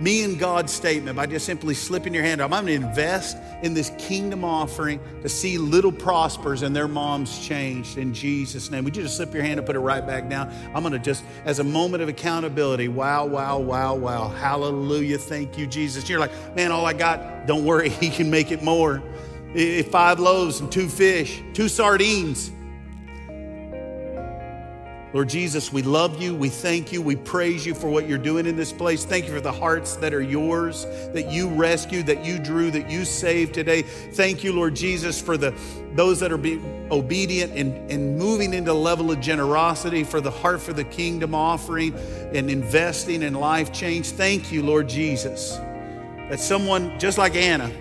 me 0.00 0.24
and 0.24 0.38
God 0.38 0.70
statement 0.70 1.16
by 1.16 1.26
just 1.26 1.44
simply 1.44 1.74
slipping 1.74 2.14
your 2.14 2.22
hand 2.22 2.40
up. 2.40 2.52
I'm 2.52 2.64
going 2.64 2.80
to 2.80 2.86
invest 2.86 3.36
in 3.62 3.74
this 3.74 3.92
kingdom 3.98 4.44
offering 4.44 4.98
to 5.22 5.28
see 5.28 5.58
little 5.58 5.92
prospers 5.92 6.62
and 6.62 6.74
their 6.74 6.88
moms 6.88 7.38
changed 7.38 7.98
in 7.98 8.14
Jesus' 8.14 8.70
name. 8.70 8.84
Would 8.84 8.96
you 8.96 9.02
just 9.02 9.16
slip 9.16 9.34
your 9.34 9.42
hand 9.42 9.58
and 9.58 9.66
put 9.66 9.76
it 9.76 9.80
right 9.80 10.06
back 10.06 10.28
down? 10.28 10.50
I'm 10.74 10.82
going 10.82 10.92
to 10.92 10.98
just, 10.98 11.22
as 11.44 11.58
a 11.58 11.64
moment 11.64 12.02
of 12.02 12.08
accountability, 12.08 12.88
wow, 12.88 13.26
wow, 13.26 13.58
wow, 13.58 13.94
wow. 13.94 14.28
Hallelujah. 14.28 15.18
Thank 15.18 15.58
you, 15.58 15.66
Jesus. 15.66 16.08
You're 16.08 16.20
like, 16.20 16.32
man, 16.56 16.72
all 16.72 16.86
I 16.86 16.94
got, 16.94 17.46
don't 17.46 17.64
worry, 17.64 17.88
He 18.00 18.08
can 18.08 18.30
make 18.30 18.50
it 18.50 18.62
more. 18.62 19.02
Five 19.90 20.20
loaves 20.20 20.60
and 20.60 20.70
two 20.70 20.88
fish, 20.88 21.42
two 21.52 21.68
sardines. 21.68 22.52
Lord 25.12 25.28
Jesus, 25.28 25.72
we 25.72 25.82
love 25.82 26.22
you. 26.22 26.36
We 26.36 26.48
thank 26.48 26.92
you. 26.92 27.02
We 27.02 27.16
praise 27.16 27.66
you 27.66 27.74
for 27.74 27.88
what 27.88 28.08
you're 28.08 28.16
doing 28.16 28.46
in 28.46 28.54
this 28.54 28.72
place. 28.72 29.04
Thank 29.04 29.26
you 29.26 29.32
for 29.32 29.40
the 29.40 29.50
hearts 29.50 29.96
that 29.96 30.14
are 30.14 30.22
yours, 30.22 30.84
that 31.12 31.32
you 31.32 31.48
rescued, 31.48 32.06
that 32.06 32.24
you 32.24 32.38
drew, 32.38 32.70
that 32.70 32.88
you 32.88 33.04
saved 33.04 33.52
today. 33.52 33.82
Thank 33.82 34.44
you, 34.44 34.52
Lord 34.52 34.76
Jesus, 34.76 35.20
for 35.20 35.36
the 35.36 35.52
those 35.94 36.20
that 36.20 36.30
are 36.30 36.38
being 36.38 36.88
obedient 36.92 37.52
and, 37.56 37.90
and 37.90 38.16
moving 38.16 38.54
into 38.54 38.70
a 38.70 38.72
level 38.72 39.10
of 39.10 39.20
generosity, 39.20 40.04
for 40.04 40.20
the 40.20 40.30
heart 40.30 40.60
for 40.60 40.72
the 40.72 40.84
kingdom 40.84 41.34
offering 41.34 41.92
and 42.32 42.48
investing 42.48 43.22
in 43.22 43.34
life 43.34 43.72
change. 43.72 44.10
Thank 44.10 44.52
you, 44.52 44.62
Lord 44.62 44.88
Jesus, 44.88 45.56
that 46.28 46.38
someone 46.38 46.96
just 47.00 47.18
like 47.18 47.34
Anna 47.34 47.72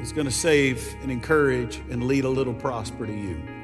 is 0.00 0.12
going 0.12 0.28
to 0.28 0.32
save 0.32 0.94
and 1.02 1.10
encourage 1.10 1.78
and 1.90 2.04
lead 2.04 2.24
a 2.24 2.28
little 2.28 2.54
prosper 2.54 3.04
to 3.04 3.12
you 3.12 3.55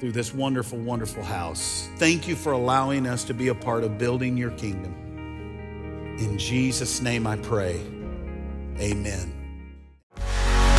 through 0.00 0.12
this 0.12 0.34
wonderful, 0.34 0.78
wonderful 0.78 1.22
house. 1.22 1.88
Thank 1.96 2.28
you 2.28 2.36
for 2.36 2.52
allowing 2.52 3.06
us 3.06 3.24
to 3.24 3.34
be 3.34 3.48
a 3.48 3.54
part 3.54 3.84
of 3.84 3.98
building 3.98 4.36
your 4.36 4.50
kingdom. 4.52 4.94
In 6.18 6.38
Jesus' 6.38 7.00
name 7.00 7.26
I 7.26 7.36
pray. 7.36 7.80
Amen. 8.78 9.32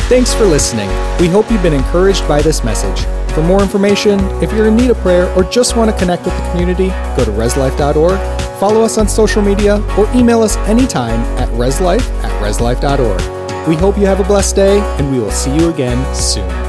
Thanks 0.08 0.32
for 0.32 0.44
listening. 0.46 0.88
We 1.20 1.28
hope 1.28 1.50
you've 1.50 1.62
been 1.62 1.74
encouraged 1.74 2.26
by 2.26 2.40
this 2.40 2.64
message. 2.64 3.04
For 3.34 3.42
more 3.42 3.60
information, 3.60 4.18
if 4.42 4.52
you're 4.52 4.68
in 4.68 4.76
need 4.76 4.90
of 4.90 4.96
prayer 4.98 5.28
or 5.36 5.44
just 5.44 5.76
want 5.76 5.90
to 5.90 5.96
connect 5.98 6.24
with 6.24 6.36
the 6.36 6.50
community, 6.50 6.88
go 7.16 7.24
to 7.24 7.30
reslife.org, 7.30 8.18
follow 8.58 8.82
us 8.82 8.98
on 8.98 9.06
social 9.06 9.42
media, 9.42 9.80
or 9.96 10.10
email 10.16 10.42
us 10.42 10.56
anytime 10.58 11.20
at 11.38 11.48
reslife 11.50 12.08
at 12.24 12.42
reslife.org. 12.42 13.68
We 13.68 13.76
hope 13.76 13.98
you 13.98 14.06
have 14.06 14.18
a 14.18 14.24
blessed 14.24 14.56
day, 14.56 14.80
and 14.98 15.12
we 15.12 15.20
will 15.20 15.30
see 15.30 15.54
you 15.54 15.68
again 15.68 16.14
soon. 16.14 16.67